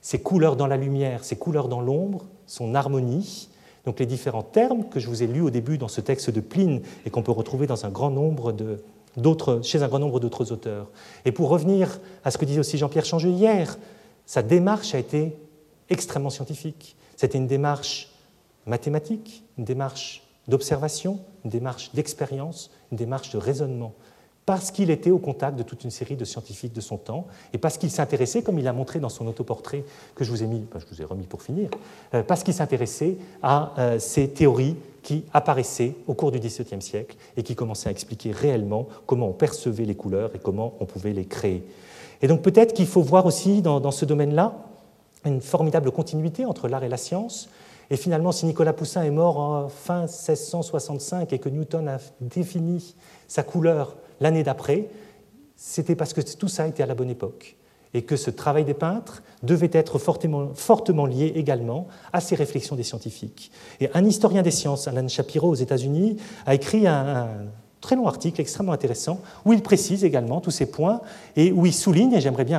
ses 0.00 0.20
couleurs 0.20 0.56
dans 0.56 0.66
la 0.66 0.76
lumière, 0.76 1.24
ses 1.24 1.36
couleurs 1.36 1.68
dans 1.68 1.80
l'ombre, 1.80 2.24
son 2.46 2.74
harmonie, 2.74 3.48
donc 3.84 3.98
les 4.00 4.06
différents 4.06 4.42
termes 4.42 4.88
que 4.88 5.00
je 5.00 5.08
vous 5.08 5.22
ai 5.22 5.26
lus 5.26 5.40
au 5.40 5.50
début 5.50 5.78
dans 5.78 5.88
ce 5.88 6.00
texte 6.00 6.30
de 6.30 6.40
Pline 6.40 6.82
et 7.04 7.10
qu'on 7.10 7.22
peut 7.22 7.32
retrouver 7.32 7.66
dans 7.66 7.86
un 7.86 7.90
grand 7.90 8.10
nombre 8.10 8.54
chez 9.62 9.82
un 9.82 9.88
grand 9.88 9.98
nombre 9.98 10.20
d'autres 10.20 10.52
auteurs. 10.52 10.88
Et 11.24 11.32
pour 11.32 11.48
revenir 11.48 12.00
à 12.24 12.30
ce 12.30 12.38
que 12.38 12.44
disait 12.44 12.60
aussi 12.60 12.78
Jean-Pierre 12.78 13.04
Changeux 13.04 13.30
hier, 13.30 13.76
sa 14.24 14.42
démarche 14.42 14.94
a 14.94 14.98
été 14.98 15.36
extrêmement 15.88 16.30
scientifique. 16.30 16.96
C'était 17.16 17.38
une 17.38 17.48
démarche 17.48 18.12
mathématique, 18.66 19.42
une 19.58 19.64
démarche 19.64 20.22
d'observation, 20.50 21.20
une 21.44 21.50
démarche 21.50 21.92
d'expérience, 21.94 22.70
une 22.92 22.98
démarche 22.98 23.30
de 23.30 23.38
raisonnement 23.38 23.94
parce 24.50 24.72
qu'il 24.72 24.90
était 24.90 25.12
au 25.12 25.18
contact 25.18 25.56
de 25.56 25.62
toute 25.62 25.84
une 25.84 25.92
série 25.92 26.16
de 26.16 26.24
scientifiques 26.24 26.72
de 26.72 26.80
son 26.80 26.96
temps 26.96 27.26
et 27.52 27.58
parce 27.58 27.78
qu'il 27.78 27.88
s'intéressait, 27.88 28.42
comme 28.42 28.58
il 28.58 28.66
a 28.66 28.72
montré 28.72 28.98
dans 28.98 29.08
son 29.08 29.28
autoportrait 29.28 29.84
que 30.16 30.24
je 30.24 30.30
vous 30.30 30.42
ai, 30.42 30.46
mis, 30.46 30.64
je 30.74 30.92
vous 30.92 31.00
ai 31.00 31.04
remis 31.04 31.26
pour 31.26 31.42
finir, 31.42 31.70
euh, 32.14 32.24
parce 32.24 32.42
qu'il 32.42 32.52
s'intéressait 32.52 33.16
à 33.44 33.72
euh, 33.78 33.98
ces 34.00 34.28
théories 34.28 34.74
qui 35.04 35.24
apparaissaient 35.32 35.94
au 36.08 36.14
cours 36.14 36.32
du 36.32 36.40
XVIIe 36.40 36.82
siècle 36.82 37.16
et 37.36 37.44
qui 37.44 37.54
commençaient 37.54 37.90
à 37.90 37.92
expliquer 37.92 38.32
réellement 38.32 38.88
comment 39.06 39.28
on 39.28 39.32
percevait 39.32 39.84
les 39.84 39.94
couleurs 39.94 40.32
et 40.34 40.40
comment 40.40 40.74
on 40.80 40.84
pouvait 40.84 41.12
les 41.12 41.26
créer. 41.26 41.62
Et 42.20 42.26
donc 42.26 42.42
peut-être 42.42 42.74
qu'il 42.74 42.88
faut 42.88 43.02
voir 43.02 43.26
aussi 43.26 43.62
dans, 43.62 43.78
dans 43.78 43.92
ce 43.92 44.04
domaine-là 44.04 44.54
une 45.24 45.40
formidable 45.40 45.92
continuité 45.92 46.44
entre 46.44 46.66
l'art 46.66 46.82
et 46.82 46.88
la 46.88 46.96
science. 46.96 47.48
Et 47.90 47.96
finalement, 47.96 48.30
si 48.30 48.46
Nicolas 48.46 48.72
Poussin 48.72 49.02
est 49.02 49.10
mort 49.10 49.38
en 49.38 49.68
fin 49.68 50.02
1665 50.02 51.32
et 51.32 51.38
que 51.38 51.48
Newton 51.48 51.88
a 51.88 51.98
défini 52.20 52.94
sa 53.26 53.42
couleur 53.42 53.96
l'année 54.20 54.44
d'après, 54.44 54.88
c'était 55.56 55.96
parce 55.96 56.12
que 56.12 56.20
tout 56.20 56.48
ça 56.48 56.68
était 56.68 56.82
à 56.82 56.86
la 56.86 56.94
bonne 56.94 57.10
époque. 57.10 57.56
et 57.92 58.02
que 58.02 58.14
ce 58.14 58.30
travail 58.30 58.64
des 58.64 58.74
peintres 58.74 59.20
devait 59.42 59.70
être 59.72 59.98
fortement, 59.98 61.06
lié 61.06 61.32
également 61.34 61.88
à 62.12 62.20
ces 62.20 62.36
réflexions 62.36 62.76
des 62.76 62.84
scientifiques. 62.84 63.50
Et 63.80 63.90
un 63.94 64.04
historien 64.04 64.42
des 64.42 64.52
sciences, 64.52 64.86
Alan 64.86 65.08
Shapiro 65.08 65.48
aux 65.48 65.56
États-Unis, 65.56 66.16
a 66.46 66.54
écrit 66.54 66.86
un, 66.86 67.28
très 67.80 67.96
long 67.96 68.06
article 68.06 68.40
extrêmement 68.40 68.72
intéressant 68.72 69.20
où 69.44 69.52
il 69.52 69.60
précise 69.60 70.04
également 70.04 70.40
tous 70.40 70.52
ces 70.52 70.66
points 70.66 71.00
et 71.34 71.50
où 71.50 71.66
il 71.66 71.74
souligne, 71.74 72.12
et 72.12 72.20
j'aimerais 72.20 72.44
bien 72.44 72.58